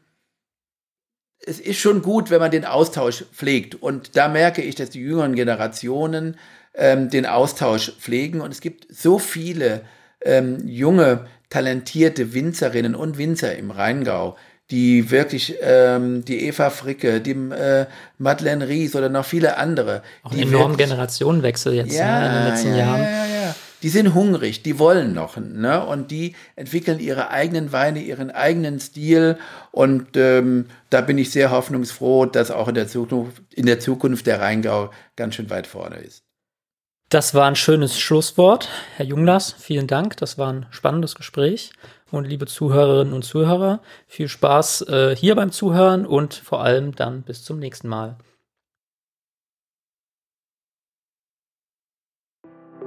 es 1.48 1.60
ist 1.60 1.78
schon 1.78 2.02
gut, 2.02 2.30
wenn 2.30 2.40
man 2.40 2.50
den 2.50 2.64
Austausch 2.64 3.24
pflegt. 3.32 3.74
Und 3.74 4.16
da 4.16 4.28
merke 4.28 4.62
ich, 4.62 4.74
dass 4.74 4.90
die 4.90 5.00
jüngeren 5.00 5.34
Generationen 5.34 6.36
ähm, 6.74 7.08
den 7.10 7.26
Austausch 7.26 7.92
pflegen. 7.98 8.40
Und 8.40 8.50
es 8.50 8.60
gibt 8.60 8.86
so 8.90 9.18
viele 9.18 9.82
ähm, 10.20 10.66
junge, 10.66 11.26
talentierte 11.50 12.34
Winzerinnen 12.34 12.94
und 12.94 13.16
Winzer 13.16 13.56
im 13.56 13.70
Rheingau, 13.70 14.36
die 14.70 15.10
wirklich, 15.10 15.56
ähm, 15.62 16.24
die 16.26 16.46
Eva 16.46 16.68
Fricke, 16.68 17.22
die 17.22 17.30
äh, 17.30 17.86
Madeleine 18.18 18.68
Ries 18.68 18.94
oder 18.94 19.08
noch 19.08 19.24
viele 19.24 19.56
andere. 19.56 20.02
Auch 20.22 20.32
einen 20.32 20.42
enormen 20.42 20.76
Generationenwechsel 20.76 21.72
jetzt 21.74 21.94
ja, 21.94 22.20
ne, 22.20 22.26
in 22.26 22.32
den 22.34 22.52
letzten 22.52 22.70
ja, 22.72 22.76
Jahren. 22.76 23.00
Ja, 23.00 23.08
ja, 23.08 23.26
ja. 23.26 23.37
Die 23.82 23.88
sind 23.88 24.14
hungrig, 24.14 24.62
die 24.62 24.78
wollen 24.78 25.12
noch, 25.14 25.36
ne? 25.36 25.84
Und 25.84 26.10
die 26.10 26.34
entwickeln 26.56 26.98
ihre 26.98 27.30
eigenen 27.30 27.70
Weine, 27.70 28.00
ihren 28.00 28.30
eigenen 28.30 28.80
Stil. 28.80 29.38
Und 29.70 30.16
ähm, 30.16 30.66
da 30.90 31.00
bin 31.00 31.16
ich 31.16 31.30
sehr 31.30 31.50
hoffnungsfroh, 31.50 32.26
dass 32.26 32.50
auch 32.50 32.68
in 32.68 32.74
der 32.74 32.88
Zukunft, 32.88 33.42
in 33.54 33.66
der 33.66 33.78
Zukunft 33.78 34.26
der 34.26 34.40
Rheingau 34.40 34.90
ganz 35.14 35.36
schön 35.36 35.50
weit 35.50 35.68
vorne 35.68 35.96
ist. 35.96 36.24
Das 37.08 37.34
war 37.34 37.46
ein 37.46 37.56
schönes 37.56 37.98
Schlusswort. 37.98 38.68
Herr 38.96 39.06
Junglas, 39.06 39.54
vielen 39.58 39.86
Dank. 39.86 40.18
Das 40.18 40.36
war 40.36 40.52
ein 40.52 40.66
spannendes 40.70 41.14
Gespräch. 41.14 41.70
Und 42.10 42.26
liebe 42.26 42.46
Zuhörerinnen 42.46 43.14
und 43.14 43.22
Zuhörer, 43.22 43.80
viel 44.06 44.28
Spaß 44.28 44.82
äh, 44.88 45.16
hier 45.16 45.34
beim 45.34 45.52
Zuhören 45.52 46.04
und 46.04 46.34
vor 46.34 46.62
allem 46.62 46.94
dann 46.94 47.22
bis 47.22 47.44
zum 47.44 47.58
nächsten 47.58 47.88
Mal. 47.88 48.16